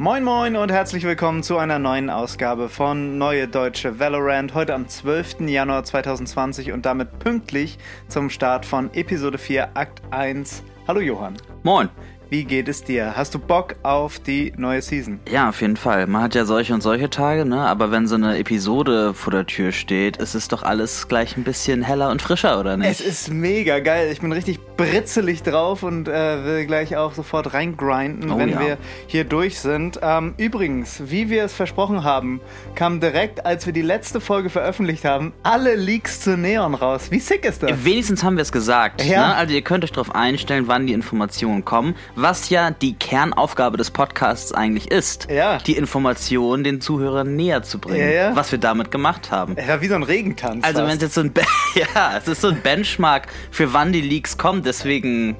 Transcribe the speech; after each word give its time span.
Moin 0.00 0.24
Moin 0.24 0.56
und 0.56 0.72
herzlich 0.72 1.04
willkommen 1.04 1.42
zu 1.42 1.58
einer 1.58 1.78
neuen 1.78 2.08
Ausgabe 2.10 2.68
von 2.68 3.18
Neue 3.18 3.46
Deutsche 3.48 3.98
Valorant. 3.98 4.54
Heute 4.54 4.74
am 4.74 4.88
12. 4.88 5.40
Januar 5.40 5.84
2020 5.84 6.72
und 6.72 6.86
damit 6.86 7.18
pünktlich 7.18 7.78
zum 8.08 8.30
Start 8.30 8.64
von 8.64 8.92
Episode 8.94 9.36
4 9.36 9.76
Akt 9.76 10.00
1. 10.10 10.62
Hallo 10.88 11.00
Johann. 11.00 11.36
Moin. 11.62 11.90
Wie 12.30 12.44
geht 12.44 12.68
es 12.68 12.84
dir? 12.84 13.16
Hast 13.16 13.34
du 13.34 13.40
Bock 13.40 13.74
auf 13.82 14.20
die 14.20 14.52
neue 14.56 14.80
Season? 14.82 15.18
Ja, 15.28 15.48
auf 15.48 15.60
jeden 15.62 15.76
Fall. 15.76 16.06
Man 16.06 16.22
hat 16.22 16.36
ja 16.36 16.44
solche 16.44 16.72
und 16.72 16.80
solche 16.80 17.10
Tage, 17.10 17.44
ne? 17.44 17.62
Aber 17.62 17.90
wenn 17.90 18.06
so 18.06 18.14
eine 18.14 18.38
Episode 18.38 19.14
vor 19.14 19.32
der 19.32 19.46
Tür 19.46 19.72
steht, 19.72 20.16
ist 20.18 20.36
es 20.36 20.46
doch 20.46 20.62
alles 20.62 21.08
gleich 21.08 21.36
ein 21.36 21.42
bisschen 21.42 21.82
heller 21.82 22.08
und 22.08 22.22
frischer, 22.22 22.60
oder 22.60 22.76
nicht? 22.76 22.88
Es 22.88 23.00
ist 23.00 23.32
mega 23.32 23.80
geil. 23.80 24.12
Ich 24.12 24.20
bin 24.20 24.30
richtig 24.30 24.60
britzelig 24.76 25.42
drauf 25.42 25.82
und 25.82 26.06
äh, 26.06 26.44
will 26.44 26.66
gleich 26.66 26.96
auch 26.96 27.14
sofort 27.14 27.52
reingrinden, 27.52 28.30
Oh 28.30 28.38
wenn 28.38 28.50
ja. 28.50 28.60
wir 28.60 28.78
hier 29.08 29.24
durch 29.24 29.58
sind. 29.58 29.98
Ähm, 30.00 30.34
übrigens, 30.36 31.02
wie 31.06 31.30
wir 31.30 31.42
es 31.42 31.52
versprochen 31.52 32.04
haben, 32.04 32.40
kam 32.76 33.00
direkt, 33.00 33.44
als 33.44 33.66
wir 33.66 33.72
die 33.72 33.82
letzte 33.82 34.20
Folge 34.20 34.50
veröffentlicht 34.50 35.04
haben, 35.04 35.32
alle 35.42 35.74
Leaks 35.74 36.20
zu 36.20 36.36
Neon 36.36 36.74
raus. 36.74 37.10
Wie 37.10 37.18
sick 37.18 37.44
ist 37.44 37.64
das? 37.64 37.84
Wenigstens 37.84 38.22
haben 38.22 38.36
wir 38.36 38.42
es 38.42 38.52
gesagt. 38.52 39.04
Ja. 39.04 39.30
Ne? 39.30 39.34
Also 39.34 39.52
ihr 39.52 39.62
könnt 39.62 39.82
euch 39.82 39.90
darauf 39.90 40.14
einstellen, 40.14 40.68
wann 40.68 40.86
die 40.86 40.92
Informationen 40.92 41.64
kommen, 41.64 41.96
was 42.22 42.50
ja 42.50 42.70
die 42.70 42.94
Kernaufgabe 42.94 43.76
des 43.76 43.90
Podcasts 43.90 44.52
eigentlich 44.52 44.90
ist. 44.90 45.28
Ja. 45.30 45.58
Die 45.58 45.76
Informationen 45.76 46.64
den 46.64 46.80
Zuhörern 46.80 47.36
näher 47.36 47.62
zu 47.62 47.78
bringen, 47.78 48.00
Ja, 48.00 48.28
ja. 48.30 48.36
was 48.36 48.50
wir 48.52 48.58
damit 48.58 48.90
gemacht 48.90 49.30
haben. 49.30 49.56
War 49.56 49.80
wie 49.80 49.88
so 49.88 49.94
ein 49.94 50.02
Regentanz. 50.02 50.64
Also 50.64 50.82
wenn 50.82 50.96
es 50.96 51.02
jetzt 51.02 51.14
so 51.14 51.20
ein, 51.22 51.32
Be 51.32 51.42
ja, 51.74 52.16
es 52.16 52.28
ist 52.28 52.40
so 52.40 52.48
ein 52.48 52.60
Benchmark 52.62 53.28
für 53.50 53.72
wann 53.72 53.92
die 53.92 54.00
Leaks 54.00 54.38
kommen, 54.38 54.62
deswegen 54.62 55.36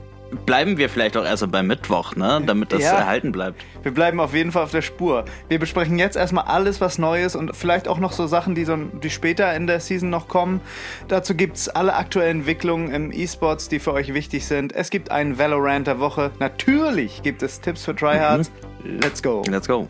bleiben 0.47 0.77
wir 0.79 0.89
vielleicht 0.89 1.17
auch 1.17 1.25
erst 1.25 1.51
beim 1.51 1.67
Mittwoch, 1.67 2.17
ne? 2.17 2.43
Damit 2.45 2.73
das 2.73 2.83
Ja. 2.83 2.93
erhalten 2.93 3.33
bleibt. 3.33 3.63
Wir 3.83 3.93
bleiben 3.93 4.21
auf 4.21 4.35
jeden 4.35 4.53
Fall 4.53 4.65
auf 4.65 4.71
der 4.71 4.83
Spur. 4.83 5.25
Wir 5.49 5.59
besprechen 5.59 5.99
jetzt 5.99 6.17
erstmal 6.17 6.45
alles, 6.45 6.81
was 6.81 6.99
Neues 6.99 7.37
und 7.37 7.57
vielleicht 7.57 7.89
auch 7.89 7.99
noch 7.99 8.13
so 8.13 8.27
Sachen, 8.27 8.55
die, 8.55 8.65
so, 8.65 8.77
die 8.77 9.11
später 9.11 9.55
in 9.55 9.67
der 9.67 9.81
Season 9.81 10.11
noch 10.11 10.29
kommen. 10.29 10.61
Dazu 11.09 11.35
gibt's 11.35 11.69
alle 11.69 11.95
aktuellen 11.95 12.39
Entwicklungen 12.41 12.93
im 12.93 13.13
E-Sports, 13.13 13.69
die 13.69 13.79
für 13.79 13.93
euch 13.93 14.15
wichtig 14.15 14.47
sind. 14.47 14.75
Es 14.75 14.91
gibt 14.91 15.11
einen 15.11 15.39
Valorant 15.39 15.87
der 15.87 15.99
Woche. 16.01 16.31
Natürlich 16.39 17.23
gibt 17.23 17.43
es 17.43 17.61
Tipps 17.61 17.85
für 17.85 17.95
Tryhards. 17.95 18.51
Let's 18.85 19.23
go. 19.23 19.43
Let's 19.49 19.69
go. 19.69 19.87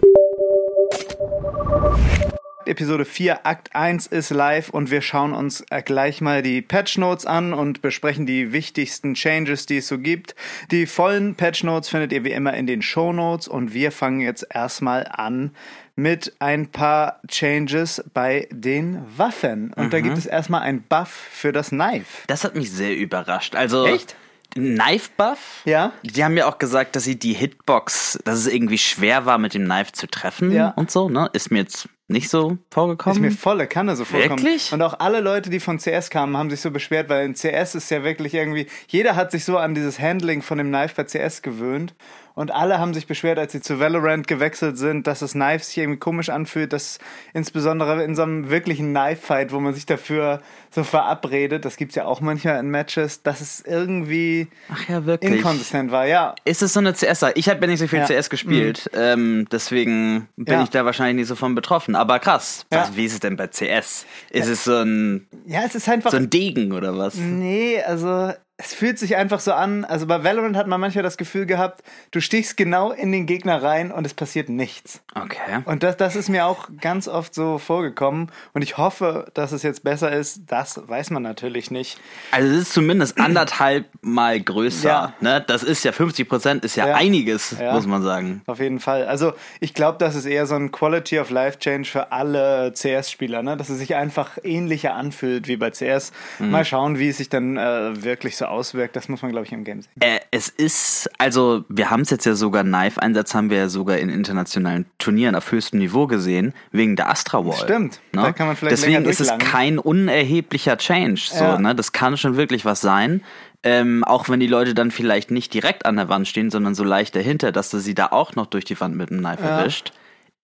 Episode 2.70 3.04
4, 3.04 3.44
Akt 3.46 3.74
1 3.74 4.06
ist 4.06 4.30
live 4.30 4.70
und 4.70 4.90
wir 4.92 5.02
schauen 5.02 5.32
uns 5.32 5.64
äh, 5.70 5.82
gleich 5.82 6.20
mal 6.20 6.40
die 6.40 6.62
Patch 6.62 6.98
Notes 6.98 7.26
an 7.26 7.52
und 7.52 7.82
besprechen 7.82 8.26
die 8.26 8.52
wichtigsten 8.52 9.14
Changes, 9.14 9.66
die 9.66 9.78
es 9.78 9.88
so 9.88 9.98
gibt. 9.98 10.36
Die 10.70 10.86
vollen 10.86 11.34
Patch 11.34 11.64
Notes 11.64 11.88
findet 11.88 12.12
ihr 12.12 12.22
wie 12.24 12.30
immer 12.30 12.54
in 12.54 12.66
den 12.68 12.80
Show 12.80 13.12
Notes 13.12 13.48
und 13.48 13.74
wir 13.74 13.90
fangen 13.90 14.20
jetzt 14.20 14.46
erstmal 14.54 15.06
an 15.10 15.50
mit 15.96 16.32
ein 16.38 16.68
paar 16.68 17.20
Changes 17.28 18.04
bei 18.14 18.46
den 18.52 19.02
Waffen. 19.16 19.72
Und 19.74 19.92
da 19.92 20.00
gibt 20.00 20.16
es 20.16 20.24
erstmal 20.26 20.62
ein 20.62 20.82
Buff 20.82 21.08
für 21.08 21.52
das 21.52 21.70
Knife. 21.70 22.22
Das 22.28 22.44
hat 22.44 22.54
mich 22.54 22.70
sehr 22.70 22.96
überrascht. 22.96 23.56
Also 23.56 23.84
Echt? 23.86 24.14
Knife 24.54 25.10
Buff? 25.16 25.62
Ja? 25.64 25.92
Die 26.02 26.24
haben 26.24 26.36
ja 26.36 26.46
auch 26.46 26.58
gesagt, 26.58 26.94
dass 26.96 27.04
sie 27.04 27.18
die 27.18 27.32
Hitbox, 27.34 28.18
dass 28.24 28.38
es 28.38 28.46
irgendwie 28.46 28.78
schwer 28.78 29.26
war, 29.26 29.38
mit 29.38 29.54
dem 29.54 29.64
Knife 29.64 29.92
zu 29.92 30.06
treffen 30.06 30.52
Ja. 30.52 30.70
und 30.70 30.90
so, 30.90 31.08
ne? 31.08 31.28
Ist 31.32 31.50
mir 31.50 31.58
jetzt 31.60 31.88
nicht 32.10 32.28
so 32.28 32.58
vorgekommen. 32.70 33.22
Ist 33.22 33.22
mir 33.22 33.36
volle 33.36 33.66
Kanne 33.66 33.94
so 33.94 34.04
vorkommen. 34.04 34.42
Wirklich? 34.42 34.72
Und 34.72 34.82
auch 34.82 34.98
alle 34.98 35.20
Leute, 35.20 35.48
die 35.48 35.60
von 35.60 35.78
CS 35.78 36.10
kamen, 36.10 36.36
haben 36.36 36.50
sich 36.50 36.60
so 36.60 36.70
beschwert, 36.70 37.08
weil 37.08 37.24
in 37.24 37.34
CS 37.34 37.76
ist 37.76 37.90
ja 37.90 38.02
wirklich 38.02 38.34
irgendwie, 38.34 38.66
jeder 38.88 39.14
hat 39.14 39.30
sich 39.30 39.44
so 39.44 39.56
an 39.56 39.74
dieses 39.74 40.00
Handling 40.00 40.42
von 40.42 40.58
dem 40.58 40.68
Knife 40.68 40.94
bei 40.96 41.04
CS 41.04 41.42
gewöhnt. 41.42 41.94
Und 42.34 42.50
alle 42.52 42.78
haben 42.78 42.94
sich 42.94 43.06
beschwert, 43.06 43.38
als 43.38 43.52
sie 43.52 43.60
zu 43.60 43.78
Valorant 43.80 44.26
gewechselt 44.28 44.78
sind, 44.78 45.06
dass 45.06 45.18
das 45.20 45.32
Knife 45.32 45.64
sich 45.64 45.78
irgendwie 45.78 45.98
komisch 45.98 46.30
anfühlt, 46.30 46.72
dass 46.72 46.98
insbesondere 47.34 48.02
in 48.04 48.14
so 48.14 48.22
einem 48.22 48.50
wirklichen 48.50 48.90
Knife-Fight, 48.90 49.52
wo 49.52 49.60
man 49.60 49.74
sich 49.74 49.86
dafür 49.86 50.40
so 50.70 50.84
verabredet, 50.84 51.64
das 51.64 51.76
gibt's 51.76 51.94
ja 51.96 52.04
auch 52.04 52.20
manchmal 52.20 52.58
in 52.60 52.70
Matches, 52.70 53.22
dass 53.22 53.40
es 53.40 53.60
irgendwie 53.60 54.48
ja, 54.88 54.98
inkonsistent 55.20 55.90
war. 55.90 56.06
Ja, 56.06 56.34
Ist 56.44 56.62
es 56.62 56.72
so 56.72 56.80
eine 56.80 56.92
CS? 56.92 57.24
Ich 57.34 57.48
habe 57.48 57.60
ja 57.62 57.66
nicht 57.66 57.80
so 57.80 57.86
viel 57.88 57.98
Ja. 57.98 58.04
Mhm. 58.08 58.20
CS 58.20 58.30
gespielt, 58.30 58.90
ähm, 58.94 59.46
deswegen 59.50 60.28
bin 60.36 60.54
Ja. 60.54 60.62
ich 60.62 60.70
da 60.70 60.84
wahrscheinlich 60.84 61.16
nicht 61.16 61.28
so 61.28 61.34
von 61.36 61.54
betroffen. 61.54 61.96
Aber 61.96 62.18
krass, 62.18 62.66
was, 62.70 62.96
wie 62.96 63.04
ist 63.04 63.14
es 63.14 63.20
denn 63.20 63.36
bei 63.36 63.48
CS? 63.48 64.06
Ist 64.30 64.48
es 64.48 64.64
so 64.64 64.76
ein, 64.76 65.26
ja, 65.46 65.62
es 65.66 65.74
ist 65.74 65.88
einfach 65.88 66.10
so 66.10 66.16
ein 66.16 66.30
Degen 66.30 66.72
oder 66.72 66.96
was? 66.96 67.16
Nee, 67.16 67.82
also 67.82 68.32
es 68.62 68.74
fühlt 68.74 68.98
sich 68.98 69.16
einfach 69.16 69.40
so 69.40 69.52
an. 69.52 69.84
Also 69.84 70.06
bei 70.06 70.22
Valorant 70.22 70.54
hat 70.56 70.66
man 70.66 70.80
manchmal 70.80 71.02
das 71.02 71.16
Gefühl 71.16 71.46
gehabt, 71.46 71.82
du 72.10 72.20
stichst 72.20 72.56
genau 72.56 72.90
in 72.92 73.10
den 73.10 73.24
Gegner 73.26 73.62
rein 73.62 73.90
und 73.90 74.04
es 74.06 74.12
passiert 74.12 74.48
nichts. 74.50 75.00
Okay. 75.14 75.62
Und 75.64 75.82
das, 75.82 75.96
das 75.96 76.14
ist 76.14 76.28
mir 76.28 76.44
auch 76.46 76.68
ganz 76.80 77.08
oft 77.08 77.34
so 77.34 77.58
vorgekommen. 77.58 78.30
Und 78.52 78.62
ich 78.62 78.76
hoffe, 78.76 79.26
dass 79.34 79.52
es 79.52 79.62
jetzt 79.62 79.82
besser 79.82 80.12
ist. 80.12 80.42
Das 80.48 80.80
weiß 80.88 81.10
man 81.10 81.22
natürlich 81.22 81.70
nicht. 81.70 81.98
Also 82.32 82.48
es 82.52 82.62
ist 82.62 82.72
zumindest 82.74 83.18
anderthalb 83.18 83.86
Mal 84.02 84.40
größer. 84.40 84.88
Ja. 84.88 85.12
Ne? 85.20 85.42
Das 85.46 85.62
ist 85.62 85.82
ja 85.84 85.92
50 85.92 86.28
Prozent, 86.28 86.64
ist 86.64 86.76
ja, 86.76 86.88
Ja. 86.88 86.94
einiges, 86.96 87.56
Ja. 87.58 87.72
muss 87.72 87.86
man 87.86 88.02
sagen. 88.02 88.42
Auf 88.46 88.60
jeden 88.60 88.80
Fall. 88.80 89.06
Also 89.06 89.32
ich 89.60 89.72
glaube, 89.74 89.98
das 89.98 90.14
ist 90.14 90.26
eher 90.26 90.46
so 90.46 90.54
ein 90.54 90.70
Quality 90.70 91.18
of 91.18 91.30
Life 91.30 91.58
Change 91.58 91.88
für 91.88 92.12
alle 92.12 92.72
CS-Spieler, 92.74 93.42
ne? 93.42 93.56
dass 93.56 93.68
es 93.70 93.78
sich 93.78 93.94
einfach 93.94 94.36
ähnlicher 94.42 94.94
anfühlt 94.94 95.48
wie 95.48 95.56
bei 95.56 95.70
CS. 95.70 96.12
Mhm. 96.38 96.50
Mal 96.50 96.64
schauen, 96.64 96.98
wie 96.98 97.08
es 97.08 97.16
sich 97.16 97.28
dann 97.30 97.56
äh, 97.56 98.02
wirklich 98.02 98.36
so 98.36 98.49
auswirkt. 98.50 98.94
Das 98.96 99.08
muss 99.08 99.22
man, 99.22 99.30
glaube 99.30 99.46
ich, 99.46 99.52
im 99.52 99.64
Game 99.64 99.80
sehen. 99.82 99.90
Äh, 100.00 100.20
es 100.30 100.48
ist, 100.48 101.08
also 101.18 101.64
wir 101.68 101.90
haben 101.90 102.02
es 102.02 102.10
jetzt 102.10 102.26
ja 102.26 102.34
sogar, 102.34 102.62
Knife-Einsatz 102.64 103.34
haben 103.34 103.48
wir 103.50 103.56
ja 103.58 103.68
sogar 103.68 103.98
in 103.98 104.08
internationalen 104.10 104.86
Turnieren 104.98 105.34
auf 105.34 105.50
höchstem 105.52 105.78
Niveau 105.78 106.06
gesehen, 106.06 106.52
wegen 106.72 106.96
der 106.96 107.08
Astra 107.10 107.44
Wall. 107.46 107.56
Stimmt. 107.56 108.00
Ne? 108.12 108.22
Da 108.22 108.32
kann 108.32 108.46
man 108.46 108.56
vielleicht 108.56 108.72
Deswegen 108.72 109.04
ist 109.04 109.20
es 109.20 109.32
kein 109.38 109.78
unerheblicher 109.78 110.76
Change. 110.76 111.22
So, 111.32 111.44
Ja. 111.44 111.58
ne? 111.58 111.74
Das 111.74 111.92
kann 111.92 112.16
schon 112.16 112.36
wirklich 112.36 112.64
was 112.64 112.80
sein. 112.80 113.22
Ähm, 113.62 114.04
auch 114.04 114.28
wenn 114.28 114.40
die 114.40 114.46
Leute 114.46 114.72
dann 114.74 114.90
vielleicht 114.90 115.30
nicht 115.30 115.52
direkt 115.52 115.84
an 115.84 115.96
der 115.96 116.08
Wand 116.08 116.26
stehen, 116.26 116.50
sondern 116.50 116.74
so 116.74 116.82
leicht 116.82 117.14
dahinter, 117.14 117.52
dass 117.52 117.70
du 117.70 117.78
sie 117.78 117.94
da 117.94 118.06
auch 118.06 118.34
noch 118.34 118.46
durch 118.46 118.64
die 118.64 118.80
Wand 118.80 118.96
mit 118.96 119.10
dem 119.10 119.18
Knife 119.18 119.42
Ja. 119.42 119.58
erwischt. 119.60 119.92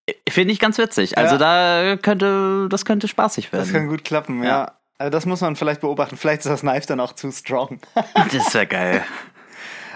Äh, 0.06 0.12
Finde 0.28 0.52
ich 0.52 0.60
ganz 0.60 0.76
witzig. 0.78 1.16
Also 1.16 1.38
da 1.38 1.96
könnte, 1.96 2.68
das 2.68 2.84
könnte 2.84 3.08
spaßig 3.08 3.52
werden. 3.52 3.62
Das 3.64 3.72
kann 3.72 3.88
gut 3.88 4.04
klappen, 4.04 4.42
ja. 4.42 4.48
Ja. 4.48 4.72
Also 4.98 5.10
das 5.10 5.26
muss 5.26 5.40
man 5.40 5.56
vielleicht 5.56 5.80
beobachten. 5.80 6.16
Vielleicht 6.16 6.40
ist 6.40 6.50
das 6.50 6.60
Knife 6.60 6.86
dann 6.86 7.00
auch 7.00 7.12
zu 7.12 7.30
strong. 7.30 7.80
das 8.32 8.54
wäre 8.54 8.66
geil. 8.66 9.04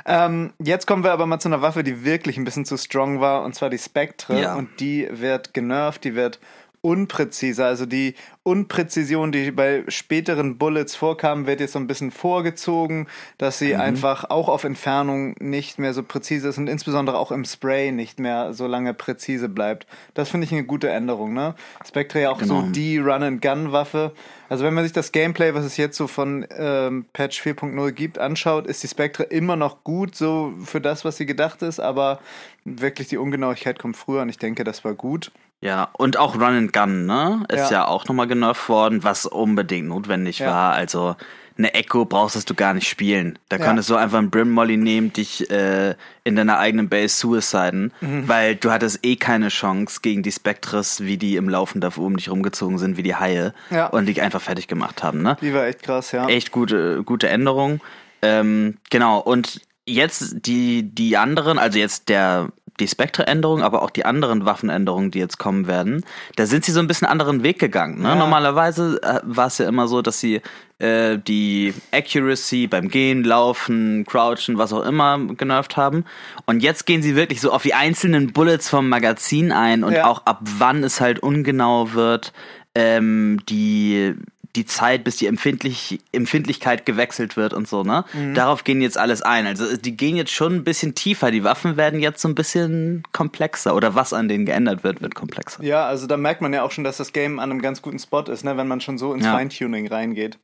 ähm, 0.05 0.53
jetzt 0.59 0.87
kommen 0.87 1.05
wir 1.05 1.13
aber 1.13 1.27
mal 1.27 1.39
zu 1.39 1.49
einer 1.49 1.63
Waffe, 1.63 1.83
die 1.83 2.05
wirklich 2.05 2.37
ein 2.37 2.45
bisschen 2.45 2.65
zu 2.65 2.77
strong 2.77 3.21
war, 3.21 3.45
und 3.45 3.55
zwar 3.55 3.71
die 3.71 3.79
Spectre. 3.79 4.41
Ja. 4.41 4.55
Und 4.55 4.81
die 4.81 5.09
wird 5.11 5.55
genervt, 5.55 6.05
die 6.05 6.15
wird 6.15 6.39
unpräziser. 6.83 7.67
Also 7.67 7.87
die 7.87 8.15
Unpräzision, 8.43 9.33
die 9.33 9.51
bei 9.51 9.85
späteren 9.89 10.57
Bullets 10.59 10.97
vorkam, 10.97 11.47
wird 11.47 11.61
jetzt 11.61 11.73
so 11.73 11.79
ein 11.79 11.87
bisschen 11.87 12.11
vorgezogen, 12.11 13.07
dass 13.39 13.59
sie 13.59 13.75
Mhm. 13.75 13.81
einfach 13.81 14.25
auch 14.31 14.49
auf 14.49 14.65
Entfernung 14.65 15.35
nicht 15.41 15.79
mehr 15.79 15.93
so 15.95 16.03
präzise 16.03 16.49
ist 16.49 16.59
und 16.59 16.69
insbesondere 16.69 17.19
auch 17.19 17.33
im 17.33 17.45
Spray 17.45 17.93
nicht 17.93 18.19
mehr 18.19 18.55
so 18.55 18.67
lange 18.67 18.95
präzise 18.95 19.49
bleibt. 19.49 19.87
Das 20.15 20.31
finde 20.31 20.47
ich 20.47 20.53
eine 20.53 20.65
gute 20.65 20.89
Änderung. 20.89 21.35
Ne? 21.35 21.55
Spectre 21.87 22.23
ja 22.23 22.31
auch 22.31 22.41
so 22.43 22.61
Genau. 22.61 22.71
die 22.73 22.99
Run-and-Gun-Waffe. 22.99 24.13
Also 24.49 24.65
wenn 24.65 24.75
man 24.75 24.85
sich 24.85 24.93
das 24.93 25.13
Gameplay, 25.13 25.55
was 25.55 25.65
es 25.65 25.77
jetzt 25.77 25.97
so 25.97 26.07
von 26.07 26.47
ähm, 26.57 27.05
Patch 27.13 27.41
4.0 27.41 27.93
gibt, 27.93 28.19
anschaut, 28.19 28.67
ist 28.67 28.83
die 28.83 28.89
Spectre 28.89 29.23
immer 29.25 29.55
noch 29.57 29.85
gut, 29.85 30.17
so 30.17 30.55
für 30.65 30.81
das, 30.81 31.05
was 31.05 31.19
sie 31.19 31.27
gedacht 31.27 31.63
ist, 31.63 31.79
aber 31.79 32.21
wirklich 32.65 33.09
die 33.09 33.19
Ungenauigkeit 33.19 33.79
kommt 33.79 33.97
früher 33.97 34.23
und 34.23 34.29
ich 34.29 34.39
denke, 34.39 34.65
das 34.65 34.85
war 34.85 34.95
gut. 34.95 35.31
Ja, 35.63 35.89
und 35.93 36.17
auch 36.17 36.37
Run 36.37 36.43
and 36.57 36.73
Gun, 36.73 37.05
ne? 37.07 37.45
Ist 37.49 37.71
Ja. 37.71 37.81
ja, 37.81 37.87
auch 37.89 38.07
nochmal 38.07 38.27
genervt 38.27 38.69
worden, 38.71 39.05
was 39.05 39.27
unbedingt 39.27 39.89
notwendig 39.89 40.39
Ja. 40.39 40.47
war. 40.51 40.73
Also 40.73 41.17
eine 41.59 41.75
Echo 41.75 42.07
brauchst 42.07 42.49
du 42.49 42.55
gar 42.55 42.73
nicht 42.73 42.89
spielen. 42.89 43.39
Da 43.51 43.59
Ja. 43.59 43.67
konntest 43.67 43.91
du 43.91 43.97
einfach 43.97 44.17
einen 44.17 44.31
Brim 44.31 44.51
Molly 44.51 44.79
nehmen, 44.79 45.13
dich 45.13 45.51
äh, 45.51 45.95
in 46.25 46.35
deiner 46.37 46.59
eigenen 46.59 46.89
Base 46.89 47.15
suiciden, 47.15 47.93
Mhm. 48.01 48.27
weil 48.27 48.57
du 48.57 48.71
hattest 48.71 49.05
eh 49.05 49.17
keine 49.17 49.49
Chance 49.49 49.99
gegen 50.01 50.23
die 50.23 50.33
Spectres, 50.33 51.03
wie 51.03 51.19
die 51.19 51.37
im 51.37 51.51
Laufen 51.51 51.83
da 51.83 51.91
oben 51.95 52.17
dich 52.17 52.31
rumgezogen 52.31 52.79
sind, 52.79 52.97
wie 52.97 53.03
die 53.03 53.17
Haie 53.17 53.53
Ja. 53.69 53.89
und 53.89 54.07
dich 54.07 54.23
einfach 54.23 54.41
fertig 54.41 54.67
gemacht 54.69 55.03
haben, 55.03 55.21
ne? 55.21 55.37
Die 55.43 55.53
war 55.53 55.67
echt 55.67 55.83
krass, 55.83 56.13
ja. 56.13 56.27
echt 56.29 56.53
gute, 56.53 57.03
gute 57.05 57.29
Änderung. 57.29 57.81
Ähm, 58.23 58.79
genau, 58.89 59.19
und 59.19 59.61
jetzt 59.87 60.47
die, 60.47 60.83
die 60.85 61.19
anderen, 61.19 61.59
also 61.59 61.79
jetzt 61.79 62.09
der, 62.09 62.49
die 62.81 62.89
Spectre-Änderung, 62.89 63.63
aber 63.63 63.83
auch 63.83 63.91
die 63.91 64.05
anderen 64.05 64.45
Waffenänderungen, 64.45 65.11
die 65.11 65.19
jetzt 65.19 65.39
kommen 65.39 65.67
werden, 65.69 66.05
da 66.37 66.47
sind 66.47 66.65
sie 66.65 66.73
so 66.73 66.81
ein 66.81 66.87
bisschen 66.87 67.07
anderen 67.07 67.43
Weg 67.43 67.59
gegangen. 67.59 68.03
Ne? 68.03 68.09
Ja. 68.09 68.15
Normalerweise 68.17 69.01
äh, 69.03 69.21
war 69.23 69.47
es 69.47 69.59
ja 69.59 69.69
immer 69.69 69.87
so, 69.87 70.03
dass 70.03 70.19
sie 70.21 70.41
äh, 70.79 71.19
die 71.19 71.75
Accuracy 71.93 72.67
beim 72.67 72.89
Gehen, 72.89 73.23
Laufen, 73.23 74.05
Crouchen, 74.07 74.59
was 74.59 74.73
auch 74.73 74.85
immer 74.85 75.19
genervt 75.37 75.77
haben. 75.77 76.05
Und 76.47 76.63
jetzt 76.63 76.87
gehen 76.87 77.03
sie 77.03 77.15
wirklich 77.17 77.41
so 77.41 77.53
auf 77.53 77.63
die 77.63 77.75
einzelnen 77.75 78.33
Bullets 78.33 78.69
vom 78.69 78.89
Magazin 78.89 79.53
ein 79.53 79.85
und 79.85 79.93
Ja. 79.93 80.07
auch 80.07 80.25
ab 80.27 80.41
wann 80.43 80.83
es 80.83 81.01
halt 81.01 81.21
ungenau 81.21 81.93
wird, 81.93 82.33
ähm, 82.75 83.41
die 83.49 84.15
die 84.57 84.67
Zeit, 84.67 85.05
bis 85.05 85.17
die 85.17 85.27
Empfindlich 85.27 86.01
Empfindlichkeit 86.13 86.87
gewechselt 86.87 87.37
wird 87.37 87.53
und 87.55 87.69
so, 87.69 87.83
ne? 87.83 88.05
Mhm. 88.13 88.35
Darauf 88.35 88.65
gehen 88.65 88.83
jetzt 88.83 88.99
alles 88.99 89.23
ein. 89.23 89.47
Also 89.47 89.77
die 89.77 89.97
gehen 89.97 90.17
jetzt 90.17 90.33
schon 90.33 90.55
ein 90.57 90.65
bisschen 90.65 90.95
tiefer. 90.95 91.31
Die 91.31 91.45
Waffen 91.45 91.77
werden 91.77 92.01
jetzt 92.01 92.21
so 92.21 92.29
ein 92.29 92.35
bisschen 92.35 93.03
komplexer 93.13 93.75
oder 93.75 93.95
was 93.95 94.13
an 94.13 94.29
denen 94.29 94.47
geändert 94.47 94.83
wird, 94.85 95.01
wird 95.03 95.15
komplexer. 95.15 95.63
Ja, 95.63 95.87
also 95.87 96.07
da 96.07 96.17
merkt 96.17 96.41
man 96.41 96.53
ja 96.53 96.63
auch 96.63 96.71
schon, 96.73 96.85
dass 96.85 96.97
das 96.97 97.13
Game 97.13 97.39
an 97.39 97.51
einem 97.51 97.63
ganz 97.63 97.83
guten 97.83 97.99
Spot 97.99 98.23
ist, 98.23 98.45
ne, 98.45 98.57
wenn 98.57 98.69
man 98.69 98.81
schon 98.81 98.99
so 98.99 99.15
ins 99.15 99.25
Ja. 99.25 99.33
Feintuning 99.33 99.87
reingeht. 99.89 100.39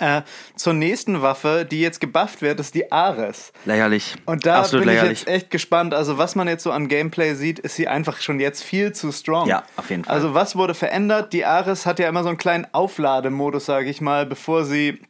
Äh, 0.00 0.22
zur 0.56 0.72
nächsten 0.72 1.22
Waffe, 1.22 1.66
die 1.70 1.80
jetzt 1.80 2.00
gebufft 2.00 2.42
wird, 2.42 2.60
ist 2.60 2.74
die 2.74 2.90
Ares. 2.92 3.52
Lächerlich. 3.64 4.14
Und 4.26 4.46
da 4.46 4.60
Absolut 4.60 4.84
bin 4.86 4.94
lächerlich. 4.94 5.12
ich 5.22 5.26
jetzt 5.26 5.28
echt 5.34 5.50
gespannt. 5.50 5.94
Also 5.94 6.18
was 6.18 6.34
man 6.34 6.48
jetzt 6.48 6.62
so 6.62 6.70
an 6.72 6.88
Gameplay 6.88 7.34
sieht, 7.34 7.58
ist 7.58 7.76
sie 7.76 7.88
einfach 7.88 8.20
schon 8.20 8.40
jetzt 8.40 8.62
viel 8.62 8.92
zu 8.92 9.12
strong. 9.12 9.48
Ja, 9.48 9.62
auf 9.76 9.90
jeden 9.90 10.04
Fall. 10.04 10.14
Also 10.14 10.34
was 10.34 10.56
wurde 10.56 10.74
verändert? 10.74 11.32
Die 11.32 11.44
Ares 11.44 11.86
hat 11.86 11.98
ja 11.98 12.08
immer 12.08 12.22
so 12.22 12.28
einen 12.28 12.38
kleinen 12.38 12.66
Auflademodus, 12.72 13.66
sage 13.66 13.88
ich 13.90 14.00
mal, 14.00 14.26
bevor 14.26 14.64
sie 14.64 15.00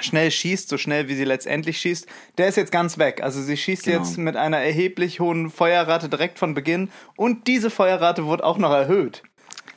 schnell 0.00 0.30
schießt, 0.30 0.68
so 0.68 0.78
schnell 0.78 1.08
wie 1.08 1.14
sie 1.16 1.24
letztendlich 1.24 1.78
schießt. 1.80 2.06
Der 2.38 2.46
ist 2.48 2.56
jetzt 2.56 2.70
ganz 2.70 2.98
weg. 2.98 3.20
Also 3.22 3.42
sie 3.42 3.56
schießt 3.56 3.84
Genau. 3.84 3.98
jetzt 3.98 4.16
mit 4.16 4.36
einer 4.36 4.58
erheblich 4.58 5.18
hohen 5.20 5.50
Feuerrate 5.50 6.08
direkt 6.08 6.38
von 6.38 6.54
Beginn 6.54 6.90
und 7.16 7.46
diese 7.48 7.68
Feuerrate 7.70 8.24
wurde 8.24 8.44
auch 8.44 8.58
noch 8.58 8.70
erhöht. 8.72 9.22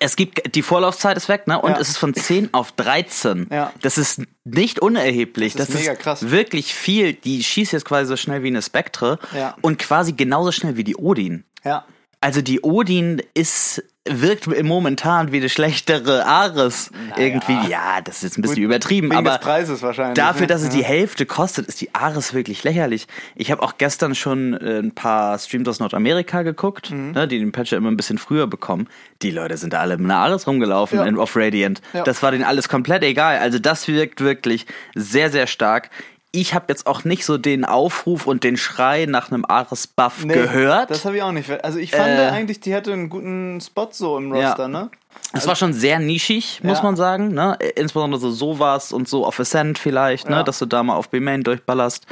Es 0.03 0.15
gibt, 0.15 0.55
die 0.55 0.63
Vorlaufzeit 0.63 1.15
ist 1.15 1.29
weg, 1.29 1.45
ne? 1.47 1.61
Und 1.61 1.71
Ja. 1.71 1.79
es 1.79 1.89
ist 1.89 1.97
von 1.97 2.13
10 2.13 2.53
auf 2.53 2.71
13. 2.71 3.47
Ja. 3.51 3.71
Das 3.81 3.97
ist 3.99 4.21
nicht 4.43 4.79
unerheblich. 4.79 5.53
Das 5.53 5.69
ist 5.69 5.75
mega 5.75 5.93
krass. 5.95 6.29
wirklich 6.31 6.73
viel. 6.73 7.13
Die 7.13 7.43
schießt 7.43 7.71
jetzt 7.73 7.85
quasi 7.85 8.07
so 8.07 8.17
schnell 8.17 8.41
wie 8.43 8.47
eine 8.47 8.61
Spectre 8.63 9.19
Ja. 9.35 9.55
und 9.61 9.77
quasi 9.77 10.13
genauso 10.13 10.51
schnell 10.51 10.75
wie 10.75 10.83
die 10.83 10.95
Odin. 10.97 11.43
Ja. 11.63 11.85
Also 12.19 12.41
die 12.41 12.61
Odin 12.61 13.21
ist 13.35 13.83
wirkt 14.09 14.47
momentan 14.63 15.31
wie 15.31 15.37
eine 15.37 15.47
schlechtere 15.49 16.25
Ares 16.25 16.89
irgendwie. 17.17 17.69
Ja, 17.69 18.01
das 18.03 18.17
ist 18.17 18.23
jetzt 18.23 18.37
ein 18.39 18.41
bisschen 18.41 18.55
Gut, 18.55 18.63
übertrieben, 18.65 19.11
aber 19.11 19.37
dafür, 19.37 20.41
ne? 20.41 20.47
dass 20.47 20.63
es 20.63 20.69
die 20.69 20.83
Hälfte 20.83 21.27
kostet, 21.27 21.67
ist 21.67 21.81
die 21.81 21.93
Ares 21.93 22.33
wirklich 22.33 22.63
lächerlich. 22.63 23.05
Ich 23.35 23.51
habe 23.51 23.61
auch 23.61 23.77
gestern 23.77 24.15
schon 24.15 24.53
äh, 24.55 24.79
ein 24.79 24.91
paar 24.95 25.37
Streams 25.37 25.67
aus 25.67 25.79
Nordamerika 25.79 26.41
geguckt, 26.41 26.89
Mhm. 26.89 27.11
ne, 27.11 27.27
die 27.27 27.37
den 27.37 27.51
Patch 27.51 27.71
ja 27.71 27.77
immer 27.77 27.91
ein 27.91 27.97
bisschen 27.97 28.17
früher 28.17 28.47
bekommen. 28.47 28.87
Die 29.21 29.29
Leute 29.29 29.55
sind 29.57 29.73
da 29.73 29.79
alle 29.81 29.97
mit 29.97 30.05
einer 30.05 30.17
Ares 30.19 30.47
rumgelaufen 30.47 30.97
Ja. 30.97 31.05
in 31.05 31.19
Off 31.19 31.35
Radiant. 31.35 31.81
Ja. 31.93 32.03
Das 32.03 32.23
war 32.23 32.31
denen 32.31 32.43
alles 32.43 32.69
komplett 32.69 33.03
egal. 33.03 33.37
Also 33.37 33.59
das 33.59 33.87
wirkt 33.87 34.21
wirklich 34.21 34.65
sehr, 34.95 35.29
sehr 35.29 35.45
stark. 35.45 35.91
Ich 36.33 36.53
habe 36.53 36.65
jetzt 36.69 36.87
auch 36.87 37.03
nicht 37.03 37.25
so 37.25 37.37
den 37.37 37.65
Aufruf 37.65 38.25
und 38.25 38.43
den 38.45 38.55
Schrei 38.55 39.05
nach 39.05 39.31
einem 39.31 39.43
Ares-Buff 39.45 40.23
Nee, 40.23 40.33
gehört. 40.33 40.89
Das 40.89 41.03
habe 41.03 41.17
ich 41.17 41.23
auch 41.23 41.33
nicht. 41.33 41.49
Also 41.63 41.77
ich 41.77 41.91
fand 41.91 42.07
Äh, 42.07 42.29
eigentlich, 42.29 42.61
die 42.61 42.73
hätte 42.73 42.93
einen 42.93 43.09
guten 43.09 43.59
Spot 43.59 43.89
so 43.91 44.17
im 44.17 44.33
Ja. 44.33 44.49
Roster, 44.49 44.69
ne? 44.69 44.89
Es 45.33 45.45
war 45.45 45.57
schon 45.57 45.73
sehr 45.73 45.99
nischig, 45.99 46.61
muss 46.63 46.77
Ja. 46.77 46.83
man 46.83 46.95
sagen. 46.95 47.33
Ne? 47.33 47.57
Insbesondere 47.75 48.19
so 48.21 48.31
sowas 48.31 48.93
und 48.93 49.09
so 49.09 49.25
auf 49.25 49.39
Ascent 49.41 49.77
vielleicht, 49.77 50.29
Ja. 50.29 50.37
ne? 50.37 50.43
dass 50.45 50.59
du 50.59 50.65
da 50.65 50.83
mal 50.83 50.95
auf 50.95 51.09
B-Main 51.09 51.43
durchballerst. 51.43 52.05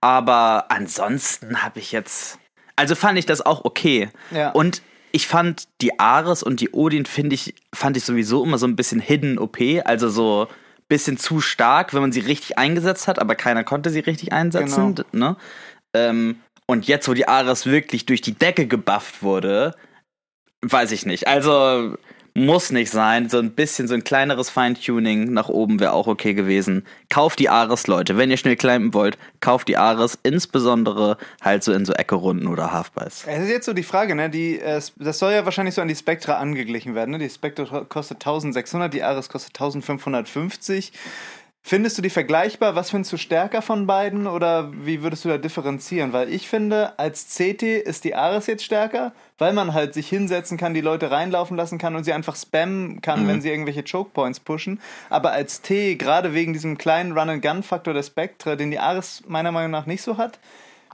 Aber 0.00 0.66
ansonsten 0.68 1.62
habe 1.64 1.80
ich 1.80 1.90
jetzt. 1.92 2.38
Also 2.76 2.94
fand 2.94 3.18
ich 3.18 3.26
das 3.26 3.44
auch 3.44 3.64
okay. 3.64 4.10
Ja. 4.30 4.50
Und 4.50 4.82
ich 5.10 5.26
fand 5.26 5.64
die 5.80 5.98
Ares 5.98 6.42
und 6.42 6.60
die 6.60 6.70
Odin, 6.70 7.06
finde 7.06 7.34
ich, 7.34 7.54
fand 7.74 7.96
ich 7.96 8.04
sowieso 8.04 8.44
immer 8.44 8.58
so 8.58 8.66
ein 8.66 8.76
bisschen 8.76 9.00
hidden 9.00 9.38
OP. 9.38 9.58
Also 9.84 10.08
so 10.08 10.46
bisschen 10.88 11.18
zu 11.18 11.40
stark, 11.40 11.94
wenn 11.94 12.00
man 12.00 12.12
sie 12.12 12.20
richtig 12.20 12.58
eingesetzt 12.58 13.08
hat, 13.08 13.18
aber 13.18 13.34
keiner 13.34 13.64
konnte 13.64 13.90
sie 13.90 14.00
richtig 14.00 14.32
einsetzen. 14.32 14.94
Genau. 14.94 15.30
Ne? 15.30 15.36
Ähm, 15.94 16.40
und 16.66 16.86
jetzt, 16.86 17.08
wo 17.08 17.14
die 17.14 17.28
Ares 17.28 17.66
wirklich 17.66 18.06
durch 18.06 18.20
die 18.20 18.34
Decke 18.34 18.66
gebufft 18.66 19.22
wurde, 19.22 19.74
weiß 20.62 20.92
ich 20.92 21.06
nicht. 21.06 21.28
Also 21.28 21.96
muss 22.36 22.70
nicht 22.70 22.90
sein. 22.90 23.28
So 23.28 23.38
ein 23.38 23.52
bisschen 23.52 23.88
so 23.88 23.94
ein 23.94 24.04
kleineres 24.04 24.50
Feintuning 24.50 25.32
nach 25.32 25.48
oben 25.48 25.80
wäre 25.80 25.92
auch 25.92 26.06
okay 26.06 26.34
gewesen. 26.34 26.86
Kauft 27.08 27.38
die 27.38 27.48
Ares, 27.48 27.86
Leute. 27.86 28.16
Wenn 28.18 28.30
ihr 28.30 28.36
schnell 28.36 28.56
climben 28.56 28.92
wollt, 28.94 29.16
kauft 29.40 29.68
die 29.68 29.76
Ares, 29.76 30.18
insbesondere 30.22 31.16
halt 31.40 31.64
so 31.64 31.72
in 31.72 31.84
so 31.84 31.94
Ecke-Runden 31.94 32.46
oder 32.46 32.72
Halfbys. 32.72 33.24
Es 33.26 33.44
ist 33.44 33.48
jetzt 33.48 33.66
so 33.66 33.72
die 33.72 33.82
Frage, 33.82 34.14
ne? 34.14 34.28
Die, 34.28 34.60
äh, 34.60 34.80
das 34.96 35.18
soll 35.18 35.32
ja 35.32 35.44
wahrscheinlich 35.44 35.74
so 35.74 35.80
an 35.80 35.88
die 35.88 35.96
Spectra 35.96 36.34
angeglichen 36.34 36.94
werden. 36.94 37.12
Ne? 37.12 37.18
Die 37.18 37.30
Spectra 37.30 37.84
kostet 37.88 38.18
1600, 38.18 38.92
die 38.92 39.02
Ares 39.02 39.28
kostet 39.28 39.54
1550. 39.54 40.92
Findest 41.68 41.98
du 41.98 42.02
die 42.02 42.10
vergleichbar? 42.10 42.76
Was 42.76 42.90
findest 42.90 43.12
du 43.12 43.16
stärker 43.16 43.60
von 43.60 43.88
beiden 43.88 44.28
oder 44.28 44.70
wie 44.72 45.02
würdest 45.02 45.24
du 45.24 45.28
da 45.28 45.36
differenzieren? 45.36 46.12
Weil 46.12 46.32
ich 46.32 46.48
finde, 46.48 46.96
als 46.96 47.34
CT 47.34 47.64
ist 47.64 48.04
die 48.04 48.14
Ares 48.14 48.46
jetzt 48.46 48.62
stärker, 48.62 49.10
weil 49.36 49.52
man 49.52 49.74
halt 49.74 49.92
sich 49.92 50.08
hinsetzen 50.08 50.58
kann, 50.58 50.74
die 50.74 50.80
Leute 50.80 51.10
reinlaufen 51.10 51.56
lassen 51.56 51.78
kann 51.78 51.96
und 51.96 52.04
sie 52.04 52.12
einfach 52.12 52.36
spammen 52.36 53.00
kann, 53.00 53.26
wenn 53.26 53.40
sie 53.40 53.50
irgendwelche 53.50 53.82
Choke 53.82 54.10
Points 54.10 54.38
pushen. 54.38 54.80
Aber 55.10 55.32
als 55.32 55.60
T, 55.60 55.96
gerade 55.96 56.34
wegen 56.34 56.52
diesem 56.52 56.78
kleinen 56.78 57.18
Run-and-Gun-Faktor 57.18 57.94
der 57.94 58.04
Spectre, 58.04 58.56
den 58.56 58.70
die 58.70 58.78
Ares 58.78 59.24
meiner 59.26 59.50
Meinung 59.50 59.72
nach 59.72 59.86
nicht 59.86 60.02
so 60.02 60.18
hat, 60.18 60.38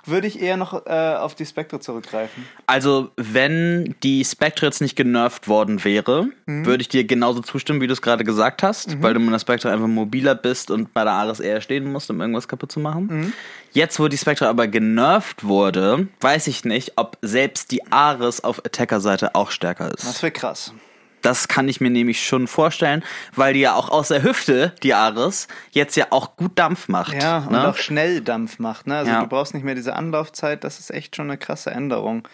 würde 0.04 0.26
ich 0.26 0.40
eher 0.40 0.56
noch 0.56 0.86
äh, 0.86 0.90
auf 1.16 1.34
die 1.34 1.46
Spectre 1.46 1.80
zurückgreifen. 1.80 2.44
Also, 2.66 3.10
wenn 3.16 3.94
die 4.02 4.24
Spectre 4.24 4.66
jetzt 4.66 4.80
nicht 4.80 4.96
genervt 4.96 5.48
worden 5.48 5.84
wäre, 5.84 6.28
Mhm. 6.46 6.66
würde 6.66 6.82
ich 6.82 6.88
dir 6.88 7.04
genauso 7.04 7.40
zustimmen, 7.40 7.80
wie 7.80 7.86
du 7.86 7.92
es 7.92 8.02
gerade 8.02 8.24
gesagt 8.24 8.62
hast, 8.62 9.00
weil 9.02 9.14
du 9.14 9.20
mit 9.20 9.32
der 9.32 9.38
Spectre 9.38 9.70
einfach 9.70 9.86
mobiler 9.86 10.34
bist 10.34 10.70
und 10.70 10.92
bei 10.92 11.04
der 11.04 11.12
Ares 11.12 11.38
eher 11.40 11.60
stehen 11.60 11.90
musst, 11.90 12.10
um 12.10 12.20
irgendwas 12.20 12.48
kaputt 12.48 12.72
zu 12.72 12.80
machen. 12.80 13.06
Mhm. 13.10 13.32
Jetzt, 13.72 13.98
wo 14.00 14.08
die 14.08 14.18
Spectre 14.18 14.48
aber 14.48 14.66
genervt 14.68 15.44
wurde, 15.44 16.08
weiß 16.20 16.46
ich 16.48 16.64
nicht, 16.64 16.92
ob 16.96 17.16
selbst 17.22 17.70
die 17.70 17.90
Ares 17.92 18.42
auf 18.44 18.64
Attacker-Seite 18.64 19.34
auch 19.34 19.50
stärker 19.50 19.92
ist. 19.94 20.04
Das 20.06 20.22
wäre 20.22 20.32
krass. 20.32 20.74
Das 21.22 21.48
kann 21.48 21.68
ich 21.68 21.80
mir 21.80 21.90
nämlich 21.90 22.26
schon 22.26 22.46
vorstellen, 22.48 23.02
weil 23.34 23.54
die 23.54 23.60
ja 23.60 23.74
auch 23.74 23.88
aus 23.88 24.08
der 24.08 24.22
Hüfte, 24.22 24.72
die 24.82 24.92
Ares, 24.94 25.48
jetzt 25.70 25.96
ja 25.96 26.06
auch 26.10 26.36
gut 26.36 26.58
Dampf 26.58 26.88
macht. 26.88 27.14
Ja, 27.14 27.38
und 27.38 27.52
ne? 27.52 27.68
auch 27.68 27.76
schnell 27.76 28.20
Dampf 28.20 28.58
macht. 28.58 28.86
Ne? 28.86 28.98
Also 28.98 29.10
Ja. 29.12 29.20
du 29.20 29.28
brauchst 29.28 29.54
nicht 29.54 29.62
mehr 29.64 29.74
diese 29.74 29.94
Anlaufzeit. 29.94 30.64
Das 30.64 30.78
ist 30.78 30.90
echt 30.90 31.16
schon 31.16 31.30
eine 31.30 31.38
krasse 31.38 31.70
Änderung. 31.70 32.26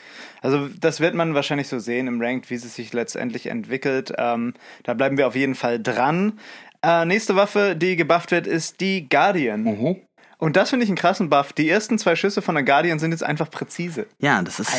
Also 0.42 0.68
das 0.80 1.00
wird 1.00 1.14
man 1.14 1.34
wahrscheinlich 1.34 1.68
so 1.68 1.78
sehen 1.78 2.06
im 2.06 2.20
Ranked, 2.20 2.50
wie 2.50 2.54
es 2.54 2.74
sich 2.74 2.92
letztendlich 2.92 3.46
entwickelt. 3.46 4.12
Ähm, 4.16 4.54
da 4.84 4.94
bleiben 4.94 5.16
wir 5.18 5.26
auf 5.28 5.36
jeden 5.36 5.54
Fall 5.54 5.80
dran. 5.82 6.38
Äh, 6.82 7.04
nächste 7.04 7.36
Waffe, 7.36 7.76
die 7.76 7.96
gebufft 7.96 8.30
wird, 8.30 8.46
ist 8.46 8.80
die 8.80 9.08
Guardian. 9.08 9.62
Mhm. 9.64 9.96
Und 10.38 10.56
das 10.56 10.70
finde 10.70 10.84
ich 10.84 10.90
einen 10.90 10.96
krassen 10.96 11.28
Buff. 11.28 11.52
Die 11.52 11.68
ersten 11.68 11.98
zwei 11.98 12.14
Schüsse 12.14 12.42
von 12.42 12.54
der 12.54 12.62
Guardian 12.64 13.00
sind 13.00 13.10
jetzt 13.10 13.24
einfach 13.24 13.50
präzise. 13.50 14.06
Ja, 14.20 14.40
das 14.42 14.60
ist 14.60 14.72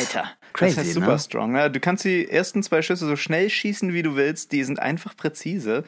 crazy. 0.52 0.76
das 0.76 0.86
ist 0.86 0.94
super 0.94 1.12
ne? 1.12 1.18
strong. 1.18 1.52
Ne? 1.52 1.70
Du 1.70 1.80
kannst 1.80 2.04
die 2.04 2.28
ersten 2.28 2.62
zwei 2.62 2.82
Schüsse 2.82 3.06
so 3.06 3.16
schnell 3.16 3.50
schießen, 3.50 3.92
wie 3.92 4.02
du 4.02 4.16
willst. 4.16 4.52
Die 4.52 4.64
sind 4.64 4.78
einfach 4.78 5.16
präzise. 5.16 5.84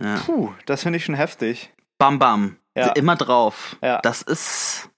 Ja. 0.00 0.16
Puh, 0.16 0.52
das 0.66 0.82
finde 0.82 0.98
ich 0.98 1.04
schon 1.04 1.14
heftig. 1.14 1.72
Bam, 1.98 2.18
bam. 2.18 2.56
Ja. 2.76 2.88
Immer 2.92 3.16
drauf. 3.16 3.76
Ja. 3.82 4.00
Das 4.02 4.22
ist. 4.22 4.88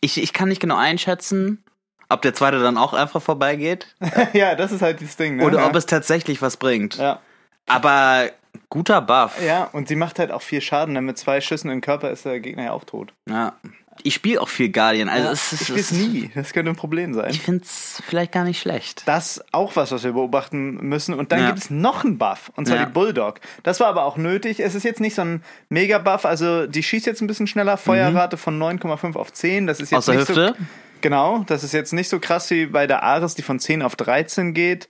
Ich, 0.00 0.22
ich 0.22 0.32
kann 0.32 0.48
nicht 0.50 0.60
genau 0.60 0.76
einschätzen, 0.76 1.64
ob 2.08 2.22
der 2.22 2.34
zweite 2.34 2.60
dann 2.60 2.76
auch 2.76 2.92
einfach 2.92 3.22
vorbeigeht 3.22 3.94
ja, 4.34 4.54
das 4.54 4.70
ist 4.70 4.82
halt 4.82 5.00
das 5.00 5.16
Ding. 5.16 5.36
Ne? 5.36 5.44
oder 5.44 5.66
ob 5.66 5.74
es 5.74 5.86
tatsächlich 5.86 6.42
was 6.42 6.56
bringt. 6.56 6.96
ja. 6.96 7.20
Aber 7.66 8.30
guter 8.68 9.00
Buff. 9.00 9.42
Ja, 9.42 9.64
und 9.64 9.88
sie 9.88 9.96
macht 9.96 10.18
halt 10.18 10.30
auch 10.30 10.42
viel 10.42 10.60
Schaden, 10.60 10.94
denn 10.94 11.04
mit 11.04 11.16
zwei 11.16 11.40
Schüssen 11.40 11.70
im 11.70 11.80
Körper 11.80 12.10
ist 12.10 12.26
der 12.26 12.40
Gegner 12.40 12.64
ja 12.64 12.72
auch 12.72 12.84
tot. 12.84 13.14
Ja. 13.28 13.54
Ich 14.02 14.14
spiele 14.14 14.40
auch 14.40 14.48
viel 14.48 14.70
Guardian. 14.70 15.08
Also 15.08 15.28
es 15.30 15.52
ist, 15.52 15.62
ich 15.62 15.68
spiel's 15.68 15.92
nie. 15.92 16.30
Das 16.34 16.52
könnte 16.52 16.70
ein 16.70 16.76
Problem 16.76 17.14
sein. 17.14 17.30
Ich 17.30 17.40
find's 17.40 18.02
vielleicht 18.06 18.32
gar 18.32 18.44
nicht 18.44 18.60
schlecht. 18.60 19.02
Das 19.06 19.38
ist 19.38 19.44
auch 19.54 19.76
was, 19.76 19.92
was 19.92 20.04
wir 20.04 20.12
beobachten 20.12 20.74
müssen. 20.86 21.14
Und 21.14 21.32
dann 21.32 21.40
Ja. 21.40 21.46
gibt 21.46 21.58
es 21.60 21.70
noch 21.70 22.04
einen 22.04 22.18
Buff, 22.18 22.50
und 22.56 22.66
zwar 22.66 22.76
Ja. 22.78 22.84
die 22.84 22.92
Bulldog. 22.92 23.40
Das 23.62 23.80
war 23.80 23.86
aber 23.86 24.04
auch 24.04 24.16
nötig. 24.18 24.60
Es 24.60 24.74
ist 24.74 24.82
jetzt 24.82 25.00
nicht 25.00 25.14
so 25.14 25.22
ein 25.22 25.42
Mega-Buff, 25.70 26.24
also 26.26 26.66
die 26.66 26.82
schießt 26.82 27.06
jetzt 27.06 27.20
ein 27.22 27.26
bisschen 27.26 27.46
schneller, 27.46 27.76
Feuerrate 27.76 28.36
von 28.36 28.58
9,5 28.58 29.16
auf 29.16 29.32
10. 29.32 29.66
Das 29.66 29.80
ist 29.80 29.90
jetzt 29.90 29.98
Aus 29.98 30.06
der 30.06 30.16
nicht 30.16 30.28
Hüfte? 30.28 30.54
so. 30.58 30.64
Genau, 31.00 31.44
das 31.46 31.64
ist 31.64 31.72
jetzt 31.72 31.92
nicht 31.92 32.08
so 32.08 32.18
krass 32.18 32.50
wie 32.50 32.66
bei 32.66 32.86
der 32.86 33.02
Ares, 33.02 33.34
die 33.34 33.42
von 33.42 33.58
10 33.60 33.82
auf 33.82 33.94
13 33.96 34.54
geht. 34.54 34.88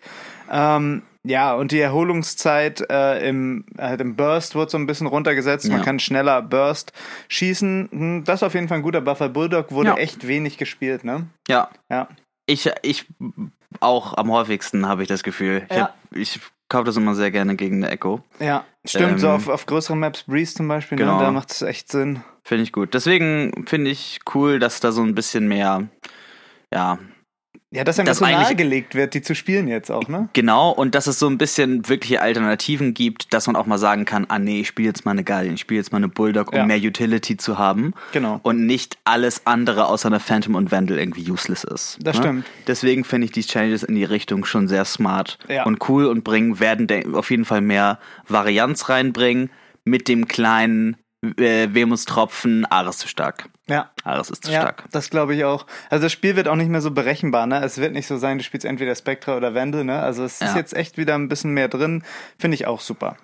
Ähm, 0.50 1.02
ja, 1.24 1.54
und 1.54 1.72
die 1.72 1.80
Erholungszeit 1.80 2.82
äh, 2.90 3.28
im, 3.28 3.64
halt 3.78 4.00
im 4.00 4.14
Burst 4.16 4.54
wird 4.54 4.70
so 4.70 4.78
ein 4.78 4.86
bisschen 4.86 5.06
runtergesetzt. 5.06 5.68
Man 5.68 5.78
Ja. 5.78 5.84
kann 5.84 5.98
schneller 5.98 6.42
Burst 6.42 6.92
schießen. 7.28 7.88
Hm, 7.90 8.24
Das 8.24 8.40
ist 8.40 8.42
auf 8.42 8.54
jeden 8.54 8.68
Fall 8.68 8.78
ein 8.78 8.82
guter 8.82 9.00
Buffer. 9.00 9.28
Bulldog 9.28 9.72
wurde 9.72 9.88
Ja. 9.90 9.96
echt 9.96 10.26
wenig 10.26 10.58
gespielt, 10.58 11.04
ne? 11.04 11.26
Ja. 11.48 11.70
Ja. 11.90 12.08
Ich, 12.46 12.70
ich 12.82 13.06
auch 13.80 14.16
am 14.16 14.30
häufigsten 14.30 14.86
habe 14.86 15.02
ich 15.02 15.08
das 15.08 15.22
Gefühl. 15.22 15.62
Ich, 15.70 15.76
Ja. 15.76 15.82
hab, 15.84 15.94
ich 16.14 16.40
kaufe 16.68 16.84
das 16.84 16.96
immer 16.96 17.14
sehr 17.14 17.30
gerne 17.30 17.56
gegen 17.56 17.76
eine 17.82 17.90
Echo. 17.90 18.22
Ja, 18.40 18.64
stimmt. 18.84 19.20
so 19.20 19.28
Ähm, 19.28 19.32
auf, 19.34 19.48
auf 19.48 19.66
größeren 19.66 19.98
Maps, 19.98 20.24
Breeze 20.24 20.54
zum 20.54 20.68
Beispiel, 20.68 20.98
genau. 20.98 21.18
ne, 21.18 21.24
da 21.24 21.30
macht 21.32 21.50
es 21.52 21.62
echt 21.62 21.90
Sinn. 21.90 22.22
Finde 22.42 22.64
ich 22.64 22.72
gut. 22.72 22.92
Deswegen 22.94 23.64
finde 23.66 23.90
ich 23.90 24.20
cool, 24.34 24.58
dass 24.58 24.80
da 24.80 24.92
so 24.92 25.02
ein 25.02 25.14
bisschen 25.14 25.48
mehr, 25.48 25.88
ja, 26.72 26.98
Ja, 27.74 27.82
dass 27.84 27.98
einem 27.98 28.06
das, 28.06 28.18
so 28.18 28.24
nahegelegt 28.24 28.94
wird, 28.94 29.14
die 29.14 29.20
zu 29.22 29.34
spielen 29.34 29.66
jetzt 29.68 29.90
auch, 29.90 30.06
ne? 30.08 30.28
Genau, 30.32 30.70
und 30.70 30.94
dass 30.94 31.06
es 31.08 31.18
so 31.18 31.26
ein 31.26 31.38
bisschen 31.38 31.88
wirkliche 31.88 32.22
Alternativen 32.22 32.94
gibt, 32.94 33.32
dass 33.34 33.46
man 33.48 33.56
auch 33.56 33.66
mal 33.66 33.78
sagen 33.78 34.04
kann, 34.04 34.26
ah 34.28 34.38
nee, 34.38 34.60
ich 34.60 34.68
spiele 34.68 34.88
jetzt 34.88 35.04
mal 35.04 35.10
eine 35.10 35.24
Guardian, 35.24 35.54
ich 35.54 35.60
spiele 35.60 35.80
jetzt 35.80 35.90
mal 35.90 35.98
eine 35.98 36.08
Bulldog, 36.08 36.52
um 36.52 36.58
Ja. 36.58 36.66
mehr 36.66 36.78
Utility 36.78 37.36
zu 37.36 37.58
haben. 37.58 37.92
Genau. 38.12 38.38
Und 38.44 38.64
nicht 38.66 38.96
alles 39.04 39.42
andere 39.46 39.86
außer 39.86 40.06
eine 40.06 40.20
Phantom 40.20 40.54
und 40.54 40.70
Vandal 40.70 40.98
irgendwie 40.98 41.28
useless 41.30 41.64
ist. 41.64 41.98
Das 42.02 42.16
ne? 42.16 42.22
stimmt. 42.22 42.46
Deswegen 42.68 43.04
finde 43.04 43.24
ich 43.26 43.32
die 43.32 43.42
Changes 43.42 43.82
in 43.82 43.94
die 43.96 44.04
Richtung 44.04 44.44
schon 44.44 44.68
sehr 44.68 44.84
smart 44.84 45.38
Ja. 45.48 45.64
und 45.64 45.88
cool 45.88 46.06
und 46.06 46.22
bringen, 46.22 46.60
werden 46.60 46.86
de- 46.86 47.12
auf 47.14 47.30
jeden 47.30 47.44
Fall 47.44 47.60
mehr 47.60 47.98
Varianz 48.28 48.88
reinbringen 48.88 49.50
mit 49.84 50.08
dem 50.08 50.28
kleinen 50.28 50.96
äh, 51.38 51.68
Wehmutstropfen, 51.72 52.64
Ares 52.66 52.98
zu 52.98 53.08
stark. 53.08 53.48
Ja. 53.66 53.90
Ares 54.04 54.30
ist 54.30 54.44
zu 54.44 54.52
Ja, 54.52 54.60
stark. 54.60 54.84
das 54.92 55.08
glaube 55.10 55.34
ich 55.34 55.44
auch. 55.44 55.66
Also 55.90 56.02
das 56.04 56.12
Spiel 56.12 56.36
wird 56.36 56.48
auch 56.48 56.56
nicht 56.56 56.68
mehr 56.70 56.80
so 56.82 56.90
berechenbar, 56.90 57.46
ne? 57.46 57.62
Es 57.64 57.78
wird 57.78 57.92
nicht 57.92 58.06
so 58.06 58.16
sein, 58.18 58.38
du 58.38 58.44
spielst 58.44 58.66
entweder 58.66 58.94
Spectra 58.94 59.36
oder 59.36 59.54
Vandal, 59.54 59.84
ne? 59.84 60.00
Also 60.00 60.24
es 60.24 60.40
ist 60.40 60.52
Ja. 60.52 60.56
jetzt 60.56 60.74
echt 60.74 60.98
wieder 60.98 61.14
ein 61.14 61.28
bisschen 61.28 61.52
mehr 61.52 61.68
drin. 61.68 62.02
Finde 62.38 62.54
ich 62.56 62.66
auch 62.66 62.80
super. 62.80 63.16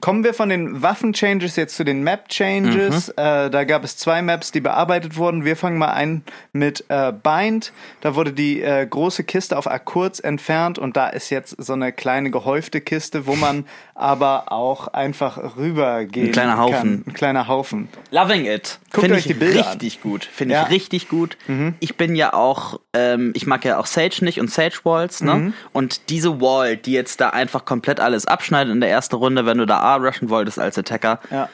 Kommen 0.00 0.24
wir 0.24 0.34
von 0.34 0.48
den 0.48 0.82
Waffen-Changes 0.82 1.56
jetzt 1.56 1.76
zu 1.76 1.84
den 1.84 2.02
Map-Changes. 2.02 3.08
Mhm. 3.08 3.12
Äh, 3.16 3.50
da 3.50 3.64
gab 3.64 3.84
es 3.84 3.96
zwei 3.96 4.22
Maps, 4.22 4.50
die 4.52 4.60
bearbeitet 4.60 5.16
wurden. 5.16 5.44
Wir 5.44 5.56
fangen 5.56 5.78
mal 5.78 5.92
ein 5.92 6.22
mit 6.52 6.84
äh, 6.88 7.12
Bind. 7.12 7.72
Da 8.00 8.14
wurde 8.14 8.32
die 8.32 8.60
äh, 8.60 8.86
große 8.86 9.24
Kiste 9.24 9.56
auf 9.56 9.66
Akkurz 9.70 10.18
entfernt 10.18 10.78
und 10.78 10.96
da 10.96 11.08
ist 11.08 11.30
jetzt 11.30 11.56
so 11.62 11.72
eine 11.74 11.92
kleine 11.92 12.30
gehäufte 12.30 12.80
Kiste, 12.80 13.26
wo 13.26 13.34
man 13.36 13.64
aber 13.94 14.50
auch 14.52 14.88
einfach 14.88 15.56
rübergehen 15.56 16.26
Ein 16.26 16.32
kleiner 16.32 16.58
Haufen. 16.58 16.74
kann. 16.74 17.04
Ein 17.06 17.12
kleiner 17.14 17.48
Haufen. 17.48 17.88
Loving 18.10 18.46
it. 18.46 18.80
Guckt 18.90 19.02
Finde 19.02 19.14
euch 19.14 19.20
ich 19.20 19.26
die 19.28 19.34
Bilder 19.34 19.70
richtig 19.70 20.02
gut. 20.02 20.24
Finde 20.24 20.54
Ja. 20.54 20.60
Mhm. 20.62 20.66
ich 20.66 20.72
richtig 20.72 21.08
gut. 21.08 21.36
Ich 21.80 21.96
bin 21.96 22.16
ja 22.16 22.32
auch, 22.34 22.80
ähm, 22.92 23.30
ich 23.34 23.46
mag 23.46 23.64
ja 23.64 23.78
auch 23.78 23.86
Sage 23.86 24.24
nicht 24.24 24.40
und 24.40 24.50
Sage 24.50 24.80
Walls, 24.82 25.22
ne? 25.22 25.34
Mhm. 25.34 25.54
Und 25.72 26.10
diese 26.10 26.40
Wall, 26.40 26.76
die 26.76 26.92
jetzt 26.92 27.20
da 27.20 27.30
einfach 27.30 27.64
komplett 27.64 28.00
alles 28.00 28.26
abschneidet 28.26 28.72
in 28.72 28.80
der 28.80 28.90
ersten 28.90 29.14
Runde, 29.16 29.46
wenn 29.46 29.58
du 29.58 29.66
da 29.66 29.83
A 29.84 29.96
rushen 29.96 30.28
wolltest 30.30 30.58
als 30.58 30.78
Attacker, 30.78 31.20
Ja. 31.30 31.48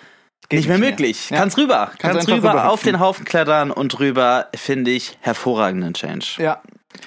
nicht 0.52 0.68
mehr 0.68 0.78
möglich. 0.78 1.30
Ja. 1.30 1.38
Kannst 1.38 1.58
rüber. 1.58 1.90
Kannst, 1.98 2.20
einfach 2.28 2.32
rüber 2.36 2.50
auf 2.50 2.56
rüberhüpfen. 2.56 2.92
den 2.92 3.00
Haufen 3.00 3.24
klettern 3.24 3.70
und 3.70 3.98
rüber, 4.00 4.46
finde 4.54 4.90
ich, 4.90 5.16
hervorragenden 5.20 5.94
Change. 5.94 6.26
Ja, 6.38 6.60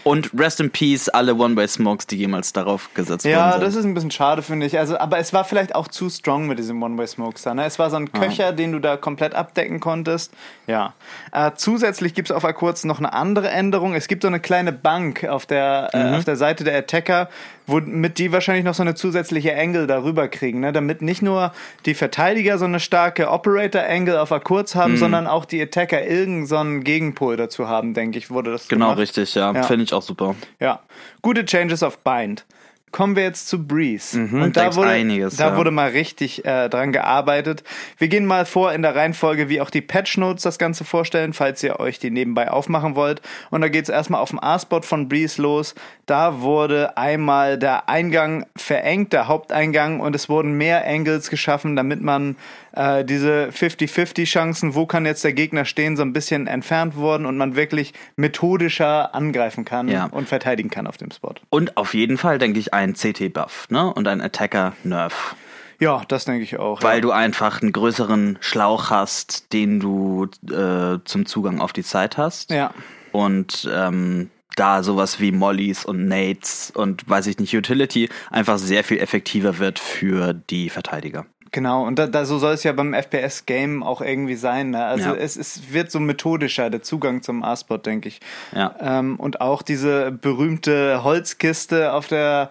Und 0.06 0.32
rest 0.38 0.60
in 0.62 0.70
peace 0.72 1.10
alle 1.10 1.36
One-Way-Smokes, 1.36 2.08
die 2.08 2.16
jemals 2.18 2.54
darauf 2.54 2.94
gesetzt 2.94 3.26
Ja, 3.26 3.38
worden 3.38 3.52
sind. 3.54 3.64
das 3.64 3.76
ist 3.76 3.86
ein 3.86 3.94
bisschen 3.94 4.12
schade, 4.12 4.42
finde 4.42 4.66
ich. 4.66 4.78
Also, 4.80 4.98
aber 4.98 5.18
es 5.18 5.34
war 5.34 5.44
vielleicht 5.44 5.76
auch 5.76 5.88
zu 5.90 6.10
strong 6.10 6.48
mit 6.48 6.58
diesem 6.58 6.82
One-Way-Smokes 6.82 7.42
da. 7.44 7.54
Ne? 7.54 7.66
Es 7.66 7.80
war 7.80 7.90
so 7.90 7.98
ein 7.98 8.12
Köcher, 8.12 8.54
den 8.54 8.72
du 8.72 8.80
da 8.80 8.96
komplett 8.96 9.34
abdecken 9.36 9.80
konntest. 9.82 10.34
Ja. 10.68 10.94
Äh, 11.34 11.52
zusätzlich 11.56 12.14
gibt 12.14 12.30
es 12.30 12.36
auf 12.36 12.46
Akkurz 12.46 12.86
noch 12.86 13.00
eine 13.00 13.12
andere 13.14 13.50
Änderung. 13.50 13.94
Es 13.94 14.08
gibt 14.08 14.24
so 14.24 14.28
eine 14.30 14.40
kleine 14.40 14.72
Bank 14.72 15.26
auf 15.26 15.46
der, 15.46 15.90
äh, 15.94 16.16
auf 16.16 16.24
der 16.24 16.38
Seite 16.38 16.64
der 16.64 16.78
Attacker, 16.78 17.30
womit 17.68 18.18
die 18.18 18.32
wahrscheinlich 18.32 18.66
noch 18.66 18.74
so 18.74 18.84
eine 18.84 18.96
zusätzliche 18.96 19.56
Angle 19.58 19.88
darüber 19.88 20.28
kriegen. 20.30 20.62
Ne? 20.62 20.72
Damit 20.74 21.02
nicht 21.02 21.22
nur 21.22 21.54
die 21.86 21.94
Verteidiger 21.94 22.58
so 22.58 22.66
eine 22.66 22.80
starke 22.80 23.30
Operator-Angle 23.30 24.20
auf 24.20 24.32
Akkurz 24.32 24.76
haben, 24.76 24.98
sondern 24.98 25.28
auch 25.28 25.46
die 25.46 25.62
Attacker 25.62 26.04
irgendeinen 26.06 26.46
so 26.46 26.58
einen 26.58 26.84
Gegenpol 26.84 27.38
dazu 27.38 27.68
haben, 27.68 27.94
denke 27.94 28.18
ich, 28.18 28.30
wurde 28.30 28.52
das 28.52 28.68
genau, 28.68 28.88
gemacht. 28.88 29.00
richtig, 29.00 29.36
ja. 29.36 29.52
Ja. 29.54 29.64
Finde 29.74 29.86
ich 29.86 29.94
auch 29.94 30.04
super. 30.04 30.36
Ja, 30.60 30.82
gute 31.24 31.46
Changes 31.46 31.82
auf 31.82 31.98
Bind. 32.04 32.46
Kommen 32.92 33.16
wir 33.16 33.24
jetzt 33.24 33.48
zu 33.48 33.66
Breeze. 33.66 34.16
und 34.16 34.56
da 34.56 34.76
wurde, 34.76 34.90
einiges, 34.90 35.38
da 35.38 35.50
ja. 35.50 35.58
wurde 35.58 35.72
mal 35.72 35.90
richtig 35.90 36.46
äh, 36.46 36.70
dran 36.70 36.92
gearbeitet. 36.92 37.64
Wir 37.98 38.08
gehen 38.08 38.28
mal 38.28 38.46
vor 38.46 38.72
in 38.72 38.84
der 38.84 38.96
Reihenfolge, 38.96 39.50
wie 39.50 39.62
auch 39.62 39.72
die 39.72 39.82
Patch 39.82 40.20
Notes 40.20 40.44
das 40.44 40.60
Ganze 40.60 40.86
vorstellen, 40.86 41.34
falls 41.34 41.64
ihr 41.64 41.80
euch 41.80 41.98
die 41.98 42.12
nebenbei 42.12 42.52
aufmachen 42.52 42.96
wollt. 42.96 43.24
Und 43.50 43.62
da 43.62 43.68
geht's 43.68 43.90
erstmal 43.90 44.22
auf 44.22 44.30
dem 44.30 44.38
A-Spot 44.44 44.84
von 44.84 45.10
Breeze 45.10 45.42
los. 45.42 45.74
Da 46.06 46.42
wurde 46.42 46.98
einmal 46.98 47.58
der 47.58 47.88
Eingang 47.88 48.46
verengt, 48.58 49.14
der 49.14 49.30
Haupteingang, 49.30 50.02
und 50.02 50.16
es 50.16 50.28
wurden 50.28 50.54
mehr 50.54 50.86
Angles 50.86 51.30
geschaffen, 51.30 51.78
damit 51.78 52.02
man 52.02 52.36
äh, 52.76 53.06
diese 53.06 53.50
50-50 53.54 54.26
Chancen, 54.26 54.76
wo 54.76 54.86
kann 54.86 55.06
jetzt 55.06 55.24
der 55.24 55.32
Gegner 55.32 55.64
stehen, 55.64 55.96
so 55.96 56.04
ein 56.04 56.12
bisschen 56.12 56.48
entfernt 56.48 56.98
wurden 56.98 57.26
und 57.26 57.38
man 57.38 57.56
wirklich 57.56 57.94
methodischer 58.18 59.16
angreifen 59.16 59.64
kann 59.64 59.88
Ja. 59.88 60.08
und 60.08 60.28
verteidigen 60.28 60.70
kann 60.70 60.88
auf 60.88 60.98
dem 60.98 61.12
Spot. 61.12 61.36
Und 61.50 61.78
auf 61.78 61.94
jeden 61.94 62.18
Fall, 62.18 62.38
denke 62.38 62.60
ich, 62.60 62.74
ein 62.74 62.94
CT-Buff, 62.96 63.68
ne? 63.70 63.94
Und 63.94 64.08
ein 64.10 64.20
Attacker-Nerf. 64.20 65.36
Ja, 65.80 66.02
das 66.08 66.26
denke 66.26 66.44
ich 66.44 66.60
auch. 66.60 66.82
Weil 66.84 66.96
ja. 66.98 67.02
du 67.02 67.12
einfach 67.12 67.62
einen 67.62 67.72
größeren 67.72 68.38
Schlauch 68.42 68.90
hast, 68.90 69.54
den 69.54 69.80
du 69.80 70.28
äh, 70.50 71.00
zum 71.06 71.26
Zugang 71.26 71.62
auf 71.62 71.74
die 71.74 71.84
Zeit 71.84 72.18
hast. 72.18 72.52
Ja. 72.52 72.72
Und 73.12 73.70
ähm, 73.74 74.30
da 74.56 74.84
sowas 74.84 75.20
wie 75.20 75.32
Mollys 75.32 75.86
und 75.86 76.08
Nates 76.08 76.72
und 76.76 77.08
weiß 77.10 77.28
ich 77.28 77.40
nicht, 77.40 77.56
Utility 77.56 78.10
einfach 78.32 78.58
sehr 78.58 78.84
viel 78.84 79.00
effektiver 79.00 79.60
wird 79.60 79.80
für 79.80 80.34
die 80.34 80.70
Verteidiger. 80.70 81.26
Genau, 81.52 81.86
und 81.86 82.00
da, 82.00 82.08
da 82.08 82.26
so 82.26 82.40
soll 82.40 82.54
es 82.56 82.64
ja 82.64 82.72
beim 82.72 82.96
FPS-Game 82.96 83.84
auch 83.84 84.02
irgendwie 84.02 84.34
sein. 84.36 84.72
Ne? 84.72 84.84
Also 84.84 85.10
Ja. 85.10 85.16
es, 85.16 85.38
es 85.38 85.72
wird 85.72 85.92
so 85.92 86.00
methodischer, 86.00 86.72
der 86.72 86.82
Zugang 86.82 87.22
zum 87.22 87.44
A-Spot, 87.44 87.78
denke 87.78 88.08
ich. 88.08 88.22
Ja. 88.56 88.74
Ähm, 88.82 89.18
und 89.20 89.40
auch 89.40 89.62
diese 89.62 90.12
berühmte 90.12 91.04
Holzkiste 91.04 91.94
auf 91.94 92.08
der 92.08 92.50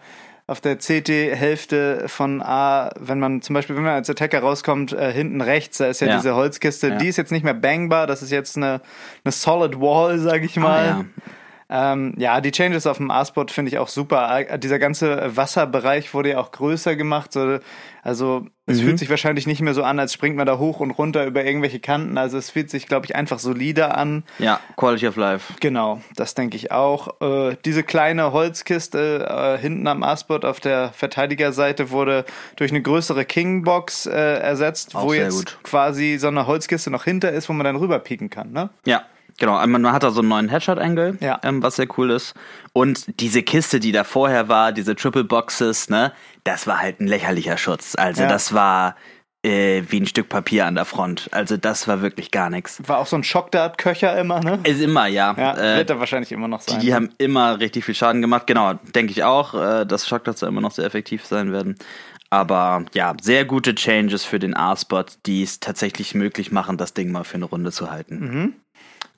auf 0.48 0.60
der 0.60 0.76
CT-Hälfte 0.76 2.04
von 2.08 2.42
A, 2.42 2.90
wenn 2.98 3.18
man 3.20 3.42
zum 3.42 3.54
Beispiel, 3.54 3.76
wenn 3.76 3.84
man 3.84 3.94
als 3.94 4.10
Attacker 4.10 4.40
rauskommt, 4.40 4.92
äh, 4.92 5.12
hinten 5.12 5.40
rechts, 5.40 5.78
da 5.78 5.86
ist 5.86 6.00
ja, 6.00 6.08
Ja. 6.08 6.16
diese 6.16 6.34
Holzkiste, 6.34 6.88
Ja. 6.88 6.96
die 6.96 7.08
ist 7.08 7.16
jetzt 7.16 7.32
nicht 7.32 7.44
mehr 7.44 7.54
bangbar, 7.54 8.06
das 8.06 8.22
ist 8.22 8.30
jetzt 8.32 8.56
eine, 8.56 8.80
eine 9.24 9.32
Solid 9.32 9.80
Wall, 9.80 10.18
sag 10.18 10.42
ich 10.44 10.56
mal. 10.56 10.84
ja. 10.86 11.04
Ähm, 11.74 12.12
ja, 12.18 12.42
die 12.42 12.50
Changes 12.52 12.86
auf 12.86 12.98
dem 12.98 13.10
A-Spot 13.10 13.46
finde 13.48 13.70
ich 13.70 13.78
auch 13.78 13.88
super. 13.88 14.28
Äh, 14.40 14.58
Dieser 14.58 14.78
ganze 14.78 15.34
Wasserbereich 15.36 16.12
wurde 16.12 16.30
ja 16.32 16.38
auch 16.38 16.50
größer 16.50 16.96
gemacht. 16.96 17.32
So, 17.32 17.60
also 18.02 18.44
es 18.66 18.78
Mhm. 18.80 18.82
fühlt 18.84 18.98
sich 18.98 19.08
wahrscheinlich 19.08 19.46
nicht 19.46 19.62
mehr 19.62 19.72
so 19.72 19.82
an, 19.82 19.98
als 19.98 20.12
springt 20.12 20.36
man 20.36 20.44
da 20.46 20.58
hoch 20.58 20.80
und 20.80 20.90
runter 20.90 21.24
über 21.24 21.44
irgendwelche 21.44 21.80
Kanten. 21.80 22.18
Also 22.18 22.36
es 22.36 22.50
fühlt 22.50 22.68
sich, 22.68 22.86
glaube 22.86 23.06
ich, 23.06 23.16
einfach 23.16 23.38
solider 23.38 23.96
an. 23.96 24.24
Ja, 24.38 24.60
Quality 24.76 25.08
of 25.08 25.16
Life. 25.16 25.54
Genau, 25.60 26.02
das 26.16 26.34
denke 26.34 26.56
ich 26.56 26.72
auch. 26.72 27.20
Äh, 27.22 27.56
diese 27.64 27.82
kleine 27.82 28.32
Holzkiste 28.32 29.26
äh, 29.28 29.58
hinten 29.58 29.86
am 29.86 30.02
A-Spot 30.02 30.40
auf 30.46 30.60
der 30.60 30.90
Verteidigerseite 30.92 31.90
wurde 31.90 32.26
durch 32.56 32.70
eine 32.70 32.82
größere 32.82 33.24
King-Box 33.24 34.06
äh, 34.06 34.10
ersetzt, 34.12 34.94
Auch 34.94 35.04
wo 35.04 35.12
jetzt 35.14 35.36
gut. 35.36 35.58
quasi 35.62 36.18
so 36.18 36.28
eine 36.28 36.46
Holzkiste 36.46 36.90
noch 36.90 37.04
hinter 37.04 37.32
ist, 37.32 37.48
wo 37.48 37.54
man 37.54 37.64
dann 37.64 37.76
rüberpieken 37.76 38.28
kann. 38.28 38.52
Ne? 38.52 38.68
Ja, 38.84 39.02
genau. 39.42 39.66
Man, 39.66 39.82
man 39.82 39.92
hat 39.92 40.02
da 40.02 40.10
so 40.10 40.20
einen 40.20 40.28
neuen 40.30 40.48
Headshot-Angle, 40.48 41.18
Ja. 41.20 41.38
ähm, 41.42 41.62
was 41.62 41.76
sehr 41.76 41.88
cool 41.98 42.10
ist. 42.10 42.32
Und 42.72 43.20
diese 43.20 43.42
Kiste, 43.42 43.78
die 43.80 43.92
da 43.92 44.04
vorher 44.04 44.48
war, 44.48 44.72
diese 44.72 44.96
Triple 44.96 45.24
Boxes, 45.24 45.90
ne, 45.90 46.12
das 46.44 46.66
war 46.66 46.80
halt 46.80 47.00
ein 47.00 47.06
lächerlicher 47.08 47.58
Schutz. 47.58 47.94
Also 47.96 48.22
Ja. 48.22 48.28
das 48.28 48.54
war 48.54 48.96
äh, 49.44 49.82
wie 49.88 50.00
ein 50.00 50.06
Stück 50.06 50.28
Papier 50.28 50.66
an 50.66 50.76
der 50.76 50.84
Front. 50.84 51.28
Also 51.32 51.56
das 51.56 51.88
war 51.88 52.00
wirklich 52.00 52.30
gar 52.30 52.48
nichts. 52.48 52.80
War 52.86 52.98
auch 52.98 53.06
so 53.08 53.16
ein 53.16 53.24
Schockdart-Köcher 53.24 54.16
immer, 54.16 54.38
ne? 54.38 54.60
Ist 54.62 54.80
immer, 54.80 55.08
ja. 55.08 55.34
Ja, 55.36 55.54
äh, 55.56 55.76
wird 55.78 55.90
er 55.90 55.98
wahrscheinlich 55.98 56.30
immer 56.30 56.46
noch 56.46 56.60
sein. 56.60 56.78
die 56.78 56.94
haben 56.94 57.10
immer 57.18 57.58
richtig 57.58 57.84
viel 57.84 57.96
Schaden 57.96 58.22
gemacht. 58.22 58.46
Genau, 58.46 58.74
denke 58.94 59.10
ich 59.10 59.24
auch, 59.24 59.54
äh, 59.54 59.84
dass 59.84 60.06
Shockdarts 60.06 60.42
immer 60.42 60.60
noch 60.60 60.70
sehr 60.70 60.84
effektiv 60.84 61.26
sein 61.26 61.50
werden. 61.52 61.74
Aber 62.30 62.84
ja, 62.94 63.14
sehr 63.20 63.44
gute 63.44 63.74
Changes 63.74 64.24
für 64.24 64.38
den 64.38 64.56
A-Spot, 64.56 65.04
die 65.26 65.42
es 65.42 65.58
tatsächlich 65.60 66.14
möglich 66.14 66.50
machen, 66.52 66.78
das 66.78 66.94
Ding 66.94 67.10
mal 67.12 67.24
für 67.24 67.34
eine 67.34 67.44
Runde 67.46 67.72
zu 67.72 67.90
halten. 67.90 68.18
Mhm. 68.20 68.54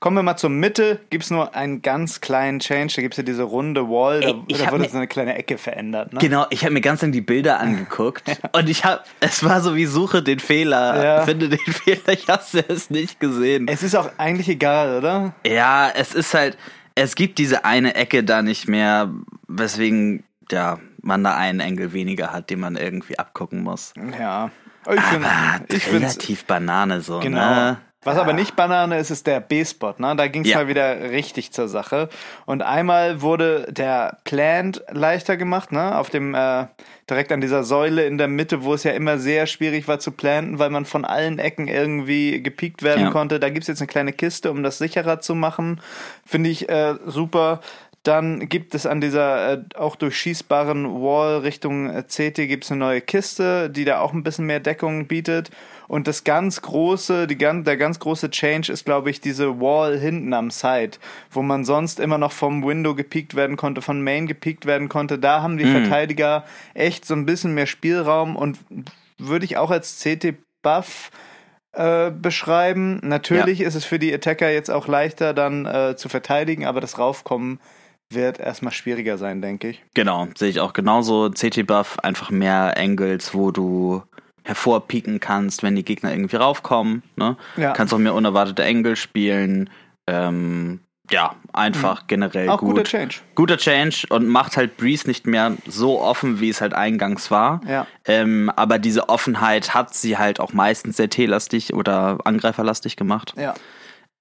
Kommen 0.04 0.18
wir 0.18 0.22
mal 0.22 0.36
zur 0.36 0.50
Mitte. 0.50 1.00
Gibt 1.08 1.24
es 1.24 1.30
nur 1.30 1.54
einen 1.54 1.80
ganz 1.80 2.20
kleinen 2.20 2.58
Change. 2.60 2.92
Da 2.96 3.00
gibt 3.00 3.14
es 3.14 3.16
ja 3.16 3.22
diese 3.22 3.44
runde 3.44 3.88
Wall. 3.88 4.20
Da, 4.20 4.28
Ey, 4.28 4.42
ich 4.48 4.58
da 4.58 4.70
wurde 4.70 4.86
so 4.86 4.98
eine 4.98 5.06
kleine 5.06 5.34
Ecke 5.34 5.56
verändert. 5.56 6.12
Ne? 6.12 6.18
Genau, 6.18 6.44
ich 6.50 6.62
habe 6.62 6.74
mir 6.74 6.82
ganz 6.82 7.00
lang 7.00 7.10
die 7.10 7.22
Bilder 7.22 7.58
angeguckt 7.58 8.22
und 8.52 8.68
ich 8.68 8.84
habe, 8.84 9.00
es 9.20 9.42
war 9.42 9.62
so 9.62 9.74
wie 9.76 9.86
suche 9.86 10.22
den 10.22 10.40
Fehler, 10.40 11.02
Ja. 11.02 11.22
finde 11.22 11.48
den 11.48 11.58
Fehler, 11.72 12.08
ich 12.08 12.28
habe 12.28 12.42
es 12.68 12.90
nicht 12.90 13.18
gesehen. 13.18 13.66
Es 13.66 13.82
ist 13.82 13.94
auch 13.94 14.10
eigentlich 14.18 14.50
egal, 14.50 14.98
oder? 14.98 15.32
Ja, 15.46 15.88
es 15.96 16.14
ist 16.14 16.34
halt, 16.34 16.58
es 16.94 17.14
gibt 17.14 17.38
diese 17.38 17.64
eine 17.64 17.94
Ecke 17.94 18.24
da 18.24 18.42
nicht 18.42 18.68
mehr, 18.68 19.10
weswegen 19.48 20.22
ja 20.52 20.80
man 21.00 21.24
da 21.24 21.34
einen 21.34 21.60
Engel 21.60 21.94
weniger 21.94 22.30
hat, 22.30 22.50
den 22.50 22.60
man 22.60 22.76
irgendwie 22.76 23.18
abgucken 23.18 23.62
muss. 23.62 23.94
Ja. 24.20 24.50
Ich 24.86 25.00
finde 25.00 25.26
Aber 25.26 25.64
ich 25.74 25.82
find's, 25.82 25.92
relativ 26.18 26.44
Banane 26.44 27.00
so, 27.00 27.20
genau. 27.20 27.38
ne? 27.38 27.78
Was 28.04 28.18
aber 28.18 28.32
nicht 28.32 28.54
Banane 28.56 28.98
ist, 28.98 29.10
ist 29.10 29.26
der 29.26 29.40
B-Spot. 29.40 29.94
Ne? 29.98 30.14
Da 30.16 30.28
ging 30.28 30.42
es 30.44 30.50
Ja. 30.50 30.58
mal 30.58 30.68
wieder 30.68 31.10
richtig 31.10 31.52
zur 31.52 31.68
Sache. 31.68 32.08
Und 32.46 32.62
einmal 32.62 33.22
wurde 33.22 33.66
der 33.70 34.18
Plant 34.24 34.82
leichter 34.90 35.36
gemacht, 35.36 35.72
ne? 35.72 35.96
Auf 35.98 36.10
dem 36.10 36.34
äh, 36.34 36.66
direkt 37.10 37.32
an 37.32 37.40
dieser 37.40 37.64
Säule 37.64 38.06
in 38.06 38.18
der 38.18 38.28
Mitte, 38.28 38.62
wo 38.64 38.74
es 38.74 38.84
ja 38.84 38.92
immer 38.92 39.18
sehr 39.18 39.46
schwierig 39.46 39.88
war 39.88 39.98
zu 39.98 40.10
planten, 40.12 40.58
weil 40.58 40.70
man 40.70 40.84
von 40.84 41.04
allen 41.04 41.38
Ecken 41.38 41.68
irgendwie 41.68 42.42
gepiekt 42.42 42.82
werden 42.82 43.04
Ja. 43.06 43.10
konnte. 43.10 43.40
Da 43.40 43.48
gibt's 43.50 43.68
jetzt 43.68 43.80
eine 43.80 43.88
kleine 43.88 44.12
Kiste, 44.12 44.50
um 44.50 44.62
das 44.62 44.78
sicherer 44.78 45.20
zu 45.20 45.34
machen. 45.34 45.80
Finde 46.26 46.50
ich 46.50 46.68
äh, 46.68 46.94
super. 47.06 47.60
Dann 48.04 48.50
gibt 48.50 48.74
es 48.74 48.84
an 48.84 49.00
dieser 49.00 49.52
äh, 49.54 49.58
auch 49.76 49.96
durchschießbaren 49.96 51.00
Wall 51.02 51.38
Richtung 51.38 51.88
äh, 51.88 52.02
CT 52.02 52.36
gibt 52.48 52.64
es 52.64 52.70
eine 52.70 52.80
neue 52.80 53.00
Kiste, 53.00 53.70
die 53.70 53.86
da 53.86 54.00
auch 54.00 54.12
ein 54.12 54.22
bisschen 54.22 54.44
mehr 54.44 54.60
Deckung 54.60 55.06
bietet. 55.06 55.50
Und 55.88 56.06
das 56.08 56.24
ganz 56.24 56.62
große, 56.62 57.26
die, 57.26 57.36
der 57.36 57.76
ganz 57.76 57.98
große 57.98 58.30
Change 58.30 58.72
ist, 58.72 58.84
glaube 58.84 59.10
ich, 59.10 59.20
diese 59.20 59.60
Wall 59.60 59.98
hinten 59.98 60.32
am 60.32 60.50
Side, 60.50 60.98
wo 61.30 61.42
man 61.42 61.64
sonst 61.64 62.00
immer 62.00 62.18
noch 62.18 62.32
vom 62.32 62.64
Window 62.64 62.94
gepiekt 62.94 63.34
werden 63.34 63.56
konnte, 63.56 63.82
von 63.82 64.02
Main 64.02 64.26
gepiekt 64.26 64.66
werden 64.66 64.88
konnte. 64.88 65.18
Da 65.18 65.42
haben 65.42 65.58
die 65.58 65.66
Verteidiger 65.66 66.44
echt 66.74 67.04
so 67.04 67.14
ein 67.14 67.26
bisschen 67.26 67.54
mehr 67.54 67.66
Spielraum 67.66 68.36
und 68.36 68.58
würde 69.18 69.44
ich 69.44 69.56
auch 69.56 69.70
als 69.70 70.00
CT-Buff 70.00 71.10
äh, 71.72 72.10
beschreiben. 72.10 73.00
Natürlich 73.02 73.60
ist 73.60 73.74
es 73.74 73.84
für 73.84 73.98
die 73.98 74.12
Attacker 74.12 74.50
jetzt 74.50 74.70
auch 74.70 74.86
leichter 74.86 75.34
dann 75.34 75.66
äh, 75.66 75.96
zu 75.96 76.08
verteidigen, 76.08 76.66
aber 76.66 76.80
das 76.80 76.98
Raufkommen 76.98 77.60
wird 78.10 78.38
erstmal 78.38 78.72
schwieriger 78.72 79.18
sein, 79.18 79.42
denke 79.42 79.70
ich. 79.70 79.82
Genau, 79.94 80.28
sehe 80.36 80.48
ich 80.48 80.60
auch 80.60 80.72
genauso. 80.72 81.30
CT-Buff, 81.30 81.98
einfach 82.00 82.30
mehr 82.30 82.74
Angles, 82.76 83.34
wo 83.34 83.50
du 83.50 84.02
hervorpieken 84.44 85.20
kannst, 85.20 85.62
wenn 85.62 85.74
die 85.74 85.84
Gegner 85.84 86.12
irgendwie 86.12 86.36
raufkommen. 86.36 87.02
Ne? 87.16 87.36
Ja. 87.56 87.72
Kannst 87.72 87.92
auch 87.92 87.98
mehr 87.98 88.14
unerwartete 88.14 88.64
Angles 88.64 88.98
spielen. 88.98 89.70
Ähm, 90.06 90.80
ja, 91.10 91.34
einfach 91.52 92.06
generell 92.06 92.44
Mhm. 92.44 92.50
Auch 92.50 92.60
gut. 92.60 92.70
guter 92.76 92.84
Change. 92.84 93.16
Guter 93.34 93.56
Change 93.58 94.06
und 94.10 94.26
macht 94.26 94.56
halt 94.56 94.76
Breeze 94.76 95.06
nicht 95.06 95.26
mehr 95.26 95.56
so 95.66 96.00
offen, 96.00 96.40
wie 96.40 96.48
es 96.48 96.60
halt 96.60 96.72
eingangs 96.74 97.30
war. 97.30 97.60
Ja. 97.66 97.86
Ähm, 98.06 98.50
aber 98.54 98.78
diese 98.78 99.08
Offenheit 99.08 99.74
hat 99.74 99.94
sie 99.94 100.16
halt 100.16 100.40
auch 100.40 100.52
meistens 100.52 100.96
sehr 100.96 101.10
T-lastig 101.10 101.74
oder 101.74 102.18
angreiferlastig 102.24 102.96
gemacht. 102.96 103.34
Ja. 103.36 103.54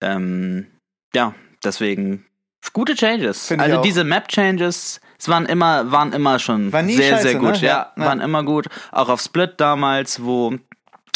Ähm, 0.02 0.68
ja, 1.16 1.34
deswegen 1.64 2.26
gute 2.74 2.96
Changes. 2.96 3.48
Find 3.48 3.62
also 3.62 3.82
diese 3.82 4.04
Map-Changes, 4.04 5.00
es 5.24 5.30
waren 5.30 5.46
immer, 5.46 5.90
waren 5.90 6.12
immer 6.12 6.38
schon 6.38 6.74
War 6.74 6.84
sehr, 6.84 7.12
scheiße, 7.16 7.24
sehr 7.30 7.40
gut. 7.40 7.52
ne? 7.54 7.58
Ja, 7.62 7.94
Ja, 7.98 8.06
waren 8.06 8.20
immer 8.20 8.44
gut. 8.44 8.68
Auch 8.92 9.08
auf 9.08 9.22
Split 9.22 9.54
damals, 9.58 10.22
wo 10.24 10.56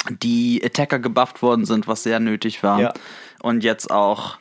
die 0.09 0.61
Attacker 0.63 0.99
gebufft 0.99 1.41
worden 1.41 1.65
sind, 1.65 1.89
was 1.89 2.03
sehr 2.03 2.21
nötig 2.21 2.63
war. 2.63 2.79
Ja. 2.79 2.93
Und 3.43 3.65
jetzt 3.65 3.91
auch 3.91 4.37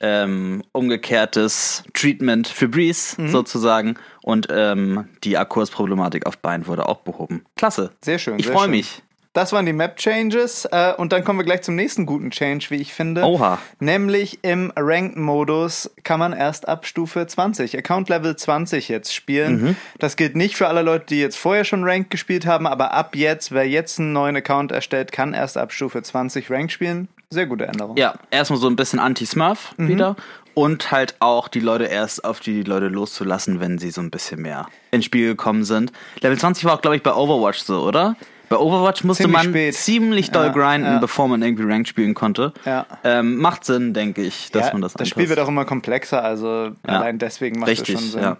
ähm, 0.00 0.62
umgekehrtes 0.72 1.84
Treatment 1.92 2.48
für 2.48 2.68
Breeze 2.68 3.20
Mhm. 3.20 3.28
sozusagen. 3.28 3.96
Und 4.22 4.46
ähm, 4.50 5.06
die 5.22 5.36
Akkursproblematik 5.36 6.24
auf 6.24 6.38
Bein 6.38 6.66
wurde 6.66 6.88
auch 6.88 7.00
behoben. 7.02 7.44
Klasse. 7.56 7.90
Sehr 8.02 8.18
schön. 8.18 8.38
Ich 8.38 8.46
freue 8.46 8.68
mich. 8.68 9.02
Das 9.32 9.52
waren 9.52 9.64
die 9.64 9.72
Map-Changes 9.72 10.64
äh, 10.72 10.92
und 10.96 11.12
dann 11.12 11.22
kommen 11.22 11.38
wir 11.38 11.44
gleich 11.44 11.62
zum 11.62 11.76
nächsten 11.76 12.04
guten 12.04 12.30
Change, 12.32 12.66
wie 12.70 12.76
ich 12.76 12.92
finde. 12.92 13.22
Oha. 13.22 13.58
Nämlich 13.78 14.40
im 14.42 14.72
Ranked-Modus 14.76 15.90
kann 16.02 16.18
man 16.18 16.32
erst 16.32 16.68
ab 16.68 16.84
Stufe 16.86 17.26
20, 17.26 17.78
Account 17.78 18.08
Level 18.08 18.34
20 18.34 18.88
jetzt 18.88 19.14
spielen. 19.14 19.62
Mhm. 19.62 19.76
Das 19.98 20.16
gilt 20.16 20.34
nicht 20.34 20.56
für 20.56 20.66
alle 20.68 20.82
Leute, 20.82 21.06
die 21.10 21.20
jetzt 21.20 21.36
vorher 21.36 21.64
schon 21.64 21.84
Ranked 21.84 22.10
gespielt 22.10 22.46
haben, 22.46 22.66
aber 22.66 22.92
ab 22.92 23.14
jetzt, 23.14 23.52
wer 23.52 23.68
jetzt 23.68 23.98
einen 24.00 24.12
neuen 24.12 24.36
Account 24.36 24.72
erstellt, 24.72 25.12
kann 25.12 25.32
erst 25.34 25.56
ab 25.56 25.72
Stufe 25.72 26.02
20 26.02 26.50
Ranked 26.50 26.72
spielen. 26.72 27.08
Sehr 27.30 27.46
gute 27.46 27.66
Änderung. 27.66 27.96
Ja, 27.96 28.14
erstmal 28.32 28.58
so 28.58 28.66
ein 28.68 28.74
bisschen 28.74 28.98
Anti-Smurf 28.98 29.74
Mhm. 29.76 29.88
wieder. 29.88 30.16
Und 30.54 30.90
halt 30.90 31.14
auch 31.20 31.46
die 31.46 31.60
Leute 31.60 31.84
erst 31.84 32.24
auf 32.24 32.40
die 32.40 32.64
Leute 32.64 32.88
loszulassen, 32.88 33.60
wenn 33.60 33.78
sie 33.78 33.92
so 33.92 34.00
ein 34.00 34.10
bisschen 34.10 34.42
mehr 34.42 34.66
ins 34.90 35.04
Spiel 35.04 35.28
gekommen 35.28 35.62
sind. 35.62 35.92
Level 36.20 36.36
20 36.36 36.64
war 36.64 36.74
auch, 36.74 36.80
glaube 36.82 36.96
ich, 36.96 37.04
bei 37.04 37.14
Overwatch 37.14 37.60
so, 37.60 37.82
oder? 37.82 38.16
Bei 38.50 38.56
Overwatch 38.58 39.04
musste 39.04 39.22
Ziemlich 39.22 39.42
man 39.44 39.52
spät. 39.52 39.74
ziemlich 39.76 40.30
doll 40.32 40.46
Ja, 40.46 40.52
grinden, 40.52 40.84
ja. 40.94 40.98
bevor 40.98 41.28
man 41.28 41.40
irgendwie 41.40 41.62
Ranked 41.64 41.86
spielen 41.88 42.14
konnte. 42.14 42.52
Ja. 42.66 42.84
Ähm, 43.04 43.36
macht 43.36 43.64
Sinn, 43.64 43.94
denke 43.94 44.22
ich, 44.22 44.50
dass 44.50 44.72
man 44.72 44.82
das 44.82 44.92
das 44.94 45.08
Spiel 45.08 45.22
anpasst. 45.22 45.36
wird 45.36 45.46
auch 45.46 45.48
immer 45.48 45.64
komplexer, 45.64 46.22
also 46.24 46.72
allein 46.84 47.18
deswegen 47.18 47.60
macht 47.60 47.70
es 47.70 47.86
schon 47.86 47.96
Sinn. 47.96 48.36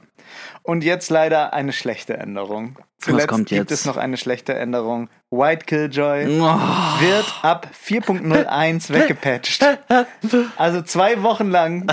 Und 0.62 0.85
jetzt 0.85 1.11
leider 1.11 1.55
eine 1.55 1.73
schlechte 1.73 2.17
Änderung. 2.17 2.76
Zuletzt 2.99 3.29
kommt 3.29 3.49
gibt 3.49 3.71
es 3.71 3.87
noch 3.87 3.97
eine 3.97 4.17
schlechte 4.17 4.55
Änderung. 4.55 5.09
White 5.31 5.64
Killjoy 5.64 6.26
Oh, 6.40 6.43
wird 7.00 7.33
ab 7.43 7.69
4.01 7.88 8.93
weggepatcht. 8.93 9.64
Also 10.57 10.83
zwei 10.83 11.23
Wochen 11.23 11.50
lang, 11.50 11.87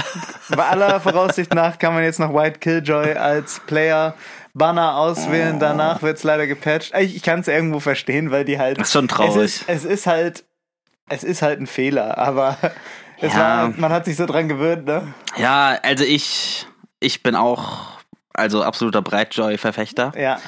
bei 0.50 0.66
aller 0.66 1.00
Voraussicht 1.00 1.54
nach, 1.54 1.78
kann 1.80 1.94
man 1.94 2.04
jetzt 2.04 2.20
noch 2.20 2.34
White 2.34 2.60
Killjoy 2.60 3.14
als 3.14 3.62
Player 3.68 4.16
Banner 4.58 4.96
auswählen. 4.98 5.60
Danach 5.60 6.02
wird 6.02 6.18
es 6.18 6.24
leider 6.24 6.48
gepatcht. 6.48 6.94
Ich, 7.00 7.16
ich 7.16 7.24
kann 7.24 7.40
es 7.42 7.48
irgendwo 7.48 7.80
verstehen, 7.80 8.32
weil 8.32 8.46
die 8.46 8.58
halt. 8.60 8.80
Das 8.80 8.88
ist 8.88 8.94
schon 8.94 9.08
traurig. 9.08 9.36
Es 9.36 9.62
ist, 9.62 9.70
es 9.70 9.86
ist 9.86 10.08
halt. 10.08 10.44
Es 11.10 11.24
ist 11.24 11.42
halt 11.42 11.62
ein 11.62 11.68
Fehler, 11.68 12.18
aber 12.18 12.58
es 13.22 13.34
Ja. 13.34 13.40
war, 13.40 13.70
man 13.78 13.92
hat 13.94 14.06
sich 14.06 14.18
so 14.18 14.26
dran 14.26 14.50
gewöhnt, 14.50 14.86
ne? 14.86 15.14
ja, 15.38 15.78
also 15.82 16.04
ich, 16.04 16.68
ich 17.00 17.24
bin 17.24 17.34
auch 17.36 17.98
also 18.34 18.62
absoluter 18.62 19.02
Breitjoy-Verfechter. 19.02 20.12
Ja, 20.18 20.40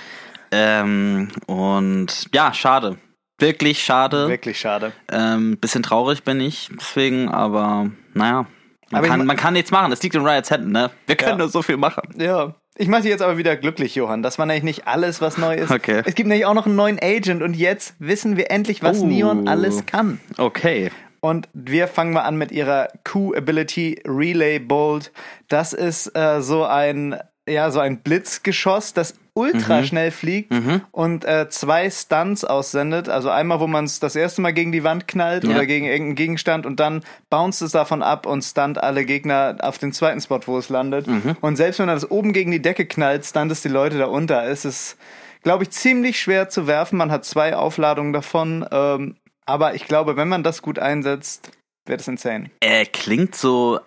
Ähm, 0.52 1.30
und 1.48 2.28
ja, 2.34 2.54
schade. 2.54 2.98
Wirklich 3.40 3.82
schade. 3.84 4.28
wirklich 4.28 4.60
schade. 4.60 4.92
Ähm, 5.10 5.58
bisschen 5.60 5.82
traurig 5.82 6.24
bin 6.26 6.42
ich 6.42 6.70
deswegen, 6.78 7.30
aber 7.30 7.90
naja. 8.14 8.46
Man, 8.92 9.00
Aber 9.00 9.08
kann, 9.08 9.20
ma- 9.20 9.26
man 9.26 9.38
kann 9.38 9.54
nichts 9.54 9.72
machen. 9.72 9.92
Es 9.94 10.02
liegt 10.04 10.16
in 10.16 10.26
Riots 10.28 10.50
Händen, 10.52 10.72
ne? 10.72 10.90
Wir 11.08 11.16
können 11.16 11.32
Ja. 11.32 11.38
nur 11.38 11.50
so 11.50 11.62
viel 11.62 11.78
machen. 11.78 12.02
Ja. 12.18 12.54
Ich 12.82 12.88
mache 12.88 13.02
dich 13.02 13.12
jetzt 13.12 13.22
aber 13.22 13.38
wieder 13.38 13.58
glücklich, 13.58 13.94
Johann. 13.96 14.24
Das 14.24 14.40
war 14.40 14.46
nämlich 14.46 14.64
nicht 14.64 14.88
alles, 14.88 15.20
was 15.20 15.38
neu 15.38 15.54
ist. 15.56 15.70
Okay. 15.70 16.02
Es 16.06 16.16
gibt 16.16 16.30
nämlich 16.30 16.46
auch 16.46 16.54
noch 16.54 16.66
einen 16.66 16.78
neuen 16.78 16.98
Agent 16.98 17.44
und 17.44 17.54
jetzt 17.54 17.94
wissen 18.00 18.38
wir 18.38 18.50
endlich, 18.52 18.82
was 18.82 19.02
Oh. 19.02 19.06
Neon 19.06 19.50
alles 19.50 19.86
kann. 19.86 20.22
Okay. 20.38 20.90
Und 21.20 21.50
wir 21.52 21.90
fangen 21.90 22.14
mal 22.14 22.22
an 22.22 22.38
mit 22.38 22.54
ihrer 22.54 22.88
Q-Ability 23.04 24.04
Relay 24.08 24.60
Bolt. 24.60 25.12
Das 25.50 25.74
ist 25.74 26.16
äh, 26.16 26.42
so 26.42 26.64
ein 26.64 27.20
ja 27.50 27.70
so 27.72 27.82
ein 27.82 28.00
Blitzgeschoss, 28.00 28.94
das 28.94 29.16
ultra 29.34 29.84
schnell 29.84 30.12
fliegt 30.12 30.52
und 30.92 31.26
äh, 31.26 31.48
zwei 31.50 31.90
Stunts 31.90 32.44
aussendet. 32.46 33.10
Also 33.10 33.30
einmal, 33.30 33.60
wo 33.60 33.68
man 33.68 33.86
es 33.86 34.00
das 34.00 34.16
erste 34.16 34.42
Mal 34.42 34.52
gegen 34.54 34.72
die 34.72 34.84
Wand 34.84 35.08
knallt 35.08 35.44
Ja. 35.44 35.52
oder 35.52 35.66
gegen 35.66 35.86
irgendeinen 35.86 36.16
Gegenstand 36.16 36.66
und 36.66 36.80
dann 36.80 37.04
bounced 37.30 37.62
es 37.62 37.72
davon 37.72 38.02
ab 38.04 38.26
und 38.26 38.44
stunt 38.44 38.78
alle 38.82 39.06
Gegner 39.06 39.58
auf 39.62 39.78
den 39.78 39.94
zweiten 39.94 40.22
Spot, 40.22 40.40
wo 40.46 40.58
es 40.58 40.70
landet. 40.70 41.08
Und 41.42 41.56
selbst 41.56 41.80
wenn 41.80 41.90
er 41.90 41.96
das 41.96 42.10
oben 42.10 42.34
gegen 42.34 42.52
die 42.52 42.62
Decke 42.62 42.86
knallt, 42.86 43.26
stunt 43.26 43.52
es 43.52 43.62
die 43.62 43.68
Leute 43.70 43.98
da 43.98 44.06
unter. 44.06 44.44
Es 44.48 44.66
ist, 44.66 44.98
glaube 45.44 45.64
ich, 45.64 45.72
ziemlich 45.72 46.20
schwer 46.20 46.50
zu 46.50 46.68
werfen. 46.68 46.98
Man 46.98 47.12
hat 47.12 47.26
zwei 47.26 47.56
Aufladungen 47.56 48.14
davon. 48.14 48.66
Ähm, 48.72 49.16
aber 49.46 49.74
ich 49.76 49.86
glaube, 49.86 50.16
wenn 50.18 50.28
man 50.28 50.44
das 50.44 50.62
gut 50.62 50.78
einsetzt, 50.80 51.52
wird 51.86 52.02
es 52.02 52.08
insane. 52.08 52.52
Er 52.60 52.86
klingt 52.86 53.34
so, 53.36 53.80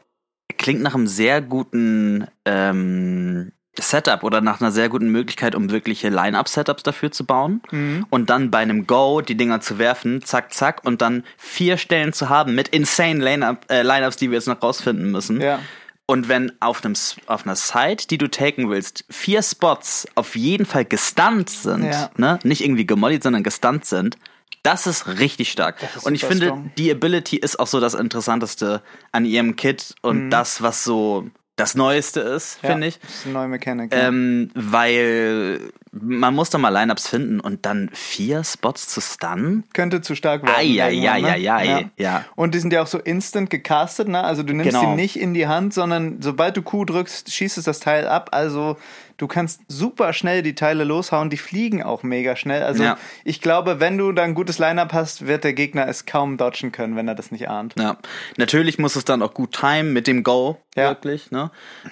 klingt 0.59 0.83
nach 0.83 0.95
einem 0.97 1.07
sehr 1.07 1.41
guten 1.41 2.27
ähm, 2.45 3.53
Setup 3.79 4.23
oder 4.23 4.41
nach 4.41 4.61
einer 4.61 4.71
sehr 4.71 4.89
guten 4.89 5.09
Möglichkeit, 5.09 5.55
um 5.55 5.71
wirkliche 5.71 6.09
Line-Up-Setups 6.11 6.83
dafür 6.83 7.11
zu 7.11 7.25
bauen. 7.25 7.63
Mhm. 7.71 8.07
Und 8.11 8.29
dann 8.29 8.51
bei 8.51 8.59
einem 8.59 8.87
Go 8.87 9.21
die 9.23 9.37
Dinger 9.37 9.61
zu 9.61 9.79
werfen, 9.79 10.23
zack, 10.23 10.53
zack, 10.53 10.85
und 10.85 11.01
dann 11.01 11.25
vier 11.39 11.79
Stellen 11.79 12.13
zu 12.13 12.29
haben 12.29 12.55
mit 12.55 12.69
insane 12.69 13.59
äh, 13.69 13.83
Line-Ups, 13.83 14.17
die 14.17 14.31
wir 14.31 14.37
jetzt 14.37 14.49
noch 14.49 14.63
rausfinden 14.63 15.11
müssen. 15.11 15.41
Ja. 15.41 15.59
Und 16.05 16.29
wenn 16.29 16.53
auf, 16.61 16.85
einem, 16.85 16.95
auf 17.27 17.47
einer 17.47 17.57
Site, 17.57 18.09
die 18.09 18.19
du 18.19 18.29
taken 18.29 18.69
willst, 18.69 19.05
vier 19.09 19.43
Spots 19.43 20.07
auf 20.17 20.37
jeden 20.37 20.67
Fall 20.67 20.85
gestunt 20.85 21.49
sind, 21.49 21.85
Ja. 21.85 22.11
ne? 22.17 22.39
nicht 22.43 22.63
irgendwie 22.63 22.87
gemollied, 22.87 23.23
sondern 23.23 23.43
gestunt 23.43 23.87
sind, 23.87 24.19
das 24.63 24.87
ist 24.87 25.07
richtig 25.19 25.51
stark. 25.51 25.77
ist 25.97 26.05
und 26.05 26.15
ich 26.15 26.25
finde, 26.25 26.47
strong. 26.47 26.71
die 26.77 26.91
Ability 26.91 27.37
ist 27.37 27.59
auch 27.59 27.67
so 27.67 27.81
das 27.81 27.95
Interessanteste 27.95 28.83
an 29.11 29.25
ihrem 29.25 29.57
Kit 29.57 29.95
und 30.03 30.31
das, 30.31 30.61
was 30.63 30.85
so 30.85 31.31
das 31.57 31.75
Neueste 31.75 32.21
ist, 32.21 32.59
finde 32.61 32.87
ich. 32.87 32.99
Das 33.01 33.11
ist 33.11 33.25
eine 33.27 33.35
neue 33.35 33.49
Mechanik. 33.49 33.93
ja. 33.93 34.09
Ähm, 34.09 34.51
weil 34.55 35.73
man 35.93 36.35
muss 36.35 36.49
da 36.49 36.57
mal 36.57 36.71
Lineups 36.71 37.07
finden 37.09 37.39
und 37.39 37.67
dann 37.67 37.91
vier 37.93 38.45
Spots 38.45 38.89
zu 38.89 39.03
stunnen. 39.03 39.65
Könnte 39.75 40.01
zu 40.01 40.15
stark 40.15 40.43
werden. 40.43 40.55
Ai, 40.57 40.83
ai, 40.83 41.09
ai, 41.11 41.21
ne? 41.21 41.29
ai, 41.31 41.53
ai, 41.53 41.91
ja. 41.99 42.25
Und 42.35 42.55
die 42.55 42.61
sind 42.61 42.73
ja 42.73 42.83
auch 42.83 42.87
so 42.87 42.99
instant 42.99 43.51
gecastet, 43.51 44.09
ne? 44.09 44.25
Also 44.25 44.43
du 44.43 44.55
nimmst 44.55 44.71
Genau. 44.75 44.81
sie 44.93 44.97
nicht 44.97 45.21
in 45.21 45.35
die 45.35 45.47
Hand, 45.49 45.75
sondern 45.75 46.23
sobald 46.23 46.57
du 46.57 46.63
Q 46.63 46.87
drückst, 46.87 47.31
schießt 47.31 47.59
es 47.59 47.65
das 47.67 47.81
Teil 47.81 48.09
ab. 48.09 48.31
Also 48.33 48.79
du 49.19 49.27
kannst 49.29 49.61
super 49.69 50.15
schnell 50.15 50.43
die 50.43 50.55
Teile 50.55 50.85
loshauen. 50.85 51.29
Die 51.29 51.37
fliegen 51.37 51.83
auch 51.83 52.03
mega 52.03 52.37
schnell. 52.37 52.63
Also 52.63 52.83
Ja. 52.85 52.97
ich 53.25 53.43
glaube, 53.43 53.79
wenn 53.79 53.99
du 53.99 54.13
da 54.13 54.23
ein 54.23 54.35
gutes 54.35 54.59
Line-Up 54.59 54.95
hast, 54.95 55.27
wird 55.27 55.45
der 55.45 55.53
Gegner 55.53 55.87
es 55.89 56.07
kaum 56.07 56.39
dodgen 56.39 56.73
können, 56.73 56.97
wenn 56.97 57.07
er 57.07 57.15
das 57.15 57.31
nicht 57.31 57.51
ahnt. 57.51 57.75
Ja, 57.79 57.99
natürlich 58.39 58.79
muss 58.79 58.97
es 58.97 59.05
dann 59.05 59.21
auch 59.21 59.35
gut 59.35 59.53
timen 59.61 59.93
mit 59.93 60.07
dem 60.07 60.23
Go, 60.23 60.57
Ja. 60.75 60.89
wirklich, 60.89 61.31
ne? 61.31 61.51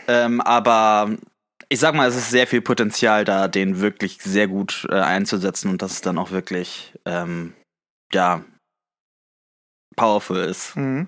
Ähm, 0.08 0.40
aber 0.40 1.10
ich 1.72 1.78
sag 1.78 1.94
mal, 1.94 2.08
es 2.08 2.16
ist 2.16 2.30
sehr 2.30 2.48
viel 2.48 2.60
Potenzial 2.60 3.24
da, 3.24 3.46
den 3.48 3.80
wirklich 3.80 4.18
sehr 4.20 4.48
gut 4.48 4.86
äh, 4.90 4.94
einzusetzen 4.94 5.70
und 5.70 5.80
dass 5.82 5.92
es 5.92 6.00
dann 6.00 6.18
auch 6.18 6.32
wirklich, 6.32 6.92
ähm, 7.06 7.54
ja, 8.12 8.44
powerful 9.96 10.38
ist. 10.38 10.76
Mhm. 10.76 11.06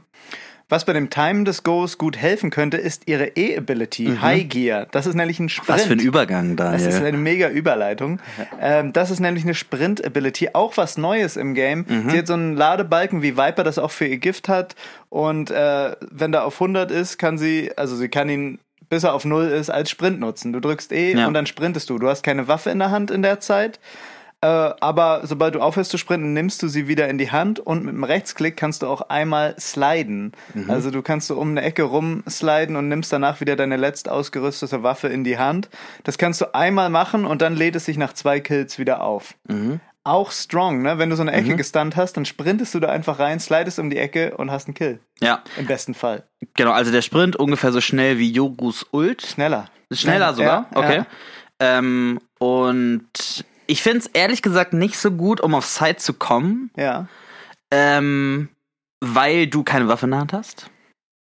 Was 0.68 0.86
bei 0.86 0.94
dem 0.94 1.10
Timen 1.10 1.44
des 1.44 1.64
Goes 1.64 1.98
gut 1.98 2.16
helfen 2.16 2.48
könnte, 2.48 2.78
ist 2.78 3.02
ihre 3.06 3.32
E-Ability, 3.36 4.16
High 4.22 4.48
Gear. 4.48 4.86
Das 4.90 5.06
ist 5.06 5.14
nämlich 5.14 5.38
ein 5.38 5.50
Sprint. 5.50 5.68
Mhm. 5.68 5.74
Was 5.74 5.84
für 5.84 5.92
ein 5.92 5.98
Übergang, 5.98 6.56
Das 6.56 6.82
ist 6.82 7.02
eine 7.02 7.18
mega 7.18 7.50
Überleitung. 7.50 8.20
Ähm, 8.58 8.92
das 8.94 9.10
ist 9.10 9.20
nämlich 9.20 9.44
eine 9.44 9.54
Sprint-Ability, 9.54 10.50
auch 10.54 10.76
was 10.78 10.96
Neues 10.96 11.36
im 11.36 11.52
Game. 11.52 11.84
Mhm. 11.86 12.08
Sie 12.08 12.18
hat 12.18 12.26
so 12.26 12.32
einen 12.32 12.56
Ladebalken, 12.56 13.20
wie 13.20 13.36
Viper 13.36 13.64
das 13.64 13.78
auch 13.78 13.90
für 13.90 14.06
ihr 14.06 14.16
Gift 14.16 14.48
hat. 14.48 14.74
Und 15.10 15.50
äh, 15.50 15.94
wenn 16.10 16.32
da 16.32 16.44
auf 16.44 16.54
100 16.54 16.90
ist, 16.90 17.18
kann 17.18 17.36
sie, 17.36 17.70
also 17.76 17.94
sie 17.94 18.08
kann 18.08 18.30
ihn 18.30 18.58
bis 18.92 19.04
er 19.04 19.14
auf 19.14 19.24
Null 19.24 19.46
ist, 19.46 19.70
als 19.70 19.88
Sprint 19.88 20.20
nutzen. 20.20 20.52
Du 20.52 20.60
drückst 20.60 20.92
E 20.92 21.14
Ja. 21.16 21.26
und 21.26 21.32
dann 21.32 21.46
sprintest 21.46 21.88
du. 21.88 21.98
Du 21.98 22.08
hast 22.10 22.22
keine 22.22 22.46
Waffe 22.46 22.68
in 22.68 22.78
der 22.78 22.90
Hand 22.90 23.10
in 23.10 23.22
der 23.22 23.40
Zeit. 23.40 23.80
Äh, 24.42 24.46
aber 24.46 25.22
sobald 25.22 25.54
du 25.54 25.60
aufhörst 25.60 25.90
zu 25.90 25.96
sprinten, 25.96 26.34
nimmst 26.34 26.62
du 26.62 26.68
sie 26.68 26.88
wieder 26.88 27.08
in 27.08 27.16
die 27.16 27.30
Hand 27.30 27.58
und 27.58 27.86
mit 27.86 27.94
dem 27.94 28.04
Rechtsklick 28.04 28.54
kannst 28.54 28.82
du 28.82 28.88
auch 28.88 29.08
einmal 29.08 29.54
sliden. 29.58 30.32
Mhm. 30.52 30.68
Also 30.70 30.90
du 30.90 31.00
kannst 31.00 31.28
so 31.28 31.38
um 31.38 31.52
eine 31.52 31.62
Ecke 31.62 31.84
rumsliden 31.84 32.76
und 32.76 32.88
nimmst 32.88 33.10
danach 33.10 33.40
wieder 33.40 33.56
deine 33.56 33.78
letzt 33.78 34.10
ausgerüstete 34.10 34.82
Waffe 34.82 35.08
in 35.08 35.24
die 35.24 35.38
Hand. 35.38 35.70
Das 36.04 36.18
kannst 36.18 36.42
du 36.42 36.54
einmal 36.54 36.90
machen 36.90 37.24
und 37.24 37.40
dann 37.40 37.56
lädt 37.56 37.76
es 37.76 37.86
sich 37.86 37.96
nach 37.96 38.12
zwei 38.12 38.40
Kills 38.40 38.78
wieder 38.78 39.02
auf. 39.02 39.32
Mhm. 39.48 39.80
Auch 40.04 40.32
strong, 40.32 40.82
ne? 40.82 40.98
Wenn 40.98 41.10
du 41.10 41.16
so 41.16 41.22
eine 41.22 41.32
Ecke 41.32 41.54
gestunt 41.56 41.94
hast, 41.96 42.14
dann 42.16 42.24
sprintest 42.24 42.74
du 42.74 42.80
da 42.80 42.88
einfach 42.88 43.18
rein, 43.20 43.38
slidest 43.38 43.78
um 43.78 43.88
die 43.88 43.98
Ecke 43.98 44.36
und 44.36 44.50
hast 44.50 44.66
einen 44.66 44.74
Kill. 44.74 44.98
Ja, 45.20 45.42
Im 45.56 45.66
besten 45.66 45.94
Fall. 45.94 46.24
genau. 46.54 46.72
Also 46.72 46.90
der 46.90 47.02
Sprint 47.02 47.36
ungefähr 47.36 47.70
so 47.72 47.80
schnell 47.80 48.18
wie 48.18 48.30
Yorus 48.30 48.84
Ult. 48.90 49.22
Schneller. 49.22 49.66
Ist 49.90 50.00
schneller 50.00 50.34
sogar? 50.34 50.66
Ja, 50.74 50.78
okay. 50.78 50.96
ja. 50.96 51.06
Ähm, 51.60 52.18
und 52.40 53.44
ich 53.68 53.82
finde 53.82 53.98
es 53.98 54.06
ehrlich 54.06 54.42
gesagt 54.42 54.72
nicht 54.72 54.98
so 54.98 55.12
gut, 55.12 55.40
um 55.40 55.54
auf 55.54 55.66
Side 55.66 55.96
zu 55.98 56.14
kommen, 56.14 56.70
Ja. 56.76 57.06
ähm, 57.70 58.48
weil 59.00 59.46
du 59.46 59.62
keine 59.62 59.86
Waffe 59.86 60.06
in 60.06 60.10
der 60.10 60.20
Hand 60.20 60.32
hast. 60.32 60.68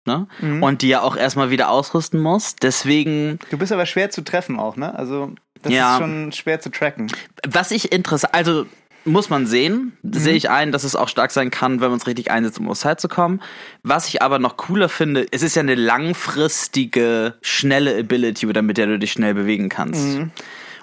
Ne? 0.07 0.27
Mhm. 0.39 0.63
Und 0.63 0.81
die 0.81 0.87
ja 0.87 1.01
auch 1.01 1.15
erstmal 1.15 1.51
wieder 1.51 1.69
ausrüsten 1.69 2.19
musst. 2.19 2.63
Deswegen, 2.63 3.37
Du 3.51 3.57
bist 3.59 3.71
aber 3.71 3.85
schwer 3.85 4.09
zu 4.09 4.23
treffen 4.23 4.57
auch, 4.59 4.75
ne? 4.77 4.95
Also 4.97 5.33
das 5.61 5.71
Ja. 5.73 5.93
ist 5.93 5.99
schon 5.99 6.31
schwer 6.31 6.59
zu 6.59 6.71
tracken. 6.71 7.11
was 7.47 7.69
ich 7.71 7.91
interessant, 7.91 8.33
also 8.33 8.65
muss 9.05 9.29
man 9.29 9.47
sehen, 9.47 9.95
sehe 10.03 10.33
ich 10.33 10.49
ein, 10.49 10.71
dass 10.73 10.83
es 10.83 10.95
auch 10.95 11.07
stark 11.07 11.31
sein 11.31 11.49
kann, 11.49 11.79
wenn 11.79 11.89
man 11.89 11.97
es 11.99 12.07
richtig 12.07 12.29
einsetzt, 12.29 12.59
um 12.59 12.69
auf 12.69 12.77
Side 12.77 12.97
zu 12.97 13.07
kommen. 13.07 13.41
Was 13.83 14.07
ich 14.09 14.21
aber 14.21 14.37
noch 14.39 14.57
cooler 14.57 14.89
finde, 14.89 15.25
es 15.31 15.43
ist 15.43 15.55
ja 15.55 15.61
eine 15.61 15.75
langfristige, 15.75 17.35
schnelle 17.41 17.97
Ability, 17.97 18.45
mit 18.47 18.77
der 18.77 18.87
du 18.87 18.99
dich 18.99 19.11
schnell 19.13 19.33
bewegen 19.33 19.69
kannst. 19.69 20.19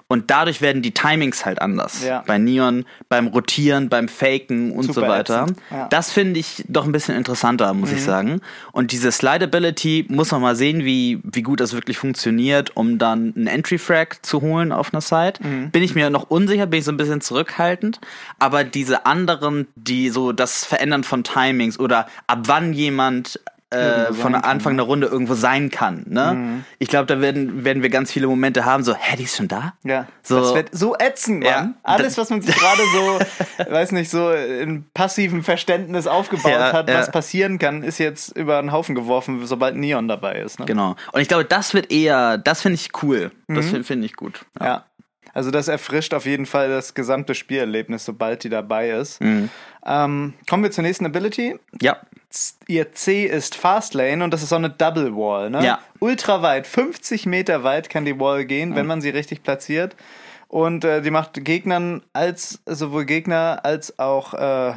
Und 0.07 0.31
dadurch 0.31 0.61
werden 0.61 0.83
die 0.83 0.93
Timings 0.93 1.47
halt 1.47 1.63
anders. 1.63 2.05
Ja. 2.05 2.23
Bei 2.27 2.37
Neon, 2.39 2.85
beim 3.09 3.29
Rotieren, 3.29 3.89
beim 3.89 4.09
Faken 4.09 4.71
und 4.73 4.85
Super 4.85 4.93
so 5.01 5.03
weiter. 5.03 5.47
ja. 5.71 5.89
Das 5.89 6.13
finde 6.13 6.39
ich 6.41 6.65
doch 6.69 6.85
ein 6.85 6.93
bisschen 6.93 7.17
interessanter, 7.17 7.73
muss 7.73 7.91
ich 7.91 8.03
sagen. 8.03 8.41
Und 8.73 8.93
diese 8.93 9.11
Slide-Ability 9.11 10.07
muss 10.09 10.31
man 10.31 10.43
mal 10.43 10.57
sehen, 10.57 10.85
wie, 10.85 11.21
wie 11.25 11.43
gut 11.43 11.61
das 11.61 11.73
wirklich 11.73 11.97
funktioniert, 11.99 12.77
um 12.77 12.99
dann 12.99 13.33
einen 13.35 13.47
Entry-Frag 13.47 14.25
zu 14.25 14.43
holen 14.43 14.73
auf 14.73 14.93
einer 14.93 15.01
Site. 15.01 15.41
Bin 15.73 15.83
ich 15.83 15.95
mir 15.95 16.11
noch 16.11 16.31
unsicher, 16.31 16.67
bin 16.67 16.81
ich 16.81 16.85
so 16.85 16.93
ein 16.93 16.97
bisschen 16.99 17.21
zurückhaltend. 17.23 18.01
Aber 18.39 18.63
diese 18.63 19.07
anderen, 19.07 19.69
die 19.75 20.11
so 20.11 20.33
das 20.33 20.65
Verändern 20.67 21.05
von 21.05 21.25
Timings 21.25 21.79
oder 21.79 22.09
ab 22.27 22.41
wann 22.47 22.73
jemand 22.75 23.41
äh, 23.71 24.13
von 24.13 24.35
Anfang 24.37 24.77
der 24.77 24.87
Runde 24.87 25.07
irgendwo 25.09 25.35
sein 25.35 25.71
kann. 25.71 26.05
Ne? 26.07 26.65
Ich 26.79 26.89
glaube, 26.89 27.07
da 27.07 27.21
werden, 27.21 27.65
werden 27.65 27.83
wir 27.83 27.91
ganz 27.91 28.13
viele 28.13 28.27
Momente 28.29 28.65
haben, 28.65 28.85
so, 28.85 28.95
hä, 28.95 29.17
die 29.17 29.25
ist 29.25 29.37
schon 29.37 29.49
da? 29.49 29.75
Ja. 29.83 30.07
So- 30.23 30.39
das 30.41 30.55
wird 30.55 30.69
so 30.73 30.95
ätzend, 30.99 31.43
Mann. 31.43 31.51
Ja. 31.53 31.75
Alles, 31.83 32.17
was 32.17 32.31
man 32.31 32.41
sich 32.43 32.55
gerade 32.55 32.83
so, 32.93 33.65
weiß 33.73 33.93
nicht, 33.93 34.11
so 34.11 34.31
in 34.31 34.85
passivem 34.95 35.43
Verständnis 35.43 36.07
aufgebaut 36.07 36.53
Ja, 36.53 36.73
hat, 36.73 36.89
ja. 36.89 36.99
was 36.99 37.11
passieren 37.11 37.59
kann, 37.59 37.83
ist 37.83 37.99
jetzt 37.99 38.37
über 38.37 38.61
den 38.61 38.71
Haufen 38.71 38.95
geworfen, 38.95 39.45
sobald 39.47 39.75
Neon 39.77 40.07
dabei 40.09 40.37
ist. 40.37 40.61
Ne? 40.61 40.67
Genau. 40.67 40.95
Und 41.13 41.21
ich 41.21 41.29
glaube, 41.29 41.45
das 41.45 41.75
wird 41.75 41.91
eher, 41.91 42.39
das 42.39 42.63
finde 42.63 42.77
ich 42.77 42.91
cool. 43.03 43.33
Mhm. 43.49 43.55
Das 43.57 43.67
finde 43.67 43.85
find 43.85 44.05
ich 44.05 44.15
gut. 44.15 44.45
Ja. 44.61 44.85
Also 45.35 45.51
das 45.51 45.69
erfrischt 45.69 46.15
auf 46.15 46.25
jeden 46.25 46.47
Fall 46.47 46.69
das 46.69 46.95
gesamte 46.95 47.35
Spielerlebnis, 47.35 48.05
sobald 48.05 48.45
die 48.45 48.49
dabei 48.49 48.91
ist. 48.91 49.21
Mhm. 49.21 49.51
Ähm, 49.85 50.35
kommen 50.49 50.63
wir 50.63 50.71
zur 50.71 50.83
nächsten 50.83 51.05
Ability. 51.05 51.59
Ja. 51.83 51.99
Ihr 52.67 52.93
C 52.93 53.27
ist 53.27 53.55
Fastlane 53.55 54.25
und 54.25 54.33
das 54.33 54.43
ist 54.43 54.49
so 54.49 54.57
eine 54.57 54.71
Double 54.71 55.15
Wall. 55.15 55.51
Ne? 55.51 55.65
Ja. 55.65 55.81
Ultra 55.99 56.43
weit, 56.43 56.67
50 56.67 57.27
Meter 57.27 57.65
weit 57.65 57.91
kann 57.91 58.05
die 58.05 58.19
Wall 58.19 58.45
gehen, 58.45 58.75
wenn 58.77 58.87
man 58.87 59.01
sie 59.01 59.11
richtig 59.11 59.43
platziert. 59.43 59.95
Und 60.49 60.85
äh, 60.85 61.03
die 61.03 61.11
macht 61.11 61.45
Gegnern 61.45 62.03
als 62.13 62.61
sowohl 62.67 63.05
Gegner 63.05 63.61
als 63.65 63.99
auch 63.99 64.35
äh, 64.35 64.75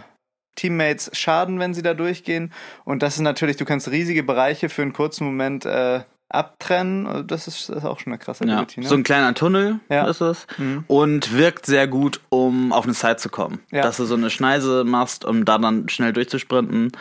Teammates 0.56 1.12
Schaden, 1.14 1.60
wenn 1.60 1.74
sie 1.74 1.84
da 1.84 1.94
durchgehen. 1.94 2.52
Und 2.84 3.04
das 3.04 3.16
ist 3.16 3.22
natürlich, 3.22 3.58
du 3.58 3.66
kannst 3.66 3.90
riesige 3.92 4.24
Bereiche 4.24 4.70
für 4.70 4.82
einen 4.82 4.94
kurzen 4.94 5.26
Moment 5.26 5.66
äh, 5.66 6.02
abtrennen. 6.30 7.26
Das 7.28 7.48
ist, 7.48 7.70
das 7.70 7.78
ist 7.78 7.86
auch 7.86 8.00
schon 8.00 8.12
eine 8.14 8.20
krasse 8.20 8.46
ja. 8.46 8.56
Ability. 8.56 8.82
Ne? 8.82 8.88
So 8.88 8.96
ein 8.96 9.04
kleiner 9.04 9.34
Tunnel 9.34 9.80
Ja. 9.90 10.04
Mhm. 10.04 10.10
ist 10.10 10.22
es. 10.22 10.48
Und 10.88 11.34
wirkt 11.34 11.66
sehr 11.66 11.88
gut, 11.88 12.20
um 12.30 12.72
auf 12.74 12.86
eine 12.86 12.94
Side 12.94 13.18
zu 13.18 13.30
kommen. 13.30 13.60
Ja. 13.72 13.82
Dass 13.82 13.98
du 13.98 14.06
so 14.06 14.16
eine 14.16 14.30
Schneise 14.30 14.84
machst, 14.84 15.26
um 15.26 15.46
da 15.46 15.58
dann 15.58 15.90
schnell 15.90 16.14
durchzusprinten. 16.14 16.92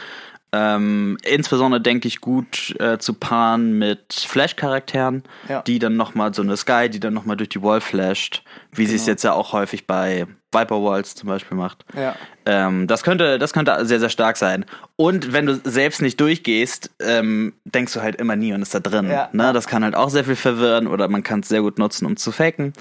Ähm, 0.53 1.19
insbesondere 1.25 1.81
denke 1.81 2.07
ich 2.09 2.21
gut 2.21 2.75
äh, 2.79 2.99
zu 2.99 3.15
paaren 3.15 3.79
mit 3.79 4.15
Flash-Charakteren, 4.15 5.25
die 5.67 5.79
dann 5.81 5.97
nochmal 5.97 6.33
so 6.33 6.41
eine 6.43 6.57
Sky, 6.57 6.89
die 6.89 7.01
dann 7.01 7.13
nochmal 7.15 7.37
durch 7.37 7.49
die 7.51 7.63
Wall 7.63 7.81
flasht, 7.81 8.43
wie 8.73 8.87
sie 8.87 8.95
es 8.95 9.03
Genau. 9.03 9.13
jetzt 9.13 9.25
ja 9.25 9.33
auch 9.33 9.53
häufig 9.53 9.87
bei 9.89 10.27
Viper 10.59 10.83
Walls 10.83 11.15
zum 11.15 11.29
Beispiel 11.29 11.57
macht. 11.57 11.85
Ja. 11.95 12.15
Ähm, 12.47 12.87
das 12.87 13.03
könnte, 13.03 13.39
das 13.39 13.53
könnte 13.53 13.85
sehr, 13.85 14.01
sehr 14.01 14.09
stark 14.09 14.37
sein. 14.37 14.65
Und 14.97 15.33
wenn 15.33 15.47
du 15.47 15.55
selbst 15.65 16.01
nicht 16.03 16.21
durchgehst, 16.21 16.91
ähm, 17.01 17.53
denkst 17.65 17.93
du 17.93 18.03
halt 18.03 18.17
immer 18.17 18.37
nie 18.37 18.53
und 18.53 18.63
ist 18.63 18.75
da 18.75 18.81
drin. 18.81 19.11
Ja. 19.11 19.29
Ne? 19.33 19.53
Das 19.53 19.67
kann 19.67 19.85
halt 19.85 19.95
auch 19.95 20.11
sehr 20.11 20.25
viel 20.25 20.37
verwirren 20.37 20.87
oder 20.87 21.09
man 21.09 21.23
kann 21.23 21.41
es 21.41 21.49
sehr 21.49 21.61
gut 21.63 21.79
nutzen, 21.79 22.07
um 22.07 22.17
zu 22.17 22.33
faken. 22.33 22.73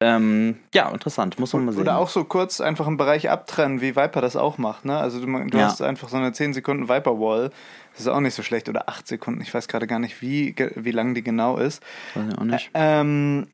Ähm, 0.00 0.58
ja, 0.72 0.88
interessant, 0.90 1.40
muss 1.40 1.52
man 1.52 1.64
mal 1.64 1.72
sehen. 1.72 1.80
Oder 1.80 1.98
auch 1.98 2.08
so 2.08 2.22
kurz 2.22 2.60
einfach 2.60 2.86
einen 2.86 2.96
Bereich 2.98 3.30
abtrennen, 3.30 3.80
wie 3.80 3.96
Viper 3.96 4.20
das 4.20 4.36
auch 4.36 4.56
macht. 4.56 4.84
Ne? 4.84 4.96
Also 4.96 5.18
du, 5.18 5.26
du 5.26 5.58
Ja. 5.58 5.64
hast 5.64 5.82
einfach 5.82 6.08
so 6.08 6.16
eine 6.16 6.32
10 6.32 6.54
Sekunden 6.54 6.88
Viper 6.88 7.18
Wall. 7.18 7.50
Das 7.92 8.02
ist 8.02 8.06
auch 8.06 8.20
nicht 8.20 8.34
so 8.34 8.44
schlecht. 8.44 8.68
Oder 8.68 8.88
8 8.88 9.08
Sekunden. 9.08 9.40
Ich 9.40 9.52
weiß 9.52 9.66
gerade 9.66 9.88
gar 9.88 9.98
nicht, 9.98 10.22
wie, 10.22 10.54
wie 10.76 10.92
lang 10.92 11.14
die 11.14 11.24
genau 11.24 11.56
ist. 11.56 11.82
Weiß 12.14 12.26
ich 12.32 12.38
auch 12.38 12.44
nicht. 12.44 12.70
Ähm, 12.74 13.48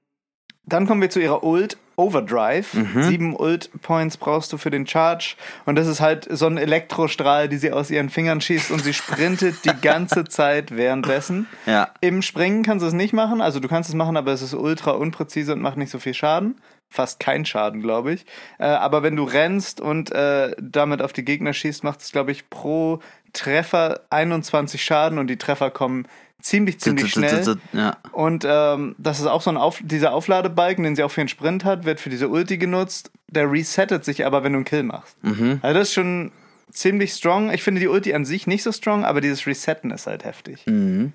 dann 0.66 0.86
kommen 0.86 1.00
wir 1.00 1.10
zu 1.10 1.20
ihrer 1.20 1.44
Ult 1.44 1.76
Overdrive. 1.96 2.74
Mhm. 2.74 3.02
Sieben 3.02 3.36
Ult-Points 3.36 4.16
brauchst 4.16 4.52
du 4.52 4.58
für 4.58 4.70
den 4.70 4.86
Charge. 4.86 5.36
Und 5.64 5.76
das 5.76 5.86
ist 5.86 6.00
halt 6.00 6.26
so 6.30 6.46
ein 6.46 6.58
Elektrostrahl, 6.58 7.48
die 7.48 7.56
sie 7.56 7.72
aus 7.72 7.90
ihren 7.90 8.10
Fingern 8.10 8.40
schießt 8.40 8.70
und 8.70 8.82
sie 8.82 8.94
sprintet 8.94 9.64
die 9.64 9.80
ganze 9.80 10.24
Zeit 10.28 10.76
währenddessen. 10.76 11.46
Ja. 11.66 11.90
Im 12.00 12.22
Springen 12.22 12.62
kannst 12.62 12.82
du 12.82 12.88
es 12.88 12.94
nicht 12.94 13.12
machen. 13.12 13.40
Also 13.40 13.60
du 13.60 13.68
kannst 13.68 13.88
es 13.88 13.94
machen, 13.94 14.16
aber 14.16 14.32
es 14.32 14.42
ist 14.42 14.54
ultra 14.54 14.92
unpräzise 14.92 15.52
und 15.52 15.62
macht 15.62 15.76
nicht 15.76 15.90
so 15.90 15.98
viel 15.98 16.14
Schaden. 16.14 16.60
Fast 16.88 17.18
kein 17.18 17.44
Schaden, 17.44 17.80
glaube 17.80 18.12
ich. 18.12 18.26
Äh, 18.58 18.66
aber 18.66 19.02
wenn 19.02 19.16
du 19.16 19.24
rennst 19.24 19.80
und 19.80 20.12
äh, 20.12 20.54
damit 20.60 21.02
auf 21.02 21.12
die 21.12 21.24
Gegner 21.24 21.52
schießt, 21.52 21.82
macht 21.84 22.00
es, 22.00 22.12
glaube 22.12 22.32
ich, 22.32 22.50
pro 22.50 23.00
Treffer 23.32 24.02
21 24.10 24.82
Schaden 24.82 25.18
und 25.18 25.26
die 25.26 25.38
Treffer 25.38 25.70
kommen 25.70 26.06
ziemlich, 26.44 26.78
ziemlich 26.78 27.10
schnell. 27.10 27.56
Ja. 27.72 27.96
Und 28.12 28.46
ähm, 28.48 28.94
das 28.98 29.18
ist 29.20 29.26
auch 29.26 29.42
so 29.42 29.50
ein 29.50 29.56
Auf 29.56 29.80
dieser 29.82 30.12
Aufladebalken, 30.12 30.84
den 30.84 30.94
sie 30.94 31.02
auch 31.02 31.10
für 31.10 31.22
den 31.22 31.28
Sprint 31.28 31.64
hat, 31.64 31.84
wird 31.84 32.00
für 32.00 32.10
diese 32.10 32.28
Ulti 32.28 32.58
genutzt. 32.58 33.10
Der 33.28 33.50
resettet 33.50 34.04
sich 34.04 34.24
aber, 34.26 34.44
wenn 34.44 34.52
du 34.52 34.58
einen 34.58 34.64
Kill 34.64 34.82
machst. 34.82 35.16
Mhm. 35.22 35.58
Also 35.62 35.78
das 35.78 35.88
ist 35.88 35.94
schon 35.94 36.32
ziemlich 36.70 37.12
strong. 37.12 37.50
Ich 37.52 37.62
finde 37.62 37.80
die 37.80 37.88
Ulti 37.88 38.14
an 38.14 38.24
sich 38.24 38.46
nicht 38.46 38.62
so 38.62 38.72
strong, 38.72 39.04
aber 39.04 39.20
dieses 39.20 39.46
Resetten 39.46 39.90
ist 39.90 40.06
halt 40.06 40.24
heftig. 40.24 40.66
Mhm. 40.66 41.12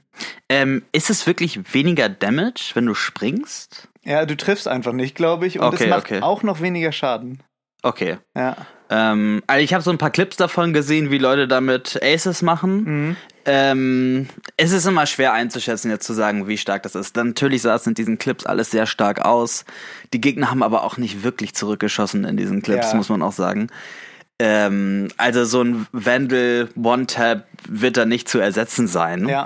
Ähm, 0.50 0.84
ist 0.92 1.10
es 1.10 1.28
wirklich 1.28 1.74
weniger 1.74 2.10
Damage, 2.10 2.72
wenn 2.74 2.86
du 2.86 2.96
springst? 2.96 3.88
Ja, 4.04 4.26
du 4.26 4.36
triffst 4.36 4.68
einfach 4.68 4.94
nicht, 4.94 5.16
glaube 5.16 5.46
ich. 5.46 5.60
Und 5.60 5.68
Okay, 5.68 5.84
es 5.84 5.90
macht 5.90 6.06
okay. 6.06 6.22
auch 6.22 6.44
noch 6.44 6.62
weniger 6.62 6.92
Schaden. 6.92 7.44
Okay. 7.84 8.18
Ja. 8.36 8.58
Ähm, 8.90 9.44
also 9.48 9.64
ich 9.64 9.74
habe 9.74 9.84
so 9.84 9.92
ein 9.92 9.98
paar 9.98 10.10
Clips 10.10 10.36
davon 10.38 10.74
gesehen, 10.74 11.12
wie 11.12 11.18
Leute 11.20 11.48
damit 11.48 12.00
Aces 12.02 12.42
machen. 12.42 12.84
Mhm. 12.84 13.16
Ähm, 13.46 14.28
es 14.58 14.72
ist 14.72 14.86
immer 14.86 15.06
schwer 15.06 15.34
einzuschätzen, 15.34 15.90
jetzt 15.92 16.06
zu 16.06 16.14
sagen, 16.14 16.48
wie 16.48 16.58
stark 16.58 16.84
das 16.84 16.96
ist. 16.96 17.16
Natürlich 17.16 17.62
sah 17.62 17.76
es 17.76 17.88
in 17.88 17.94
diesen 17.94 18.18
Clips 18.18 18.46
alles 18.46 18.72
sehr 18.72 18.86
stark 18.86 19.22
aus. 19.26 19.66
Die 20.14 20.22
Gegner 20.22 20.52
haben 20.52 20.64
aber 20.64 20.84
auch 20.84 20.98
nicht 20.98 21.24
wirklich 21.24 21.56
zurückgeschossen 21.56 22.26
in 22.26 22.38
diesen 22.38 22.62
Clips, 22.62 22.92
Ja. 22.92 22.98
muss 22.98 23.10
man 23.10 23.22
auch 23.22 23.32
sagen. 23.32 23.68
Ähm, 24.40 25.10
also 25.18 25.44
so 25.46 25.62
ein 25.64 25.88
Vandal 25.92 26.70
One-Tap 26.82 27.46
wird 27.68 27.98
da 27.98 28.06
nicht 28.06 28.30
zu 28.30 28.40
ersetzen 28.40 28.88
sein. 28.88 29.28
Ja. 29.28 29.46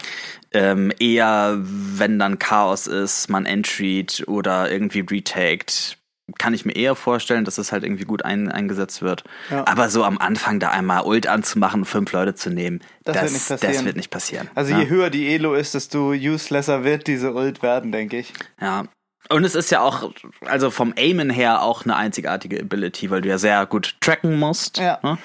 Ähm, 0.52 0.92
eher, 1.00 1.58
wenn 1.62 2.20
dann 2.20 2.38
Chaos 2.40 2.86
ist, 2.88 3.30
man 3.30 3.46
entryt 3.48 4.24
oder 4.28 4.72
irgendwie 4.72 5.00
retaked, 5.10 5.98
kann 6.38 6.54
ich 6.54 6.66
mir 6.66 6.76
eher 6.76 6.96
vorstellen, 6.96 7.46
dass 7.46 7.58
es 7.58 7.72
halt 7.72 7.84
irgendwie 7.84 8.06
gut 8.06 8.26
ein, 8.26 8.52
eingesetzt 8.52 9.02
wird. 9.02 9.24
Ja. 9.50 9.66
Aber 9.68 9.90
so 9.90 10.04
am 10.04 10.18
Anfang 10.18 10.60
da 10.60 10.70
einmal 10.70 11.04
Ult 11.04 11.28
anzumachen, 11.28 11.86
fünf 11.86 12.12
Leute 12.12 12.36
zu 12.36 12.50
nehmen, 12.50 12.82
Das 13.04 13.16
das, 13.16 13.24
wird 13.24 13.34
nicht 13.34 13.48
passieren. 13.50 13.74
das 13.74 13.86
wird 13.86 13.96
nicht 13.98 14.10
passieren. 14.12 14.50
Also 14.56 14.72
ja. 14.72 14.80
je 14.80 14.90
höher 14.90 15.10
die 15.10 15.34
Elo 15.34 15.54
ist, 15.54 15.74
desto 15.74 16.10
uselesser 16.12 16.84
wird 16.84 17.08
diese 17.08 17.34
Ult 17.34 17.62
werden, 17.62 17.92
denke 17.92 18.18
ich. 18.18 18.34
ja. 18.60 18.86
Und 19.30 19.46
es 19.46 19.56
ist 19.56 19.72
ja 19.72 19.80
auch, 19.80 20.12
also 20.42 20.70
vom 20.70 20.94
Aimen 20.98 21.30
her 21.30 21.62
auch 21.62 21.86
eine 21.86 21.96
einzigartige 21.96 22.60
Ability, 22.60 23.10
weil 23.10 23.22
du 23.22 23.30
ja 23.30 23.38
sehr 23.38 23.66
gut 23.66 23.96
tracken 24.02 24.38
musst. 24.38 24.80
Ja. 24.80 25.00
Ne? 25.02 25.18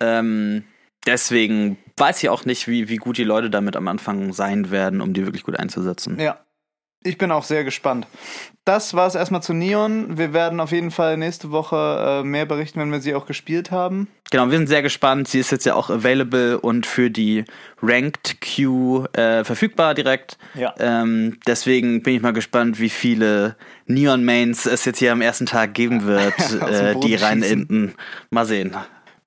Ähm, 0.00 0.64
deswegen 1.06 1.78
weiß 1.96 2.22
ich 2.22 2.28
auch 2.28 2.44
nicht, 2.44 2.66
wie, 2.66 2.88
wie 2.88 2.96
gut 2.96 3.18
die 3.18 3.24
Leute 3.24 3.48
damit 3.48 3.76
am 3.76 3.86
Anfang 3.86 4.32
sein 4.32 4.72
werden, 4.72 5.00
um 5.00 5.12
die 5.14 5.24
wirklich 5.24 5.44
gut 5.44 5.58
einzusetzen. 5.60 6.18
Ja. 6.18 6.40
Ich 7.02 7.18
bin 7.18 7.30
auch 7.30 7.44
sehr 7.44 7.62
gespannt. 7.62 8.06
Das 8.64 8.94
war 8.94 9.06
es 9.06 9.14
erstmal 9.14 9.42
zu 9.42 9.54
Neon. 9.54 10.18
Wir 10.18 10.32
werden 10.32 10.58
auf 10.58 10.72
jeden 10.72 10.90
Fall 10.90 11.16
nächste 11.16 11.52
Woche 11.52 12.22
äh, 12.22 12.26
mehr 12.26 12.46
berichten, 12.46 12.80
wenn 12.80 12.90
wir 12.90 13.00
sie 13.00 13.14
auch 13.14 13.26
gespielt 13.26 13.70
haben. 13.70 14.08
Genau, 14.32 14.50
wir 14.50 14.58
sind 14.58 14.66
sehr 14.66 14.82
gespannt. 14.82 15.28
Sie 15.28 15.38
ist 15.38 15.52
jetzt 15.52 15.64
ja 15.66 15.74
auch 15.74 15.88
available 15.88 16.58
und 16.58 16.84
für 16.84 17.08
die 17.08 17.44
Ranked 17.80 18.40
Queue 18.40 19.08
äh, 19.12 19.44
verfügbar 19.44 19.94
direkt. 19.94 20.36
Ja. 20.54 20.74
Ähm, 20.80 21.38
deswegen 21.46 22.02
bin 22.02 22.16
ich 22.16 22.22
mal 22.22 22.32
gespannt, 22.32 22.80
wie 22.80 22.90
viele 22.90 23.54
Neon 23.86 24.24
Mains 24.24 24.66
es 24.66 24.84
jetzt 24.84 24.98
hier 24.98 25.12
am 25.12 25.20
ersten 25.20 25.46
Tag 25.46 25.74
geben 25.74 26.04
wird, 26.04 26.34
äh, 26.68 26.96
die 26.96 27.14
rein 27.14 27.42
schießen. 27.42 27.60
inden. 27.60 27.94
Mal 28.30 28.46
sehen. 28.46 28.74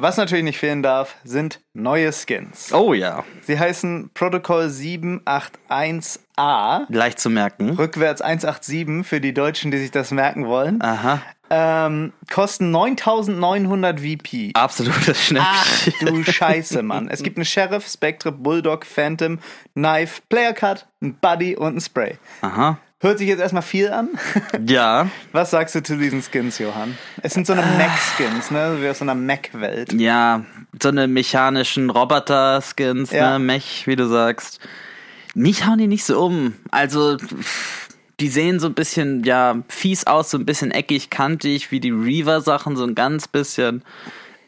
Was 0.02 0.16
natürlich 0.16 0.46
nicht 0.46 0.60
fehlen 0.60 0.82
darf, 0.82 1.16
sind 1.26 1.60
neue 1.74 2.14
Skins. 2.14 2.72
Oh 2.74 2.94
ja, 2.94 3.26
Sie 3.42 3.60
heißen 3.60 4.12
Protocol 4.14 4.68
781A. 4.70 6.86
leicht 6.88 7.20
zu 7.20 7.30
merken. 7.30 7.72
Rückwärts 7.72 8.22
187 8.22 9.06
für 9.06 9.20
die 9.20 9.34
Deutschen, 9.34 9.72
die 9.72 9.78
sich 9.78 9.92
das 9.92 10.12
merken 10.12 10.48
wollen. 10.48 10.82
Aha, 10.82 11.22
Ähm, 11.52 12.14
kosten 12.32 12.70
9900 12.72 14.00
VP. 14.00 14.52
absolutes 14.54 15.34
Ach 15.38 15.66
Schnäppchen. 15.66 16.08
du 16.08 16.24
Scheiße, 16.24 16.82
Mann. 16.84 17.10
Es 17.10 17.24
gibt 17.24 17.38
einen 17.38 17.46
Sheriff, 17.46 17.88
Spectre, 17.88 18.32
Bulldog, 18.32 18.86
Phantom, 18.86 19.40
Knife, 19.74 20.22
Player 20.30 20.54
Cut, 20.54 20.88
ein 21.02 21.16
Buddy 21.16 21.58
und 21.58 21.76
ein 21.78 21.82
Spray. 21.82 22.18
Aha. 22.42 22.78
Hört 23.02 23.18
sich 23.18 23.30
jetzt 23.30 23.40
erstmal 23.40 23.64
viel 23.64 23.90
an. 23.92 24.10
Ja, 24.68 25.10
Was 25.32 25.52
sagst 25.52 25.74
du 25.76 25.82
zu 25.82 25.98
diesen 25.98 26.22
Skins, 26.22 26.60
Johann? 26.60 26.98
Es 27.24 27.34
sind 27.34 27.48
so 27.48 27.54
eine 27.54 27.62
Mac-Skins, 27.62 28.52
ne? 28.52 28.78
Wie 28.82 28.90
aus 28.90 29.00
so 29.00 29.06
einer 29.06 29.16
Mac-Welt. 29.16 29.94
ja, 29.94 30.44
so 30.82 30.90
eine 30.90 31.08
mechanischen 31.08 31.90
Roboter-Skins, 31.90 33.12
Ja. 33.12 33.34
ne, 33.38 33.40
Mech, 33.46 33.88
wie 33.88 33.96
du 33.96 34.08
sagst. 34.08 34.60
Mich 35.34 35.66
hauen 35.66 35.78
die 35.78 35.88
nicht 35.88 36.04
so 36.04 36.20
um. 36.22 36.56
Also, 36.72 37.16
die 38.20 38.28
sehen 38.28 38.60
so 38.60 38.68
ein 38.68 38.74
bisschen, 38.74 39.24
ja, 39.24 39.58
fies 39.70 40.06
aus, 40.06 40.32
so 40.32 40.38
ein 40.38 40.46
bisschen 40.46 40.72
eckig, 40.72 41.10
kantig, 41.10 41.72
wie 41.72 41.80
die 41.80 41.92
Reaver-Sachen, 41.92 42.76
so 42.76 42.84
ein 42.84 42.96
ganz 42.96 43.28
bisschen. 43.30 43.84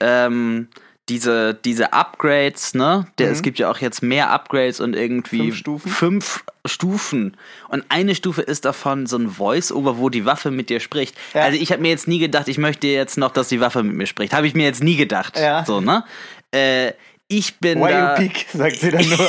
Ähm, 0.02 0.68
diese, 1.12 1.54
diese 1.54 1.92
Upgrades, 1.92 2.74
ne? 2.74 3.06
Der, 3.18 3.30
Es 3.32 3.42
gibt 3.42 3.60
ja 3.60 3.70
auch 3.70 3.80
jetzt 3.80 4.02
mehr 4.02 4.30
Upgrades 4.32 4.80
und 4.80 4.96
irgendwie 4.96 5.42
Mhm. 5.42 5.52
Fünf 5.52 5.58
Stufen? 5.58 5.90
fünf 5.92 6.44
Stufen. 6.66 7.38
Und 7.68 7.84
eine 7.90 8.16
Stufe 8.16 8.42
ist 8.42 8.64
davon 8.66 9.08
so 9.08 9.18
ein 9.18 9.30
Voice-Over, 9.30 9.98
wo 9.98 10.08
die 10.10 10.26
Waffe 10.26 10.52
mit 10.52 10.70
dir 10.70 10.80
spricht. 10.80 11.18
Ja. 11.34 11.42
Also 11.42 11.60
ich 11.60 11.72
habe 11.74 11.82
mir 11.82 11.90
jetzt 11.90 12.08
nie 12.08 12.20
gedacht, 12.20 12.48
ich 12.48 12.58
möchte 12.58 12.88
jetzt 12.88 13.18
noch, 13.18 13.32
dass 13.32 13.50
die 13.50 13.60
Waffe 13.60 13.84
mit 13.84 13.96
mir 13.96 14.06
spricht. 14.08 14.34
Habe 14.34 14.48
ich 14.48 14.54
mir 14.54 14.64
jetzt 14.64 14.82
nie 14.84 14.96
gedacht. 14.96 15.38
Ja. 15.38 15.66
So, 15.66 15.82
ne? 15.82 16.06
Äh, 16.54 16.94
ich 17.32 17.60
bin 17.60 17.80
Why 17.80 17.92
da, 17.92 18.16
you 18.16 18.28
peek, 18.28 18.46
sagt 18.54 18.76
sie 18.78 18.92
dann 18.92 19.08
nur. 19.08 19.28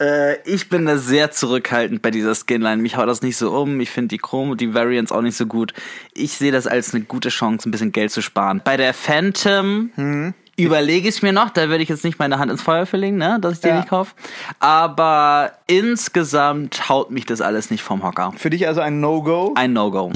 äh, 0.00 0.36
ich 0.44 0.68
bin 0.68 0.84
da 0.84 0.98
sehr 0.98 1.30
zurückhaltend 1.30 2.02
bei 2.02 2.10
dieser 2.10 2.34
Skinline. 2.34 2.82
Mich 2.82 2.96
haut 2.96 3.08
das 3.08 3.22
nicht 3.22 3.36
so 3.36 3.50
um. 3.52 3.80
Ich 3.80 3.90
finde 3.90 4.08
die 4.08 4.18
Chrome 4.18 4.52
und 4.52 4.60
die 4.60 4.74
Variants 4.74 5.10
auch 5.10 5.22
nicht 5.22 5.36
so 5.36 5.46
gut. 5.46 5.72
Ich 6.12 6.32
sehe 6.32 6.52
das 6.52 6.66
als 6.66 6.94
eine 6.94 7.04
gute 7.04 7.30
Chance, 7.30 7.68
ein 7.68 7.72
bisschen 7.72 7.92
Geld 7.92 8.10
zu 8.10 8.20
sparen. 8.20 8.60
Bei 8.62 8.76
der 8.76 8.92
Phantom 8.92 9.90
Hm. 9.94 10.34
Überlege 10.56 11.08
ich 11.08 11.22
mir 11.22 11.32
noch. 11.32 11.50
Da 11.50 11.68
werde 11.68 11.82
ich 11.82 11.88
jetzt 11.88 12.04
nicht 12.04 12.18
meine 12.18 12.38
Hand 12.38 12.50
ins 12.50 12.62
Feuer 12.62 12.86
verlegen, 12.86 13.16
ne? 13.16 13.38
dass 13.40 13.54
ich 13.54 13.60
die 13.60 13.68
Ja. 13.68 13.76
nicht 13.76 13.88
kaufe. 13.88 14.14
Aber 14.60 15.52
insgesamt 15.66 16.88
haut 16.88 17.10
mich 17.10 17.26
das 17.26 17.40
alles 17.40 17.70
nicht 17.70 17.82
vom 17.82 18.02
Hocker. 18.02 18.32
Für 18.36 18.50
dich 18.50 18.66
also 18.66 18.80
ein 18.80 19.00
No-Go? 19.00 19.52
Ein 19.56 19.72
No-Go. 19.72 20.10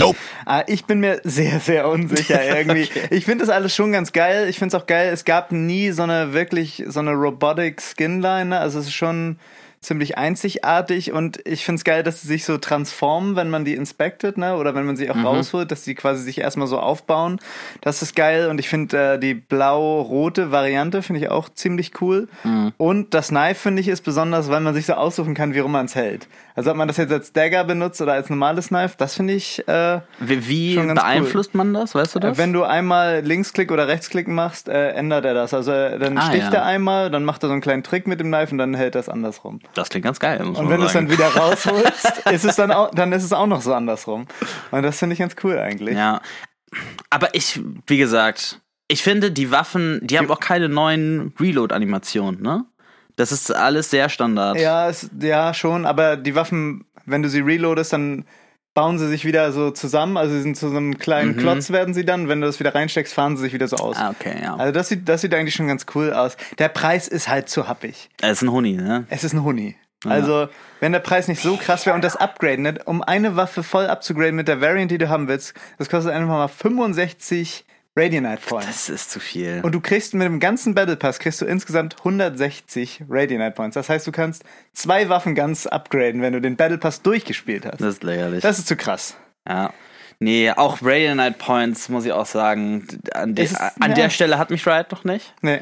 Ah, 0.46 0.62
ich 0.66 0.85
bin 0.85 1.01
mir 1.01 1.20
sehr, 1.24 1.61
sehr 1.61 1.88
unsicher 1.88 2.40
irgendwie. 2.57 2.88
Ich 3.11 3.24
finde 3.24 3.44
das 3.44 3.55
alles 3.55 3.74
schon 3.74 3.92
ganz 3.92 4.12
geil. 4.12 4.48
Ich 4.48 4.59
finde 4.59 4.77
es 4.77 4.83
auch 4.83 4.87
geil. 4.87 5.11
Es 5.12 5.24
gab 5.24 5.53
nie 5.53 5.90
so 5.90 6.03
eine 6.03 6.33
wirklich, 6.33 6.85
so 6.88 7.01
eine 7.01 7.12
Robotic 7.12 7.81
Skinline. 7.81 8.46
ne? 8.46 8.59
Also 8.61 8.79
es 8.79 8.87
ist 8.87 8.94
schon 8.94 9.38
ziemlich 9.80 10.18
einzigartig 10.18 11.12
und 11.12 11.40
ich 11.46 11.64
finde 11.64 11.78
es 11.78 11.84
geil, 11.84 12.02
dass 12.02 12.22
sie 12.22 12.28
sich 12.28 12.44
so 12.44 12.58
transformen, 12.58 13.36
wenn 13.36 13.48
man 13.50 13.64
die 13.64 13.74
inspected, 13.74 14.36
ne? 14.38 14.56
Oder 14.56 14.74
wenn 14.74 14.84
man 14.86 14.96
sie 14.96 15.10
auch 15.10 15.16
rausholt, 15.22 15.70
dass 15.70 15.84
sie 15.84 15.94
quasi 15.94 16.22
sich 16.22 16.38
erstmal 16.38 16.66
so 16.66 16.78
aufbauen. 16.78 17.38
Das 17.80 18.02
ist 18.02 18.16
geil 18.16 18.48
und 18.48 18.58
ich 18.58 18.68
finde 18.68 19.14
äh, 19.14 19.18
die 19.18 19.34
blau-rote 19.34 20.50
Variante 20.50 21.02
finde 21.02 21.20
ich 21.22 21.30
auch 21.30 21.48
ziemlich 21.48 22.00
cool. 22.00 22.28
Und 22.76 23.14
das 23.14 23.28
Knife 23.28 23.54
finde 23.60 23.80
ich 23.80 23.88
ist 23.88 24.02
besonders, 24.02 24.48
weil 24.50 24.60
man 24.60 24.74
sich 24.74 24.86
so 24.86 24.94
aussuchen 24.94 25.34
kann, 25.34 25.54
wie 25.54 25.58
rum 25.60 25.72
man 25.72 25.86
es 25.86 25.94
hält. 25.94 26.28
Also 26.54 26.72
ob 26.72 26.76
man 26.76 26.88
das 26.88 26.96
jetzt 26.96 27.12
als 27.12 27.32
Dagger 27.32 27.62
benutzt 27.64 28.00
oder 28.00 28.14
als 28.14 28.30
normales 28.30 28.68
Knife, 28.68 28.94
das 28.98 29.14
finde 29.14 29.34
ich 29.34 29.66
äh, 29.68 30.00
Wie, 30.18 30.48
wie 30.48 30.74
beeinflusst 30.76 31.54
man 31.54 31.72
das? 31.72 31.94
Weißt 31.94 32.16
du 32.16 32.18
das? 32.18 32.36
wenn 32.36 32.52
du 32.52 32.64
einmal 32.64 33.20
Linksklick 33.20 33.70
oder 33.70 33.86
Rechtsklick 33.86 34.26
machst, 34.26 34.68
äh, 34.68 34.90
ändert 34.90 35.24
er 35.24 35.34
das. 35.34 35.54
Also 35.54 35.70
äh, 35.72 35.98
dann 35.98 36.18
Ah, 36.18 36.22
sticht 36.22 36.52
ja. 36.52 36.58
er 36.60 36.64
einmal, 36.64 37.10
dann 37.10 37.24
macht 37.24 37.44
er 37.44 37.48
so 37.48 37.52
einen 37.52 37.62
kleinen 37.62 37.84
Trick 37.84 38.06
mit 38.08 38.18
dem 38.18 38.28
Knife 38.28 38.50
und 38.52 38.58
dann 38.58 38.74
hält 38.74 38.96
er 38.96 39.00
es 39.00 39.08
andersrum. 39.08 39.60
Das 39.74 39.88
klingt 39.88 40.04
ganz 40.04 40.18
geil. 40.18 40.40
Und 40.42 40.68
wenn 40.68 40.81
du 40.81 40.87
es 40.87 40.92
dann 40.92 41.11
wieder 41.11 41.28
rausholst, 41.37 42.26
ist 42.31 42.44
es 42.44 42.57
dann 42.57 42.72
auch, 42.72 42.90
dann 42.90 43.12
ist 43.12 43.24
es 43.24 43.33
auch 43.33 43.46
noch 43.46 43.62
so 43.62 43.74
andersrum. 43.74 44.26
Und 44.70 44.83
das 44.83 44.98
finde 44.98 45.14
ich 45.14 45.18
ganz 45.18 45.37
cool 45.42 45.59
eigentlich. 45.59 45.96
Ja. 45.96 46.20
Aber 47.11 47.35
ich, 47.35 47.61
wie 47.87 47.98
gesagt, 47.98 48.61
ich 48.88 49.02
finde, 49.02 49.31
die 49.31 49.50
Waffen, 49.50 50.00
die 50.02 50.18
haben 50.18 50.31
auch 50.31 50.40
keine 50.40 50.68
neuen 50.68 51.35
Reload-Animationen, 51.38 52.42
ne? 52.42 52.64
Das 53.16 53.33
ist 53.33 53.50
alles 53.50 53.90
sehr 53.90 54.09
Standard. 54.09 54.59
Ja, 54.59 54.88
es, 54.88 55.11
ja, 55.20 55.52
schon, 55.52 55.87
aber 55.87 56.16
die 56.16 56.37
Waffen, 56.37 56.85
wenn 57.04 57.22
du 57.22 57.28
sie 57.28 57.40
reloadest, 57.40 57.92
dann 57.92 58.24
bauen 58.78 58.96
sie 58.96 59.08
sich 59.08 59.24
wieder 59.24 59.50
so 59.50 59.72
zusammen. 59.72 60.16
Also 60.16 60.36
sie 60.36 60.42
sind 60.42 60.56
zu 60.56 60.68
so 60.68 60.76
einem 60.76 60.98
kleinen 60.98 61.36
Klotz 61.36 61.70
werden 61.70 61.94
sie 61.94 62.04
dann. 62.04 62.28
Wenn 62.28 62.40
du 62.40 62.46
das 62.46 62.60
wieder 62.60 62.76
reinsteckst, 62.76 63.12
fahren 63.12 63.36
sie 63.36 63.42
sich 63.42 63.52
wieder 63.52 63.66
so 63.66 63.74
aus. 63.74 63.96
Mhm. 63.96 64.02
Ah, 64.04 64.10
okay, 64.10 64.36
ja. 64.40 64.54
Also 64.54 64.72
das 64.72 64.88
sieht, 64.88 65.08
das 65.08 65.20
sieht 65.20 65.34
eigentlich 65.34 65.56
schon 65.56 65.66
ganz 65.66 65.84
cool 65.96 66.12
aus. 66.12 66.36
Der 66.58 66.68
Preis 66.68 67.08
ist 67.08 67.28
halt 67.28 67.48
zu 67.48 67.66
happig. 67.66 68.08
Es 68.22 68.30
ist 68.30 68.42
ein 68.42 68.52
Huni, 68.52 68.74
ne? 68.74 69.04
Es 69.10 69.24
ist 69.24 69.32
ein 69.32 69.42
Huni. 69.42 69.74
Also, 70.04 70.48
wenn 70.78 70.92
der 70.92 71.00
Preis 71.00 71.26
nicht 71.26 71.42
so 71.42 71.56
krass 71.56 71.86
wäre 71.86 71.96
und 71.96 72.04
das 72.04 72.14
Upgraden, 72.14 72.62
ne, 72.62 72.78
um 72.84 73.02
eine 73.02 73.34
Waffe 73.34 73.64
voll 73.64 73.88
abzugraden 73.88 74.36
mit 74.36 74.46
der 74.46 74.60
Variant, 74.60 74.92
die 74.92 74.98
du 74.98 75.08
haben 75.08 75.26
willst, 75.26 75.54
das 75.78 75.88
kostet 75.88 76.12
einfach 76.12 76.28
mal 76.28 76.46
65 76.46 77.64
Radianite 77.98 78.40
Points. 78.46 78.66
Das 78.66 78.88
ist 78.88 79.11
zu 79.11 79.20
viel. 79.20 79.61
Und 79.62 79.72
du 79.74 79.80
kriegst 79.80 80.14
mit 80.14 80.24
dem 80.26 80.40
ganzen 80.40 80.74
Battle 80.74 80.96
Pass 80.96 81.18
kriegst 81.18 81.40
du 81.40 81.46
insgesamt 81.46 81.96
160 81.98 83.02
Radianite 83.08 83.52
Points. 83.52 83.74
Das 83.74 83.88
heißt, 83.88 84.06
du 84.06 84.12
kannst 84.12 84.44
zwei 84.72 85.08
Waffen 85.08 85.34
ganz 85.34 85.66
upgraden, 85.66 86.22
wenn 86.22 86.32
du 86.32 86.40
den 86.40 86.56
Battle 86.56 86.78
Pass 86.78 87.02
durchgespielt 87.02 87.66
hast. 87.66 87.80
das 87.80 87.94
ist 87.94 88.02
lächerlich. 88.04 88.42
Das 88.42 88.58
ist 88.58 88.68
zu 88.68 88.76
krass. 88.76 89.16
ja. 89.48 89.72
Nee, 90.20 90.50
auch 90.50 90.78
Radiant 90.82 91.38
Points, 91.38 91.88
muss 91.88 92.04
ich 92.04 92.11
auch 92.11 92.26
sagen, 92.26 92.88
an, 93.14 93.37
de 93.37 93.44
ist- 93.44 93.56
an 93.61 93.72
ja. 93.80 93.88
der 93.94 94.11
Stelle 94.11 94.37
hat 94.37 94.50
mich 94.50 94.66
Riot 94.66 94.90
noch 94.90 95.04
nicht. 95.04 95.32
Nee. 95.42 95.61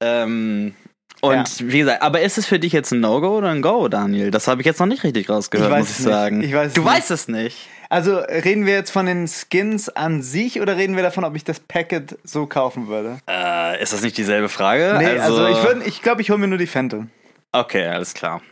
Ähm, 0.00 0.74
und 1.20 1.70
wie 1.70 1.80
gesagt, 1.80 2.00
aber 2.00 2.22
ist 2.22 2.38
es 2.38 2.46
für 2.46 2.58
dich 2.58 2.72
jetzt 2.72 2.92
ein 2.92 3.00
No-Go 3.00 3.36
oder 3.36 3.50
ein 3.50 3.60
Go, 3.60 3.88
Daniel? 3.88 4.30
Das 4.30 4.48
habe 4.48 4.62
ich 4.62 4.66
jetzt 4.66 4.80
noch 4.80 4.86
nicht 4.86 5.04
richtig 5.04 5.28
rausgehört, 5.28 5.68
Ich 5.68 5.72
weiß 5.74 5.80
muss 5.80 5.90
es 5.90 5.98
ich 6.00 6.06
nicht. 6.06 6.14
sagen. 6.14 6.40
Ich 6.42 6.54
weiß 6.54 6.68
es 6.68 6.72
du 6.72 6.80
nicht. 6.80 6.90
weißt 6.90 7.10
es 7.10 7.28
nicht. 7.28 7.68
Also, 7.90 8.18
reden 8.18 8.66
wir 8.66 8.74
jetzt 8.74 8.92
von 8.92 9.06
den 9.06 9.26
Skins 9.26 9.88
an 9.88 10.22
sich 10.22 10.60
oder 10.60 10.76
reden 10.76 10.94
wir 10.94 11.02
davon, 11.02 11.24
ob 11.24 11.34
ich 11.34 11.42
das 11.42 11.58
Packet 11.58 12.16
so 12.22 12.46
kaufen 12.46 12.86
würde? 12.86 13.18
Äh, 13.28 13.82
ist 13.82 13.92
das 13.92 14.00
nicht 14.02 14.16
dieselbe 14.16 14.48
Frage? 14.48 14.94
Nee, 14.96 15.18
also, 15.18 15.48
ich 15.48 15.62
würde, 15.64 15.82
ich 15.84 16.00
glaube, 16.00 16.22
ich 16.22 16.30
hole 16.30 16.38
mir 16.38 16.46
nur 16.46 16.58
die 16.58 16.68
Phantom. 16.68 17.10
Okay, 17.50 17.84
alles 17.86 18.14
klar. 18.14 18.42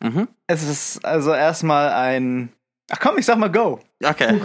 Mhm. 0.00 0.28
Es 0.46 0.62
ist 0.62 1.04
also 1.04 1.34
erstmal 1.34 1.90
ein. 1.90 2.52
Ach 2.90 2.98
komm, 2.98 3.18
ich 3.18 3.26
sag 3.26 3.36
mal 3.36 3.52
Go. 3.52 3.80
Okay. 4.02 4.40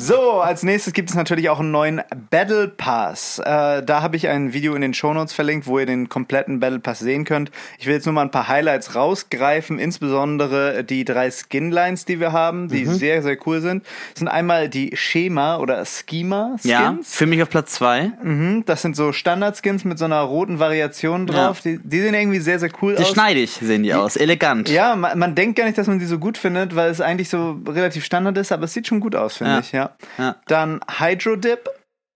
So, 0.00 0.40
als 0.40 0.62
nächstes 0.62 0.92
gibt 0.92 1.10
es 1.10 1.16
natürlich 1.16 1.50
auch 1.50 1.58
einen 1.58 1.72
neuen 1.72 2.00
Battle 2.30 2.68
Pass. 2.68 3.40
Äh, 3.40 3.82
da 3.82 4.00
habe 4.00 4.14
ich 4.16 4.28
ein 4.28 4.52
Video 4.52 4.76
in 4.76 4.80
den 4.80 4.94
Shownotes 4.94 5.32
verlinkt, 5.32 5.66
wo 5.66 5.80
ihr 5.80 5.86
den 5.86 6.08
kompletten 6.08 6.60
Battle 6.60 6.78
Pass 6.78 7.00
sehen 7.00 7.24
könnt. 7.24 7.50
Ich 7.80 7.86
will 7.86 7.94
jetzt 7.94 8.06
nur 8.06 8.12
mal 8.12 8.22
ein 8.22 8.30
paar 8.30 8.46
Highlights 8.46 8.94
rausgreifen, 8.94 9.80
insbesondere 9.80 10.84
die 10.84 11.04
drei 11.04 11.32
Skinlines, 11.32 12.04
die 12.04 12.20
wir 12.20 12.30
haben, 12.30 12.68
die 12.68 12.86
sehr, 12.86 13.24
sehr 13.24 13.36
cool 13.46 13.60
sind. 13.60 13.84
Das 14.12 14.20
sind 14.20 14.28
einmal 14.28 14.68
die 14.68 14.92
Schema 14.96 15.56
oder 15.56 15.84
Schema-Skins. 15.84 16.64
Ja, 16.64 16.96
für 17.02 17.26
mich 17.26 17.42
auf 17.42 17.50
Platz 17.50 17.72
zwei. 17.72 18.12
Mhm, 18.22 18.62
das 18.66 18.82
sind 18.82 18.94
so 18.94 19.12
Standard-Skins 19.12 19.84
mit 19.84 19.98
so 19.98 20.04
einer 20.04 20.20
roten 20.20 20.60
Variation 20.60 21.26
drauf. 21.26 21.60
Die, 21.60 21.80
die 21.82 22.00
sehen 22.00 22.14
irgendwie 22.14 22.38
sehr, 22.38 22.60
sehr 22.60 22.70
cool 22.82 22.94
Die 22.94 23.02
aus. 23.02 23.10
schneidig 23.10 23.50
sehen 23.50 23.82
die 23.82 23.92
aus, 23.92 24.14
elegant. 24.14 24.68
Ja, 24.68 24.94
man, 24.94 25.18
man 25.18 25.34
denkt 25.34 25.58
gar 25.58 25.64
nicht, 25.64 25.76
dass 25.76 25.88
man 25.88 25.98
die 25.98 26.06
so 26.06 26.20
gut 26.20 26.38
findet, 26.38 26.76
weil 26.76 26.88
es 26.88 27.00
eigentlich 27.00 27.28
so 27.28 27.58
relativ 27.66 28.04
Standard 28.04 28.38
ist, 28.38 28.52
aber 28.52 28.64
es 28.64 28.72
sieht 28.72 28.86
schon 28.86 29.00
gut 29.00 29.16
aus, 29.16 29.38
finde 29.38 29.54
Ja. 29.54 29.58
ich, 29.58 29.72
ja. 29.72 29.87
Ja. 30.18 30.36
Dann 30.46 30.80
Hydro 30.98 31.36
Dip. 31.36 31.68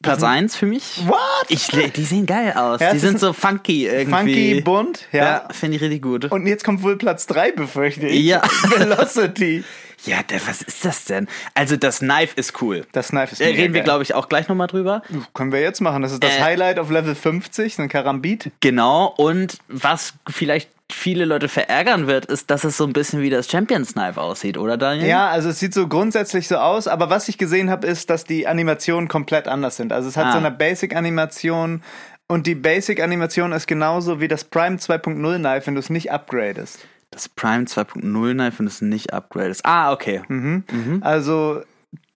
Platz 0.02 0.24
eins 0.24 0.56
für 0.56 0.66
mich. 0.66 1.06
What? 1.06 1.16
Ich, 1.48 1.68
die 1.68 2.04
sehen 2.04 2.26
geil 2.26 2.54
aus. 2.54 2.80
Ja, 2.80 2.92
die 2.92 2.98
sind 2.98 3.20
so 3.20 3.32
funky 3.32 3.86
irgendwie. 3.86 4.10
Funky, 4.10 4.60
bunt, 4.60 5.06
ja. 5.12 5.24
Ja, 5.24 5.48
finde 5.52 5.76
ich 5.76 5.82
richtig 5.82 6.02
gut. 6.02 6.24
Und 6.24 6.46
jetzt 6.48 6.64
kommt 6.64 6.82
wohl 6.82 6.98
Platz 6.98 7.28
3, 7.28 7.52
befürchte 7.52 8.08
ich. 8.08 8.24
Ja. 8.24 8.42
Velocity. 8.76 9.62
ja, 10.04 10.16
was 10.46 10.62
ist 10.62 10.84
das 10.84 11.04
denn? 11.04 11.28
Also 11.54 11.76
das 11.76 12.00
Knife 12.00 12.32
ist 12.34 12.60
cool. 12.60 12.84
Das 12.90 13.10
Knife 13.10 13.30
ist 13.30 13.40
Da 13.40 13.44
mega 13.44 13.62
reden 13.62 13.74
wir, 13.74 13.82
glaube 13.82 14.02
ich, 14.02 14.14
auch 14.14 14.28
gleich 14.28 14.48
nochmal 14.48 14.66
drüber. 14.66 15.02
Können 15.34 15.52
wir 15.52 15.60
jetzt 15.60 15.80
machen. 15.80 16.02
Das 16.02 16.10
ist 16.10 16.24
das 16.24 16.36
Äh. 16.36 16.40
Highlight 16.42 16.80
auf 16.80 16.90
Level 16.90 17.14
50, 17.14 17.76
so 17.76 17.82
ein 17.82 17.88
Karambit. 17.88 18.50
Genau. 18.58 19.14
Und 19.16 19.58
was 19.68 20.14
vielleicht 20.28 20.68
viele 20.90 21.24
Leute 21.24 21.48
verärgern 21.48 22.06
wird, 22.06 22.26
ist, 22.26 22.50
dass 22.50 22.64
es 22.64 22.76
so 22.76 22.84
ein 22.84 22.92
bisschen 22.92 23.22
wie 23.22 23.30
das 23.30 23.50
Champions 23.50 23.92
Knife 23.94 24.20
aussieht, 24.20 24.58
oder 24.58 24.76
Daniel? 24.76 25.08
Ja, 25.08 25.28
also 25.30 25.48
es 25.50 25.58
sieht 25.58 25.72
so 25.74 25.88
grundsätzlich 25.88 26.48
so 26.48 26.56
aus, 26.56 26.86
aber 26.88 27.08
was 27.10 27.28
ich 27.28 27.38
gesehen 27.38 27.70
habe, 27.70 27.86
ist, 27.86 28.10
dass 28.10 28.24
die 28.24 28.46
Animationen 28.46 29.08
komplett 29.08 29.48
anders 29.48 29.76
sind. 29.76 29.92
Also 29.92 30.08
es 30.08 30.16
hat 30.16 30.26
Ah. 30.26 30.32
so 30.32 30.38
eine 30.38 30.50
Basic-Animation 30.50 31.82
Und 32.28 32.46
die 32.46 32.54
Basic-Animation 32.54 33.52
ist 33.52 33.66
genauso 33.66 34.20
wie 34.20 34.28
das 34.28 34.44
Prime 34.44 34.76
2.0 34.78 35.38
Knife, 35.38 35.66
wenn 35.66 35.74
du 35.74 35.80
es 35.80 35.90
nicht 35.90 36.10
upgradest. 36.12 36.86
Das 37.10 37.28
Prime 37.28 37.64
2.0 37.64 38.32
Knife 38.32 38.62
und 38.62 38.66
es 38.68 38.80
nicht 38.80 39.12
upgradest. 39.12 39.60
Ah, 39.66 39.92
okay. 39.92 40.22
Mhm. 40.28 40.64
Also 41.02 41.62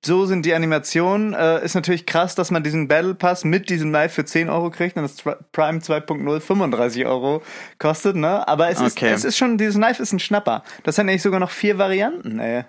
so 0.07 0.25
sind 0.27 0.47
die 0.47 0.55
Animationen. 0.55 1.35
Äh, 1.35 1.64
ist 1.64 1.75
natürlich 1.75 2.07
krass, 2.07 2.35
dass 2.35 2.51
man 2.51 2.62
diesen 2.62 2.88
Battle 2.88 3.14
Pass 3.14 3.45
mit 3.45 3.69
diesem 3.69 3.90
Knife 3.90 4.14
für 4.14 4.25
10 4.25 4.49
Euro 4.49 4.71
kriegt 4.71 4.97
und 4.97 5.03
das 5.03 5.16
Prime 5.53 5.79
2.0 5.81 6.40
35 6.40 7.05
Euro 7.07 7.42
kostet, 7.79 8.16
ne? 8.16 8.47
Aber 8.49 8.69
es, 8.71 8.81
Okay. 8.81 9.09
ist, 9.12 9.19
es 9.19 9.25
ist 9.25 9.37
schon, 9.37 9.59
dieses 9.59 9.75
Knife 9.77 10.03
ist 10.03 10.12
ein 10.12 10.19
Schnapper. 10.21 10.62
Das 10.85 10.97
hat 10.97 11.05
nämlich 11.07 11.23
sogar 11.23 11.40
noch 11.40 11.51
vier 11.51 11.77
Varianten, 11.79 12.38
ey. 12.38 12.64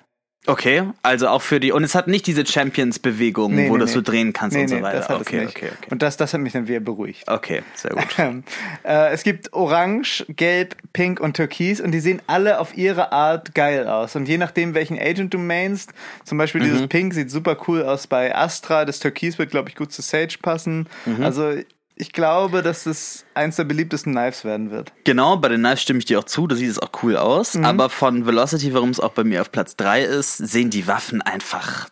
Okay, 0.47 0.83
also 1.03 1.27
auch 1.27 1.41
für 1.41 1.59
die. 1.59 1.71
Und 1.71 1.83
es 1.83 1.93
hat 1.93 2.07
nicht 2.07 2.25
diese 2.25 2.45
Champions-Bewegung, 2.45 3.53
Nee, 3.53 3.69
wo 3.69 3.73
nee, 3.73 3.79
du 3.79 3.85
nee. 3.85 3.91
so 3.91 4.01
drehen 4.01 4.33
kannst 4.33 4.55
und 4.57 4.67
so 4.69 4.81
weiter. 4.81 4.97
das 4.97 5.09
hat 5.09 5.19
okay, 5.21 5.37
es 5.39 5.43
nicht. 5.45 5.57
okay, 5.57 5.69
okay. 5.77 5.87
Und 5.91 6.01
das, 6.01 6.17
das 6.17 6.33
hat 6.33 6.39
mich 6.41 6.53
dann 6.53 6.67
wieder 6.67 6.79
beruhigt. 6.79 7.23
Okay, 7.27 7.61
sehr 7.75 7.91
gut. 7.91 8.07
Äh, 8.83 9.11
es 9.11 9.23
gibt 9.23 9.51
Orange, 9.53 10.25
Gelb, 10.29 10.75
Pink 10.93 11.19
und 11.19 11.35
Türkis 11.35 11.81
und 11.81 11.91
die 11.91 11.99
sehen 11.99 12.21
alle 12.27 12.59
auf 12.59 12.77
ihre 12.77 13.11
Art 13.11 13.53
geil 13.53 13.87
aus. 13.87 14.15
Und 14.15 14.27
je 14.29 14.37
nachdem, 14.37 14.73
welchen 14.73 14.97
Agent 14.97 15.33
du 15.33 15.37
mainst, 15.37 15.91
zum 16.23 16.37
Beispiel 16.37 16.61
dieses 16.61 16.81
Mhm. 16.81 16.89
Pink 16.89 17.13
sieht 17.13 17.29
super 17.29 17.57
cool 17.67 17.83
aus 17.83 18.07
bei 18.07 18.33
Astra, 18.35 18.85
das 18.85 18.99
Türkis 18.99 19.37
wird, 19.37 19.51
glaube 19.51 19.69
ich, 19.69 19.75
gut 19.75 19.91
zu 19.91 20.01
Sage 20.01 20.37
passen. 20.41 20.87
Mhm. 21.05 21.23
Also 21.23 21.55
ich 21.97 22.13
glaube, 22.13 22.61
dass 22.61 22.85
es 22.85 23.25
eins 23.33 23.55
der 23.55 23.63
beliebtesten 23.63 24.13
Knives 24.13 24.45
werden 24.45 24.71
wird. 24.71 24.93
Genau, 25.03 25.37
bei 25.37 25.49
den 25.49 25.61
Knives 25.61 25.81
stimme 25.81 25.99
ich 25.99 26.05
dir 26.05 26.19
auch 26.19 26.25
zu, 26.25 26.47
da 26.47 26.55
sieht 26.55 26.69
es 26.69 26.79
auch 26.79 26.91
cool 27.03 27.17
aus. 27.17 27.55
Mhm. 27.55 27.65
Aber 27.65 27.89
von 27.89 28.25
Velocity, 28.25 28.73
warum 28.73 28.89
es 28.89 28.99
auch 28.99 29.11
bei 29.11 29.23
mir 29.23 29.41
auf 29.41 29.51
Platz 29.51 29.75
3 29.75 30.03
ist, 30.03 30.37
sehen 30.37 30.69
die 30.69 30.87
Waffen 30.87 31.21
einfach 31.21 31.89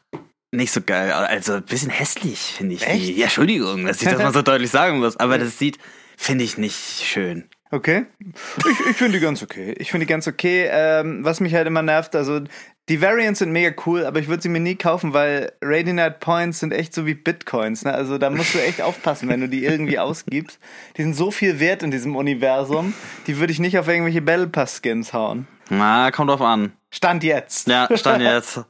nicht 0.52 0.72
so 0.72 0.82
geil. 0.82 1.12
aus. 1.12 1.28
Also 1.28 1.54
ein 1.54 1.64
bisschen 1.64 1.90
hässlich, 1.90 2.40
finde 2.40 2.76
ich. 2.76 2.88
Echt? 2.88 3.08
Die, 3.08 3.18
ja, 3.18 3.26
Entschuldigung, 3.26 3.86
dass 3.86 4.02
ich 4.02 4.08
das 4.08 4.18
mal 4.18 4.34
so 4.34 4.42
deutlich 4.44 4.72
sagen 4.72 5.00
muss. 5.00 5.18
Aber 5.18 5.38
das 5.38 5.60
sieht, 5.60 5.78
finde 6.18 6.44
ich, 6.44 6.58
nicht 6.58 7.04
schön. 7.04 7.50
Okay. 7.72 8.06
Ich, 8.20 8.90
ich 8.92 8.96
finde 8.96 9.18
die 9.18 9.24
ganz 9.24 9.44
okay. 9.44 9.76
Ich 9.78 9.92
finde 9.92 10.06
die 10.06 10.10
ganz 10.10 10.28
okay. 10.28 10.68
Ähm, 10.72 11.26
was 11.26 11.40
mich 11.40 11.54
halt 11.54 11.68
immer 11.68 11.82
nervt, 11.82 12.16
also 12.16 12.42
die 12.88 13.02
Variants 13.02 13.40
sind 13.40 13.52
mega 13.52 13.74
cool, 13.86 14.06
aber 14.06 14.20
ich 14.20 14.28
würde 14.28 14.44
sie 14.44 14.50
mir 14.50 14.60
nie 14.60 14.76
kaufen, 14.76 15.14
weil 15.14 15.54
Radiant 15.62 16.20
Points 16.20 16.60
sind 16.60 16.72
echt 16.72 16.94
so 16.94 17.06
wie 17.06 17.16
Bitcoins. 17.16 17.84
Ne? 17.84 17.94
Also 17.94 18.18
da 18.18 18.30
musst 18.30 18.54
du 18.54 18.60
echt 18.60 18.82
aufpassen, 18.82 19.28
wenn 19.28 19.42
du 19.42 19.50
die 19.50 19.66
irgendwie 19.66 19.98
ausgibst. 19.98 20.60
Die 20.98 21.02
sind 21.02 21.16
so 21.16 21.32
viel 21.32 21.60
wert 21.60 21.82
in 21.82 21.90
diesem 21.90 22.16
Universum, 22.16 22.94
die 23.26 23.40
würde 23.40 23.52
ich 23.52 23.60
nicht 23.60 23.80
auf 23.80 23.88
irgendwelche 23.88 24.22
Battle 24.22 24.48
Pass 24.48 24.82
Skins 24.82 25.14
hauen. 25.14 25.48
Na, 25.70 26.12
kommt 26.12 26.30
drauf 26.30 26.42
an. 26.42 26.74
Stand 26.92 27.24
jetzt. 27.24 27.68
Ja, 27.68 27.88
stand 27.96 28.22
jetzt. 28.22 28.62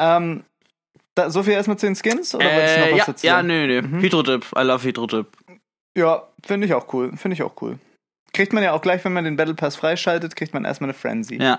Ähm, 0.00 0.44
da, 1.16 1.30
so 1.30 1.42
viel 1.42 1.54
erstmal 1.54 1.76
zu 1.76 1.86
den 1.86 1.96
Skins? 1.96 2.32
Oder 2.32 2.44
du 2.44 2.50
noch 2.50 2.60
äh, 2.60 2.92
was 2.92 2.98
ja, 2.98 3.04
dazu 3.06 3.26
ja, 3.26 3.42
nö, 3.42 3.66
nö. 3.66 3.82
Mhm. 3.82 4.00
Hydrotip. 4.00 4.46
I 4.56 4.62
love 4.62 4.86
Hydrotip. 4.86 5.26
Ja, 5.96 6.22
finde 6.46 6.68
ich 6.68 6.74
auch 6.74 6.92
cool. 6.92 7.16
Finde 7.16 7.34
ich 7.34 7.42
auch 7.42 7.60
cool. 7.60 7.80
Kriegt 8.32 8.52
man 8.52 8.62
ja 8.62 8.72
auch 8.72 8.82
gleich, 8.82 9.04
wenn 9.04 9.12
man 9.12 9.24
den 9.24 9.34
Battle 9.34 9.54
Pass 9.54 9.74
freischaltet, 9.74 10.36
kriegt 10.36 10.54
man 10.54 10.64
erstmal 10.64 10.90
eine 10.90 10.94
Frenzy. 10.94 11.42
Ja. 11.42 11.58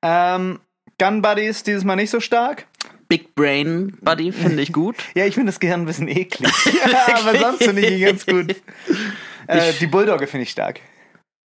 Ähm, 0.00 0.60
Gun 0.98 1.22
Buddies 1.22 1.62
dieses 1.62 1.84
Mal 1.84 1.96
nicht 1.96 2.10
so 2.10 2.20
stark. 2.20 2.66
Big 3.08 3.34
Brain 3.34 3.96
Buddy 4.02 4.32
finde 4.32 4.62
ich 4.62 4.72
gut. 4.72 4.96
Ja, 5.14 5.24
ich 5.24 5.34
finde 5.34 5.50
das 5.50 5.60
Gehirn 5.60 5.82
ein 5.82 5.86
bisschen 5.86 6.08
eklig. 6.08 6.52
aber 7.14 7.38
sonst 7.38 7.64
finde 7.64 7.82
ich 7.82 7.92
ihn 7.92 8.04
ganz 8.04 8.26
gut. 8.26 8.56
Äh, 9.46 9.72
die 9.80 9.86
Bulldogge 9.86 10.26
finde 10.26 10.42
ich 10.42 10.50
stark. 10.50 10.80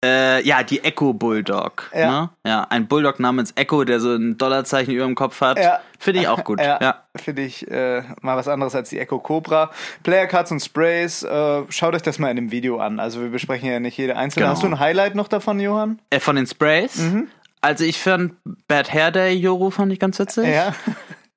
Äh, 0.03 0.45
ja, 0.45 0.61
die 0.61 0.83
Echo 0.83 1.13
Bulldog. 1.13 1.89
Ja. 1.93 2.11
Ne? 2.11 2.29
ja, 2.45 2.67
ein 2.69 2.87
Bulldog 2.87 3.19
namens 3.19 3.53
Echo, 3.55 3.85
der 3.85 3.99
so 3.99 4.13
ein 4.13 4.37
Dollarzeichen 4.37 4.93
über 4.93 5.05
dem 5.05 5.15
Kopf 5.15 5.41
hat. 5.41 5.57
Ja. 5.57 5.79
Finde 5.97 6.19
ich 6.21 6.27
auch 6.27 6.43
gut. 6.43 6.59
Ja, 6.59 6.79
ja. 6.81 7.03
finde 7.15 7.43
ich 7.43 7.69
äh, 7.71 8.03
mal 8.21 8.35
was 8.35 8.47
anderes 8.47 8.75
als 8.75 8.89
die 8.89 8.99
Echo 8.99 9.19
Cobra. 9.19 9.71
Player 10.03 10.27
Cards 10.27 10.51
und 10.51 10.59
Sprays, 10.59 11.23
äh, 11.23 11.63
schaut 11.69 11.95
euch 11.95 12.03
das 12.03 12.19
mal 12.19 12.29
in 12.29 12.35
dem 12.35 12.51
Video 12.51 12.79
an. 12.79 12.99
Also 12.99 13.21
wir 13.21 13.29
besprechen 13.29 13.69
ja 13.69 13.79
nicht 13.79 13.97
jede 13.97 14.15
einzelne. 14.15 14.43
Genau. 14.43 14.53
Hast 14.53 14.63
du 14.63 14.67
ein 14.67 14.79
Highlight 14.79 15.15
noch 15.15 15.27
davon, 15.27 15.59
Johann? 15.59 15.99
Äh, 16.09 16.19
von 16.19 16.35
den 16.35 16.45
Sprays. 16.45 16.97
Mhm. 16.97 17.27
Also 17.65 17.83
ich 17.83 17.99
fand 17.99 18.33
Bad 18.67 18.93
Hair 18.93 19.11
Day 19.11 19.33
Yoru 19.35 19.71
fand 19.71 19.91
ich 19.91 19.99
ganz 19.99 20.19
witzig. 20.19 20.47
Ja. 20.47 20.73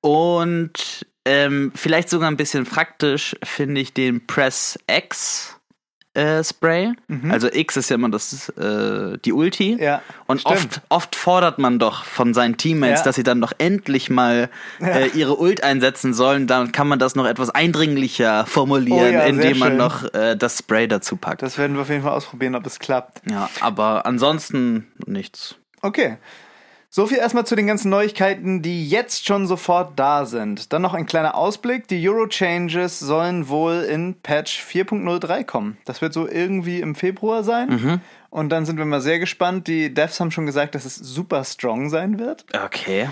Und 0.01 1.05
ähm, 1.25 1.71
vielleicht 1.75 2.09
sogar 2.09 2.29
ein 2.29 2.37
bisschen 2.37 2.65
praktisch 2.65 3.35
finde 3.43 3.81
ich 3.81 3.93
den 3.93 4.25
Press 4.27 4.79
X 4.89 5.55
äh, 6.15 6.43
Spray. 6.43 6.93
Also 7.29 7.49
X 7.51 7.77
ist 7.77 7.89
ja 7.89 7.95
immer 7.95 8.09
das 8.09 8.49
äh, 8.49 9.17
die 9.23 9.31
Ulti. 9.31 9.75
Mhm. 9.75 9.81
Ja, 9.83 10.01
Und 10.27 10.41
stimmt. 10.41 10.55
oft, 10.57 10.81
oft 10.89 11.15
fordert 11.15 11.59
man 11.59 11.77
doch 11.77 12.03
von 12.03 12.33
seinen 12.33 12.57
Teammates, 12.57 12.99
Ja. 13.01 13.03
dass 13.05 13.15
sie 13.15 13.23
dann 13.23 13.41
doch 13.41 13.53
endlich 13.59 14.09
mal 14.09 14.49
äh, 14.81 15.07
ihre 15.09 15.39
Ult 15.39 15.63
einsetzen 15.63 16.13
sollen. 16.13 16.47
Dann 16.47 16.71
kann 16.71 16.87
man 16.87 16.97
das 16.99 17.15
noch 17.15 17.25
etwas 17.27 17.51
eindringlicher 17.51 18.45
formulieren, 18.47 18.99
Oh 18.99 19.11
ja, 19.13 19.21
indem 19.23 19.59
man 19.59 19.69
schön. 19.69 19.77
noch 19.77 20.13
äh, 20.13 20.35
das 20.35 20.57
Spray 20.57 20.87
dazu 20.87 21.15
packt. 21.15 21.41
Das 21.43 21.57
werden 21.57 21.75
wir 21.75 21.81
auf 21.83 21.89
jeden 21.89 22.03
Fall 22.03 22.13
ausprobieren, 22.13 22.55
ob 22.55 22.65
es 22.65 22.79
klappt. 22.79 23.21
ja, 23.29 23.49
aber 23.61 24.05
ansonsten 24.05 24.87
nichts. 25.05 25.55
Okay. 25.81 26.17
So 26.91 27.05
viel 27.05 27.19
erstmal 27.19 27.45
zu 27.45 27.55
den 27.55 27.67
ganzen 27.67 27.91
Neuigkeiten, 27.91 28.63
die 28.63 28.89
jetzt 28.89 29.27
schon 29.27 29.45
sofort 29.45 29.99
da 29.99 30.25
sind. 30.25 30.73
Dann 30.73 30.81
noch 30.81 30.95
ein 30.95 31.05
kleiner 31.05 31.35
Ausblick. 31.35 31.87
Die 31.87 32.09
Euro-Changes 32.09 32.97
sollen 32.97 33.47
wohl 33.47 33.81
in 33.81 34.15
Patch 34.15 34.59
4.03 34.63 35.43
kommen. 35.43 35.77
Das 35.85 36.01
wird 36.01 36.13
so 36.13 36.27
irgendwie 36.27 36.81
im 36.81 36.95
Februar 36.95 37.43
sein. 37.43 37.69
Mhm. 37.69 38.01
Und 38.31 38.49
dann 38.49 38.65
sind 38.65 38.79
wir 38.79 38.85
mal 38.85 39.01
sehr 39.01 39.19
gespannt. 39.19 39.67
Die 39.67 39.93
Devs 39.93 40.19
haben 40.19 40.31
schon 40.31 40.47
gesagt, 40.47 40.73
dass 40.73 40.85
es 40.85 40.95
super 40.95 41.43
strong 41.43 41.91
sein 41.91 42.17
wird. 42.17 42.45
Okay. 42.55 43.07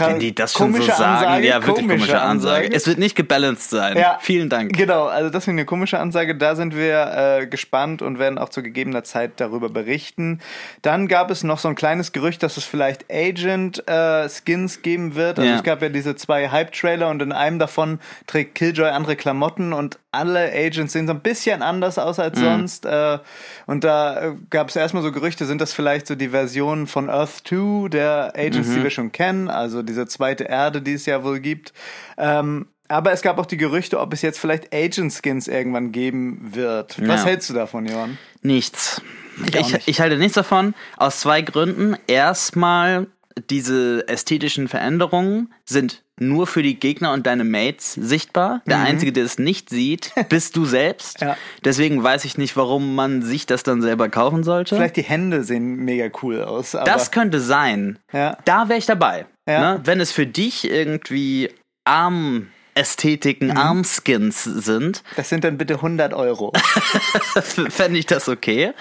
Wenn 0.00 0.18
die 0.18 0.34
das 0.34 0.52
schon 0.52 0.72
so 0.72 0.78
komische 0.78 0.96
sagen, 0.96 1.24
Ansage, 1.26 1.46
ja, 1.46 1.66
wirklich 1.66 1.88
komische 1.88 2.20
Ansage. 2.20 2.70
Es 2.72 2.86
wird 2.86 2.98
nicht 2.98 3.14
gebalanced 3.16 3.70
sein. 3.70 3.96
Ja. 3.96 4.18
Vielen 4.20 4.48
Dank. 4.48 4.76
Genau, 4.76 5.06
also 5.06 5.30
das 5.30 5.44
ist 5.44 5.48
eine 5.48 5.64
komische 5.64 5.98
Ansage. 5.98 6.34
Da 6.36 6.54
sind 6.56 6.76
wir 6.76 7.40
äh, 7.42 7.46
gespannt 7.46 8.02
und 8.02 8.18
werden 8.18 8.38
auch 8.38 8.48
zu 8.48 8.62
gegebener 8.62 9.04
Zeit 9.04 9.32
darüber 9.36 9.68
berichten. 9.68 10.40
Dann 10.82 11.08
gab 11.08 11.30
es 11.30 11.44
noch 11.44 11.58
so 11.58 11.68
ein 11.68 11.74
kleines 11.74 12.12
Gerücht, 12.12 12.42
dass 12.42 12.56
es 12.56 12.64
vielleicht 12.64 13.04
Agent-Skins 13.10 14.82
geben 14.82 15.14
wird. 15.14 15.38
Also 15.38 15.50
Ja. 15.50 15.56
es 15.56 15.62
gab 15.62 15.82
ja 15.82 15.88
diese 15.88 16.16
zwei 16.16 16.48
Hype-Trailer 16.48 17.08
und 17.08 17.22
in 17.22 17.32
einem 17.32 17.58
davon 17.58 17.98
trägt 18.26 18.54
Killjoy 18.54 18.88
andere 18.90 19.16
Klamotten 19.16 19.72
und 19.72 19.98
alle 20.12 20.52
Agents 20.52 20.92
sehen 20.92 21.06
so 21.08 21.12
ein 21.12 21.20
bisschen 21.20 21.60
anders 21.62 21.98
aus 21.98 22.18
als 22.20 22.38
Mhm. 22.38 22.44
sonst. 22.44 22.86
Äh, 22.86 23.18
und 23.66 23.82
da 23.84 24.20
äh, 24.28 24.32
gab 24.50 24.68
es 24.68 24.76
erstmal 24.76 25.02
so 25.02 25.10
Gerüchte, 25.10 25.44
sind 25.44 25.60
das 25.60 25.72
vielleicht 25.72 26.06
so 26.06 26.14
die 26.14 26.28
Versionen 26.28 26.86
von 26.86 27.10
Earth 27.10 27.42
2 27.48 27.88
der 27.88 28.32
Agents, 28.36 28.68
Mhm. 28.68 28.74
die 28.76 28.82
wir 28.84 28.90
schon 28.90 29.10
kennen, 29.12 29.48
also 29.50 29.82
diese 29.84 30.06
zweite 30.06 30.44
Erde, 30.44 30.82
die 30.82 30.94
es 30.94 31.06
ja 31.06 31.22
wohl 31.24 31.40
gibt. 31.40 31.72
Ähm, 32.18 32.66
aber 32.88 33.12
es 33.12 33.22
gab 33.22 33.38
auch 33.38 33.46
die 33.46 33.56
Gerüchte, 33.56 33.98
ob 33.98 34.12
es 34.12 34.20
jetzt 34.22 34.38
vielleicht 34.38 34.74
Agent-Skins 34.74 35.48
irgendwann 35.48 35.90
geben 35.92 36.50
wird. 36.54 37.00
Was 37.08 37.22
Ja. 37.22 37.26
hältst 37.28 37.48
du 37.50 37.54
davon, 37.54 37.86
Johann? 37.86 38.18
Nichts. 38.42 39.00
Ich 39.46 39.54
Ich, 39.54 39.72
nicht. 39.72 39.88
ich 39.88 40.00
halte 40.00 40.16
nichts 40.18 40.34
davon. 40.34 40.74
Aus 40.96 41.20
zwei 41.20 41.40
Gründen. 41.42 41.96
Erstmal, 42.06 43.06
diese 43.50 44.06
ästhetischen 44.08 44.68
Veränderungen 44.68 45.52
sind 45.64 46.02
nur 46.20 46.46
für 46.46 46.62
die 46.62 46.78
Gegner 46.78 47.12
und 47.12 47.26
deine 47.26 47.42
Mates 47.42 47.94
sichtbar. 47.94 48.62
Der 48.66 48.78
Einzige, 48.80 49.12
der 49.12 49.24
es 49.24 49.38
nicht 49.38 49.68
sieht, 49.70 50.12
bist 50.28 50.54
du 50.56 50.64
selbst. 50.64 51.20
Mhm. 51.20 51.26
Ja. 51.28 51.36
Deswegen 51.64 52.02
weiß 52.02 52.24
ich 52.24 52.38
nicht, 52.38 52.56
warum 52.56 52.94
man 52.94 53.22
sich 53.22 53.46
das 53.46 53.64
dann 53.64 53.82
selber 53.82 54.08
kaufen 54.08 54.44
sollte. 54.44 54.76
Vielleicht 54.76 54.96
die 54.96 55.02
Hände 55.02 55.42
sehen 55.42 55.76
mega 55.76 56.08
cool 56.22 56.42
aus. 56.42 56.70
Das 56.72 57.10
könnte 57.10 57.40
sein. 57.40 57.98
Ja. 58.12 58.38
Da 58.44 58.68
wäre 58.68 58.78
ich 58.78 58.86
dabei. 58.86 59.26
Ja. 59.48 59.74
Ne? 59.74 59.80
Wenn 59.84 59.98
es 60.00 60.12
für 60.12 60.26
dich 60.26 60.70
irgendwie 60.70 61.50
Armästhetiken, 61.84 63.48
Mhm. 63.48 63.56
Armskins 63.56 64.44
sind, 64.44 65.02
das 65.16 65.28
sind 65.28 65.42
dann 65.44 65.58
bitte 65.58 65.74
100 65.74 66.14
Euro. 66.14 66.52
fände 67.70 67.98
ich 67.98 68.06
das 68.06 68.28
okay. 68.28 68.72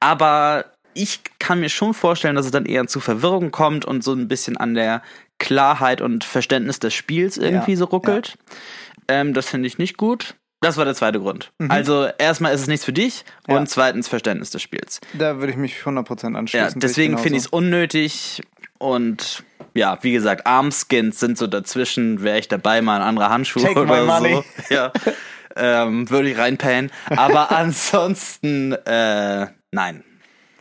Aber 0.00 0.64
ich 0.94 1.20
kann 1.38 1.60
mir 1.60 1.68
schon 1.68 1.94
vorstellen, 1.94 2.36
dass 2.36 2.46
es 2.46 2.52
dann 2.52 2.66
eher 2.66 2.86
zu 2.86 3.00
Verwirrung 3.00 3.50
kommt 3.50 3.84
und 3.84 4.02
so 4.04 4.12
ein 4.12 4.28
bisschen 4.28 4.56
an 4.56 4.74
der 4.74 5.02
Klarheit 5.38 6.00
und 6.00 6.24
Verständnis 6.24 6.78
des 6.78 6.94
Spiels 6.94 7.36
irgendwie 7.36 7.72
Ja, 7.72 7.78
so 7.78 7.84
ruckelt. 7.86 8.36
Ähm, 9.08 9.34
das 9.34 9.48
finde 9.48 9.66
ich 9.66 9.78
nicht 9.78 9.96
gut. 9.96 10.34
Das 10.60 10.76
war 10.76 10.84
der 10.84 10.94
zweite 10.94 11.18
Grund. 11.18 11.50
Also 11.68 12.06
erstmal 12.18 12.54
ist 12.54 12.60
es 12.60 12.66
nichts 12.68 12.84
für 12.84 12.92
dich 12.92 13.24
Mhm. 13.48 13.52
Ja. 13.54 13.58
und 13.60 13.68
zweitens 13.68 14.06
Verständnis 14.06 14.50
des 14.50 14.62
Spiels. 14.62 15.00
da 15.12 15.38
würde 15.38 15.50
ich 15.52 15.58
mich 15.58 15.74
100% 15.84 16.32
Ja, 16.34 16.38
anschließen. 16.38 16.80
deswegen 16.80 17.18
finde 17.18 17.38
ich 17.38 17.44
es 17.44 17.48
unnötig 17.48 18.42
und 18.78 19.42
ja, 19.74 19.98
wie 20.02 20.12
gesagt, 20.12 20.46
Armskins 20.46 21.18
sind 21.18 21.36
so 21.38 21.46
dazwischen, 21.48 22.22
wäre 22.22 22.38
ich 22.38 22.46
dabei, 22.46 22.80
mal 22.82 22.96
ein 23.00 23.02
anderer 23.08 23.30
Handschuh 23.30 23.58
Take 23.60 23.80
oder 23.80 24.20
so. 24.20 24.44
Ja, 24.70 24.92
ähm, 25.56 26.08
würde 26.10 26.30
ich 26.30 26.38
reinpayen. 26.38 26.90
Aber 27.08 27.50
ansonsten, 27.52 28.72
äh, 28.72 29.46
nein, 29.72 30.04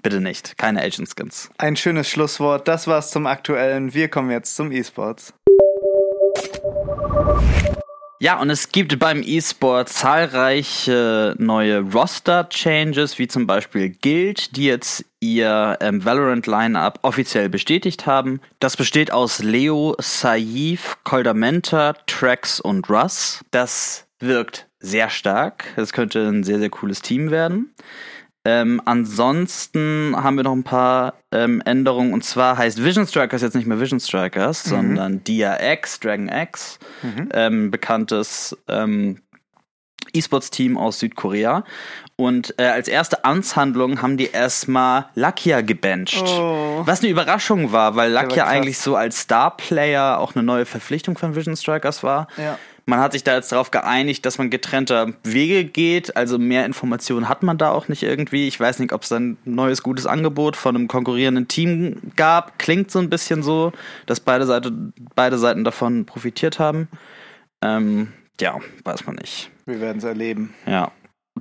bitte 0.02 0.22
nicht. 0.22 0.58
Keine 0.58 0.82
Agent 0.82 1.10
Skins. 1.10 1.50
Ein 1.58 1.76
schönes 1.76 2.10
Schlusswort. 2.10 2.68
Das 2.68 2.88
war's 2.88 3.12
zum 3.12 3.28
Aktuellen. 3.28 3.94
Wir 3.94 4.08
kommen 4.08 4.32
jetzt 4.32 4.56
zum 4.56 4.72
E-Sports. 4.72 5.34
Ja, 8.22 8.40
und 8.40 8.52
es 8.52 8.72
gibt 8.72 9.00
beim 9.00 9.24
E-Sport 9.26 9.90
zahlreiche 9.90 11.34
neue 11.40 11.80
Roster-Changes, 11.80 13.18
wie 13.18 13.28
zum 13.28 13.48
Beispiel 13.48 13.90
Guild, 13.90 14.56
die 14.56 14.66
jetzt 14.66 15.06
ihr 15.20 15.76
ähm, 15.82 16.06
Valorant-Line-Up 16.06 17.00
offiziell 17.02 17.50
bestätigt 17.50 18.06
haben. 18.06 18.40
Das 18.60 18.78
besteht 18.78 19.12
aus 19.12 19.42
Leo, 19.42 19.96
Saif, 19.98 21.00
Coldamenta, 21.04 21.94
Trax 22.06 22.60
und 22.60 22.88
Russ. 22.92 23.44
Das 23.50 24.06
wirkt 24.20 24.68
sehr 24.80 25.10
stark. 25.10 25.66
Es 25.76 25.92
könnte 25.92 26.28
ein 26.28 26.44
sehr, 26.44 26.60
sehr 26.60 26.70
cooles 26.70 27.02
Team 27.02 27.32
werden. 27.32 27.74
Ähm, 28.44 28.82
ansonsten 28.86 30.16
haben 30.16 30.36
wir 30.36 30.44
noch 30.44 30.54
ein 30.54 30.64
paar 30.64 31.14
ähm, 31.32 31.62
Änderungen 31.64 32.14
und 32.14 32.24
zwar 32.24 32.58
heißt 32.58 32.84
Vision 32.84 33.06
Strikers 33.06 33.44
jetzt 33.44 33.56
nicht 33.56 33.68
mehr 33.68 33.80
Vision 33.80 34.00
Strikers, 34.00 34.66
mhm. 34.66 34.70
sondern 34.70 35.24
DRX, 35.24 36.00
Dragon 36.00 36.28
X, 36.28 36.80
mhm. 37.04 37.30
ähm, 37.34 37.72
bekanntes 37.72 38.58
ähm, 38.68 39.22
E-Sports-Team 40.14 40.78
aus 40.78 41.00
Südkorea. 41.00 41.64
Und 42.16 42.56
äh, 42.58 42.66
als 42.66 42.88
erste 42.88 43.24
Amtshandlung 43.24 44.02
haben 44.02 44.18
die 44.18 44.32
erstmal 44.32 45.06
Lakia 45.16 45.62
gebencht. 45.62 46.24
Oh. 46.24 46.82
Was 46.86 47.02
eine 47.02 47.10
Überraschung 47.10 47.72
war, 47.72 47.96
weil 47.96 48.12
Lakia 48.12 48.46
eigentlich 48.46 48.78
so 48.78 48.96
als 48.96 49.22
Star-Player 49.22 50.20
auch 50.20 50.36
eine 50.36 50.44
neue 50.44 50.66
Verpflichtung 50.66 51.18
von 51.18 51.36
Vision 51.36 51.56
Strikers 51.56 52.04
war. 52.04 52.28
Ja. 52.38 52.58
Man 52.86 53.00
hat 53.00 53.14
sich 53.14 53.24
da 53.24 53.36
jetzt 53.36 53.52
darauf 53.52 53.72
geeinigt, 53.72 54.26
dass 54.26 54.38
man 54.38 54.50
getrennter 54.50 55.14
Wege 55.24 55.66
geht. 55.66 56.16
Also 56.16 56.38
mehr 56.40 56.66
Informationen 56.66 57.30
hat 57.30 57.44
man 57.44 57.58
da 57.58 57.72
auch 57.72 57.88
nicht 57.88 58.04
irgendwie. 58.04 58.48
Ich 58.48 58.60
weiß 58.60 58.80
nicht, 58.80 58.94
ob 58.94 59.04
es 59.04 59.12
ein 59.12 59.38
neues 59.46 59.84
gutes 59.84 60.06
Angebot 60.06 60.56
von 60.56 60.76
einem 60.76 60.88
konkurrierenden 60.88 61.48
Team 61.48 61.98
gab. 62.16 62.58
Klingt 62.60 62.92
so 62.92 63.00
ein 63.00 63.10
bisschen 63.10 63.44
so, 63.44 63.72
dass 64.08 64.20
beide, 64.20 64.46
Seite, 64.46 64.72
beide 65.16 65.38
Seiten 65.38 65.64
davon 65.64 66.06
profitiert 66.06 66.60
haben. 66.60 66.88
Ähm, 67.62 68.14
ja, 68.40 68.60
weiß 68.84 69.06
man 69.06 69.16
nicht. 69.16 69.52
Wir 69.66 69.80
werden 69.80 70.00
es 70.00 70.04
erleben. 70.04 70.54
Ja. 70.66 70.92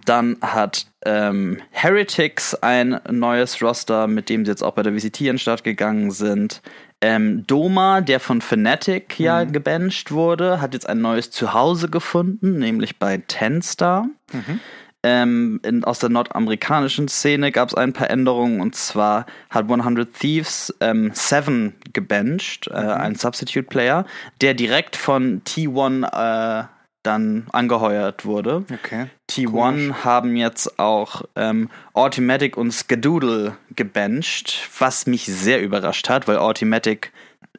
Dann 0.04 0.36
hat 0.40 0.86
ähm, 1.04 1.60
Heretics 1.70 2.54
ein 2.54 3.00
neues 3.10 3.60
Roster, 3.60 4.06
mit 4.06 4.28
dem 4.28 4.44
sie 4.44 4.52
jetzt 4.52 4.62
auch 4.62 4.74
bei 4.74 4.82
der 4.82 4.92
VCT 4.92 5.20
den 5.20 5.38
Start 5.38 5.64
gegangen 5.64 6.10
sind. 6.10 6.62
Ähm, 7.02 7.46
Doma, 7.46 8.02
der 8.02 8.20
von 8.20 8.40
Fnatic 8.42 9.18
mhm. 9.18 9.24
ja 9.24 9.44
gebencht 9.44 10.12
wurde, 10.12 10.60
hat 10.60 10.74
jetzt 10.74 10.88
ein 10.88 11.00
neues 11.00 11.30
Zuhause 11.30 11.88
gefunden, 11.88 12.58
nämlich 12.58 12.98
bei 12.98 13.18
Tenstar. 13.18 14.06
Mhm. 14.32 14.60
Ähm, 15.02 15.60
in, 15.64 15.82
aus 15.82 15.98
der 15.98 16.10
nordamerikanischen 16.10 17.08
Szene 17.08 17.52
gab 17.52 17.70
es 17.70 17.74
ein 17.74 17.94
paar 17.94 18.10
Änderungen 18.10 18.60
und 18.60 18.74
zwar 18.74 19.24
hat 19.48 19.70
100 19.70 20.12
Thieves 20.12 20.74
ähm, 20.80 21.12
Seven 21.14 21.74
gebencht, 21.94 22.68
äh, 22.68 22.82
mhm. 22.82 22.88
ein 22.90 23.14
Substitute 23.14 23.66
Player, 23.66 24.04
der 24.42 24.52
direkt 24.52 24.96
von 24.96 25.42
T1 25.44 26.04
äh, 26.04 26.66
dann 27.02 27.46
angeheuert 27.52 28.24
wurde. 28.24 28.64
Okay. 28.72 29.06
T1 29.30 29.50
Komisch. 29.50 30.04
haben 30.04 30.36
jetzt 30.36 30.78
auch 30.78 31.22
ähm, 31.36 31.70
Automatic 31.94 32.56
und 32.56 32.72
Skedoodle 32.72 33.56
gebencht, 33.74 34.68
was 34.78 35.06
mich 35.06 35.24
sehr 35.24 35.62
überrascht 35.62 36.08
hat, 36.08 36.28
weil 36.28 36.36
Automatic 36.36 37.12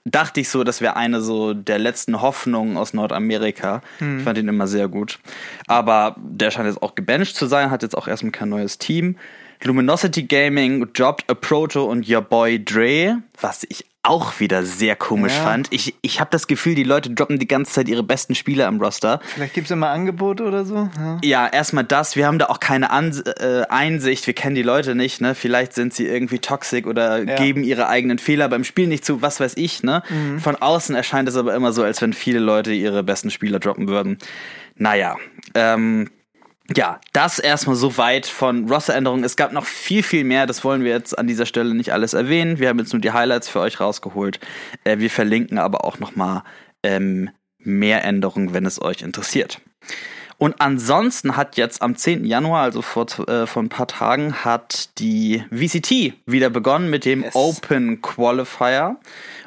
dachte 0.05 0.39
ich 0.39 0.49
so, 0.49 0.63
das 0.63 0.81
wäre 0.81 0.95
eine 0.95 1.21
so 1.21 1.53
der 1.53 1.79
letzten 1.79 2.21
Hoffnungen 2.21 2.77
aus 2.77 2.93
Nordamerika. 2.93 3.81
Hm. 3.99 4.19
Ich 4.19 4.23
fand 4.23 4.37
ihn 4.37 4.47
immer 4.47 4.67
sehr 4.67 4.87
gut. 4.87 5.19
Aber 5.67 6.15
der 6.17 6.51
scheint 6.51 6.67
jetzt 6.67 6.81
auch 6.81 6.95
gebencht 6.95 7.35
zu 7.35 7.45
sein, 7.45 7.71
hat 7.71 7.83
jetzt 7.83 7.97
auch 7.97 8.07
erstmal 8.07 8.31
kein 8.31 8.49
neues 8.49 8.77
Team. 8.77 9.17
Luminosity 9.63 10.23
Gaming 10.23 10.91
dropped 10.93 11.29
a 11.29 11.35
Proto 11.35 11.85
und 11.85 12.09
Your 12.09 12.21
Boy 12.21 12.63
Dre, 12.63 13.17
was 13.39 13.63
ich 13.69 13.85
auch 14.03 14.39
wieder 14.39 14.63
sehr 14.63 14.95
komisch 14.95 15.35
ja. 15.35 15.43
fand. 15.43 15.67
Ich, 15.69 15.93
ich 16.01 16.19
habe 16.19 16.29
das 16.31 16.47
Gefühl, 16.47 16.73
die 16.73 16.83
Leute 16.83 17.11
droppen 17.11 17.37
die 17.37 17.47
ganze 17.47 17.71
Zeit 17.73 17.87
ihre 17.87 18.01
besten 18.01 18.33
Spieler 18.33 18.67
im 18.67 18.81
Roster. 18.81 19.19
Vielleicht 19.23 19.53
gibt 19.53 19.65
es 19.65 19.71
immer 19.71 19.89
Angebote 19.89 20.43
oder 20.43 20.65
so. 20.65 20.89
Ja, 20.97 21.19
ja 21.23 21.47
erstmal 21.47 21.83
das. 21.83 22.15
Wir 22.15 22.25
haben 22.25 22.39
da 22.39 22.47
auch 22.47 22.59
keine 22.59 22.89
An 22.89 23.15
äh, 23.39 23.63
Einsicht. 23.69 24.25
Wir 24.25 24.33
kennen 24.33 24.55
die 24.55 24.63
Leute 24.63 24.95
nicht. 24.95 25.21
Ne? 25.21 25.35
Vielleicht 25.35 25.73
sind 25.73 25.93
sie 25.93 26.07
irgendwie 26.07 26.39
toxisch 26.39 26.85
oder 26.85 27.23
ja. 27.23 27.35
geben 27.35 27.63
ihre 27.63 27.87
eigenen 27.89 28.17
Fehler 28.17 28.49
beim 28.49 28.63
Spiel 28.63 28.87
nicht 28.87 29.05
zu. 29.05 29.21
Was 29.21 29.39
weiß 29.39 29.53
ich. 29.57 29.83
Ne? 29.83 30.01
Mhm. 30.09 30.39
Von 30.39 30.55
außen 30.55 30.95
erscheint 30.95 31.29
es 31.29 31.35
aber 31.35 31.53
immer 31.53 31.71
so, 31.71 31.83
als 31.83 32.01
wenn 32.01 32.13
viele 32.13 32.39
Leute 32.39 32.71
ihre 32.73 33.03
besten 33.03 33.29
Spieler 33.29 33.59
droppen 33.59 33.87
würden. 33.87 34.17
Naja, 34.75 35.17
ähm, 35.53 36.09
ja, 36.75 36.99
das 37.13 37.39
erstmal 37.39 37.75
so 37.75 37.97
weit 37.97 38.25
von 38.25 38.69
Rosteränderungen. 38.69 39.23
Es 39.23 39.35
gab 39.35 39.51
noch 39.51 39.65
viel, 39.65 40.03
viel 40.03 40.23
mehr. 40.23 40.45
Das 40.45 40.63
wollen 40.63 40.83
wir 40.83 40.91
jetzt 40.91 41.17
an 41.17 41.27
dieser 41.27 41.45
Stelle 41.45 41.73
nicht 41.73 41.91
alles 41.91 42.13
erwähnen. 42.13 42.59
Wir 42.59 42.69
haben 42.69 42.79
jetzt 42.79 42.93
nur 42.93 43.01
die 43.01 43.11
Highlights 43.11 43.49
für 43.49 43.59
euch 43.59 43.79
rausgeholt. 43.79 44.39
Äh, 44.83 44.99
wir 44.99 45.09
verlinken 45.09 45.57
aber 45.57 45.83
auch 45.85 45.99
noch 45.99 46.15
mal 46.15 46.43
ähm, 46.83 47.29
mehr 47.57 48.03
Änderungen, 48.03 48.53
wenn 48.53 48.65
es 48.65 48.81
euch 48.81 49.01
interessiert. 49.01 49.61
Und 50.37 50.59
ansonsten 50.59 51.37
hat 51.37 51.55
jetzt 51.57 51.83
am 51.83 51.95
10. 51.95 52.25
Januar, 52.25 52.63
also 52.63 52.81
vor, 52.81 53.05
äh, 53.27 53.45
vor 53.45 53.61
ein 53.61 53.69
paar 53.69 53.87
Tagen, 53.87 54.43
hat 54.43 54.97
die 54.97 55.43
VCT 55.51 56.13
wieder 56.25 56.49
begonnen 56.49 56.89
mit 56.89 57.05
dem 57.05 57.23
yes. 57.23 57.35
Open 57.35 58.01
Qualifier. 58.01 58.97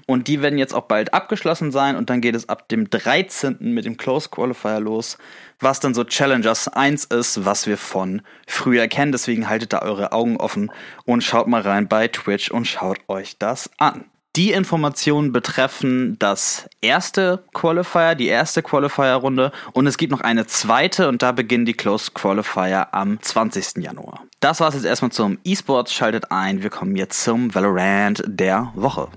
Und 0.06 0.28
die 0.28 0.42
werden 0.42 0.58
jetzt 0.58 0.74
auch 0.74 0.82
bald 0.82 1.14
abgeschlossen 1.14 1.72
sein 1.72 1.96
und 1.96 2.10
dann 2.10 2.20
geht 2.20 2.34
es 2.34 2.48
ab 2.48 2.68
dem 2.68 2.90
13. 2.90 3.56
mit 3.60 3.86
dem 3.86 3.96
Close 3.96 4.28
Qualifier 4.28 4.80
los, 4.80 5.16
was 5.60 5.80
dann 5.80 5.94
so 5.94 6.04
Challengers 6.04 6.68
1 6.68 7.06
ist, 7.06 7.44
was 7.44 7.66
wir 7.66 7.78
von 7.78 8.22
früher 8.46 8.86
kennen. 8.88 9.12
Deswegen 9.12 9.48
haltet 9.48 9.72
da 9.72 9.80
eure 9.80 10.12
Augen 10.12 10.36
offen 10.36 10.70
und 11.04 11.24
schaut 11.24 11.46
mal 11.46 11.62
rein 11.62 11.88
bei 11.88 12.08
Twitch 12.08 12.50
und 12.50 12.66
schaut 12.66 12.98
euch 13.08 13.38
das 13.38 13.70
an. 13.78 14.04
Die 14.36 14.50
Informationen 14.50 15.30
betreffen 15.30 16.18
das 16.18 16.68
erste 16.80 17.44
Qualifier, 17.54 18.16
die 18.16 18.26
erste 18.26 18.64
Qualifier-Runde 18.64 19.52
und 19.74 19.86
es 19.86 19.96
gibt 19.96 20.10
noch 20.10 20.22
eine 20.22 20.44
zweite 20.46 21.08
und 21.08 21.22
da 21.22 21.30
beginnen 21.30 21.66
die 21.66 21.74
Close 21.74 22.10
Qualifier 22.12 22.92
am 22.92 23.22
20. 23.22 23.76
Januar. 23.84 24.24
Das 24.40 24.58
war's 24.58 24.74
jetzt 24.74 24.86
erstmal 24.86 25.12
zum 25.12 25.38
E-Sports. 25.44 25.94
Schaltet 25.94 26.32
ein. 26.32 26.64
Wir 26.64 26.70
kommen 26.70 26.96
jetzt 26.96 27.22
zum 27.22 27.54
Valorant 27.54 28.24
der 28.26 28.72
Woche. 28.74 29.08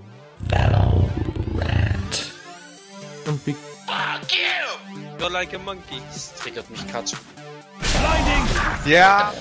Valorant. 0.49 2.31
Und 3.25 3.45
Big. 3.45 3.55
Fuck 3.85 4.31
you! 4.31 5.19
You're 5.19 5.31
like 5.31 5.53
a 5.53 5.59
monkey. 5.59 6.01
Das 6.07 6.33
triggert 6.35 6.69
mich 6.69 6.87
Katsu. 6.87 7.17
Blinding! 7.79 8.47
Ja. 8.85 9.33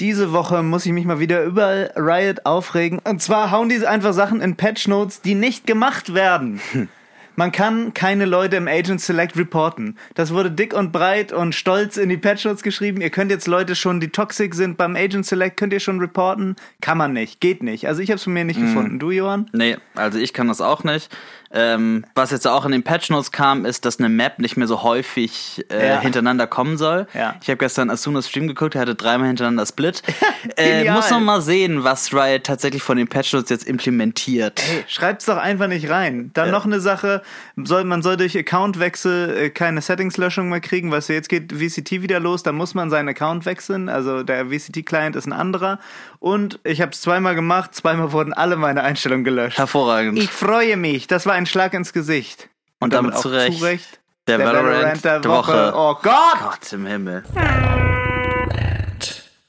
Diese 0.00 0.32
Woche 0.32 0.62
muss 0.62 0.86
ich 0.86 0.92
mich 0.92 1.04
mal 1.04 1.20
wieder 1.20 1.42
über 1.44 1.90
Riot 1.96 2.44
aufregen. 2.46 2.98
Und 2.98 3.22
zwar 3.22 3.50
hauen 3.50 3.68
die 3.68 3.86
einfach 3.86 4.12
Sachen 4.12 4.40
in 4.40 4.56
Patch 4.56 4.88
Notes, 4.88 5.20
die 5.20 5.34
nicht 5.34 5.66
gemacht 5.66 6.14
werden. 6.14 6.60
Man 7.36 7.52
kann 7.52 7.94
keine 7.94 8.24
Leute 8.24 8.56
im 8.56 8.68
Agent 8.68 9.00
Select 9.00 9.36
reporten. 9.36 9.96
Das 10.14 10.32
wurde 10.32 10.50
dick 10.50 10.74
und 10.74 10.92
breit 10.92 11.32
und 11.32 11.54
stolz 11.54 11.96
in 11.96 12.08
die 12.08 12.16
Patch 12.16 12.44
Notes 12.44 12.62
geschrieben. 12.62 13.00
Ihr 13.00 13.10
könnt 13.10 13.30
jetzt 13.30 13.48
Leute 13.48 13.74
schon, 13.74 14.00
die 14.00 14.08
toxic 14.08 14.54
sind 14.54 14.76
beim 14.76 14.94
Agent 14.96 15.26
Select, 15.26 15.56
könnt 15.56 15.72
ihr 15.72 15.80
schon 15.80 15.98
reporten. 15.98 16.56
Kann 16.80 16.98
man 16.98 17.12
nicht, 17.12 17.40
geht 17.40 17.62
nicht. 17.62 17.88
Also 17.88 18.02
ich 18.02 18.10
habe 18.10 18.16
es 18.16 18.24
von 18.24 18.32
mir 18.32 18.44
nicht 18.44 18.60
mm. 18.60 18.66
gefunden. 18.66 18.98
Du, 18.98 19.10
Johann? 19.10 19.50
Nee, 19.52 19.76
also 19.94 20.18
ich 20.18 20.32
kann 20.32 20.48
das 20.48 20.60
auch 20.60 20.84
nicht. 20.84 21.10
Ähm, 21.56 22.04
was 22.16 22.32
jetzt 22.32 22.48
auch 22.48 22.64
in 22.66 22.72
den 22.72 22.82
Patch 22.82 23.10
Notes 23.10 23.30
kam, 23.30 23.64
ist, 23.64 23.84
dass 23.84 24.00
eine 24.00 24.08
Map 24.08 24.40
nicht 24.40 24.56
mehr 24.56 24.66
so 24.66 24.82
häufig 24.82 25.64
äh, 25.70 25.88
ja. 25.88 26.00
hintereinander 26.00 26.48
kommen 26.48 26.76
soll. 26.76 27.06
Ja. 27.14 27.36
Ich 27.40 27.48
habe 27.48 27.58
gestern 27.58 27.90
Asunas 27.90 28.28
Stream 28.28 28.48
geguckt, 28.48 28.74
er 28.74 28.80
hatte 28.80 28.96
dreimal 28.96 29.28
hintereinander 29.28 29.64
Split. 29.64 30.02
äh, 30.56 30.90
muss 30.90 31.10
noch 31.10 31.20
mal 31.20 31.40
sehen, 31.40 31.84
was 31.84 32.12
Riot 32.12 32.44
tatsächlich 32.44 32.82
von 32.82 32.96
den 32.96 33.06
Patch 33.06 33.32
Notes 33.32 33.50
jetzt 33.50 33.68
implementiert. 33.68 34.60
Hey, 34.66 34.84
schreibt's 34.88 35.26
doch 35.26 35.36
einfach 35.36 35.68
nicht 35.68 35.88
rein. 35.88 36.32
Dann 36.34 36.46
ja. 36.46 36.52
noch 36.52 36.64
eine 36.64 36.80
Sache, 36.80 37.22
soll, 37.56 37.84
man 37.84 38.02
soll 38.02 38.16
durch 38.16 38.36
Accountwechsel 38.36 39.36
äh, 39.36 39.50
keine 39.50 39.80
Settings-Löschung 39.80 40.48
mehr 40.48 40.60
kriegen, 40.60 40.90
weißt 40.90 41.10
du, 41.10 41.12
jetzt 41.12 41.28
geht 41.28 41.52
VCT 41.52 42.02
wieder 42.02 42.18
los, 42.18 42.42
da 42.42 42.50
muss 42.50 42.74
man 42.74 42.90
seinen 42.90 43.08
Account 43.08 43.46
wechseln, 43.46 43.88
also 43.88 44.24
der 44.24 44.46
VCT-Client 44.46 45.14
ist 45.14 45.26
ein 45.26 45.32
anderer. 45.32 45.78
Und 46.24 46.58
ich 46.64 46.80
habe 46.80 46.92
es 46.92 47.02
zweimal 47.02 47.34
gemacht, 47.34 47.74
zweimal 47.74 48.12
wurden 48.12 48.32
alle 48.32 48.56
meine 48.56 48.82
Einstellungen 48.82 49.24
gelöscht. 49.24 49.58
Hervorragend. 49.58 50.18
Ich 50.18 50.30
freue 50.30 50.78
mich, 50.78 51.06
das 51.06 51.26
war 51.26 51.34
ein 51.34 51.44
Schlag 51.44 51.74
ins 51.74 51.92
Gesicht. 51.92 52.48
Und, 52.80 52.86
Und 52.86 52.92
damit, 52.94 53.10
damit 53.10 53.20
zurecht, 53.22 53.58
zurecht 53.58 54.00
der, 54.26 54.38
der 54.38 54.46
Valorant, 54.46 54.74
Valorant 54.74 55.04
der, 55.04 55.20
der 55.20 55.30
Woche. 55.30 55.52
Woche. 55.52 55.72
Oh 55.76 55.98
Gott! 56.02 56.38
Gott 56.40 56.72
im 56.72 56.86
Himmel. 56.86 57.24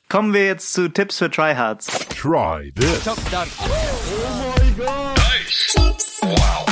Kommen 0.09 0.33
wir 0.33 0.47
jetzt 0.47 0.73
zu 0.73 0.89
Tipps 0.89 1.17
für 1.17 1.31
Tryhards. 1.31 1.85
Try 2.09 2.73
this. 2.75 3.07
Oh 3.07 3.15
mein 4.57 4.77
Gott! 4.77 5.15
Nice. 5.15 5.75
Tipps 5.77 6.19
wow. 6.23 6.65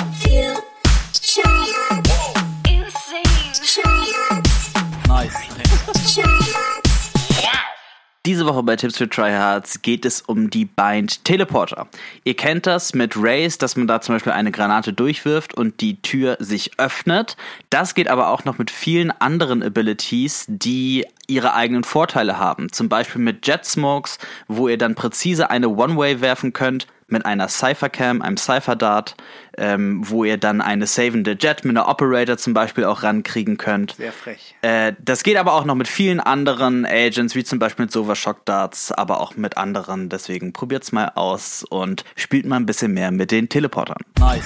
Diese 8.26 8.46
Woche 8.46 8.64
bei 8.64 8.78
Tipps 8.78 9.00
für 9.00 9.10
Tryhards 9.10 9.82
geht 9.82 10.06
es 10.06 10.22
um 10.22 10.50
die 10.50 10.64
Bind 10.64 11.26
Teleporter. 11.26 11.90
Ihr 12.24 12.38
kennt 12.38 12.66
das 12.66 12.94
mit 12.94 13.16
Race, 13.18 13.58
dass 13.58 13.76
man 13.76 13.86
da 13.86 14.00
zum 14.00 14.16
Beispiel 14.16 14.32
eine 14.32 14.50
Granate 14.50 14.94
durchwirft 14.94 15.54
und 15.54 15.82
die 15.82 16.02
Tür 16.02 16.38
sich 16.40 16.80
öffnet. 16.80 17.36
Das 17.70 17.96
geht 17.96 18.08
aber 18.08 18.30
auch 18.30 18.46
noch 18.46 18.58
mit 18.58 18.72
vielen 18.72 19.12
anderen 19.12 19.62
Abilities, 19.62 20.46
die 20.48 21.06
ihre 21.28 21.54
eigenen 21.54 21.84
Vorteile 21.84 22.40
haben. 22.40 22.72
Zum 22.72 22.88
Beispiel 22.88 23.22
mit 23.22 23.46
Jet 23.46 23.66
Smokes, 23.66 24.20
wo 24.48 24.70
ihr 24.70 24.78
dann 24.78 24.96
präzise 24.96 25.50
eine 25.50 25.68
One-Way 25.68 26.22
werfen 26.22 26.54
könnt, 26.54 26.88
mit 27.08 27.26
einer 27.26 27.48
Cypher-Cam, 27.48 28.22
einem 28.22 28.38
Cypher-Dart, 28.38 29.16
ähm, 29.58 30.02
wo 30.04 30.24
ihr 30.24 30.38
dann 30.38 30.62
eine 30.62 30.88
savende 30.88 31.38
Jet 31.40 31.64
mit 31.64 31.78
einer 31.78 31.88
Operator 31.88 32.38
zum 32.38 32.54
Beispiel 32.54 32.86
auch 32.86 33.04
rankriegen 33.04 33.58
könnt. 33.58 33.96
Sehr 33.96 34.12
frech. 34.12 34.56
Äh, 34.62 34.94
das 35.00 35.24
geht 35.24 35.38
aber 35.38 35.54
auch 35.54 35.66
noch 35.66 35.76
mit 35.76 35.88
vielen 35.88 36.20
anderen 36.20 36.86
Agents, 36.86 37.36
wie 37.36 37.44
zum 37.44 37.60
Beispiel 37.60 37.86
mit 37.86 37.92
Sova 37.92 38.16
Shock 38.16 38.46
Darts, 38.46 38.92
aber 38.92 39.20
auch 39.20 39.36
mit 39.36 39.58
anderen. 39.58 40.10
Deswegen 40.10 40.54
probiert's 40.54 40.92
mal 40.92 41.12
aus 41.16 41.64
und 41.64 42.04
spielt 42.16 42.46
mal 42.46 42.58
ein 42.58 42.66
bisschen 42.66 42.94
mehr 42.94 43.12
mit 43.12 43.32
den 43.32 43.50
Teleportern. 43.50 43.98
Nice. 44.20 44.46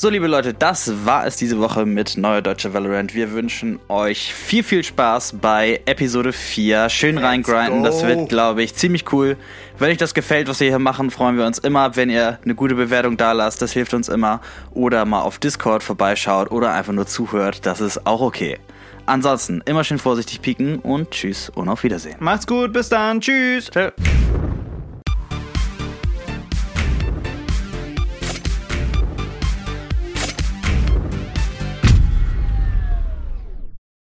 So, 0.00 0.08
liebe 0.08 0.28
Leute, 0.28 0.54
das 0.54 1.04
war 1.04 1.26
es 1.26 1.36
diese 1.36 1.58
Woche 1.58 1.84
mit 1.84 2.16
Neue 2.16 2.42
Deutsche 2.42 2.72
Valorant. 2.72 3.14
Wir 3.14 3.32
wünschen 3.32 3.78
euch 3.90 4.32
viel, 4.32 4.62
viel 4.62 4.82
Spaß 4.82 5.34
bei 5.42 5.82
Episode 5.84 6.32
4. 6.32 6.88
Schön 6.88 7.18
reingrinden, 7.18 7.82
das 7.82 8.06
wird, 8.06 8.30
glaube 8.30 8.62
ich, 8.62 8.74
ziemlich 8.74 9.12
cool. 9.12 9.36
Wenn 9.78 9.90
euch 9.90 9.98
das 9.98 10.14
gefällt, 10.14 10.48
was 10.48 10.58
wir 10.60 10.68
hier 10.68 10.78
machen, 10.78 11.10
freuen 11.10 11.36
wir 11.36 11.44
uns 11.44 11.58
immer, 11.58 11.96
wenn 11.96 12.08
ihr 12.08 12.38
eine 12.42 12.54
gute 12.54 12.76
Bewertung 12.76 13.18
da 13.18 13.32
lasst. 13.32 13.60
Das 13.60 13.72
hilft 13.72 13.92
uns 13.92 14.08
immer. 14.08 14.40
Oder 14.70 15.04
mal 15.04 15.20
auf 15.20 15.38
Discord 15.38 15.82
vorbeischaut 15.82 16.50
oder 16.50 16.72
einfach 16.72 16.94
nur 16.94 17.06
zuhört. 17.06 17.66
Das 17.66 17.82
ist 17.82 18.06
auch 18.06 18.22
okay. 18.22 18.58
Ansonsten 19.04 19.60
immer 19.66 19.84
schön 19.84 19.98
vorsichtig 19.98 20.40
pieken 20.40 20.78
und 20.78 21.10
tschüss 21.10 21.50
und 21.50 21.68
auf 21.68 21.82
Wiedersehen. 21.82 22.16
Macht's 22.20 22.46
gut, 22.46 22.72
bis 22.72 22.88
dann. 22.88 23.20
Tschüss. 23.20 23.70
Tschö. 23.70 23.90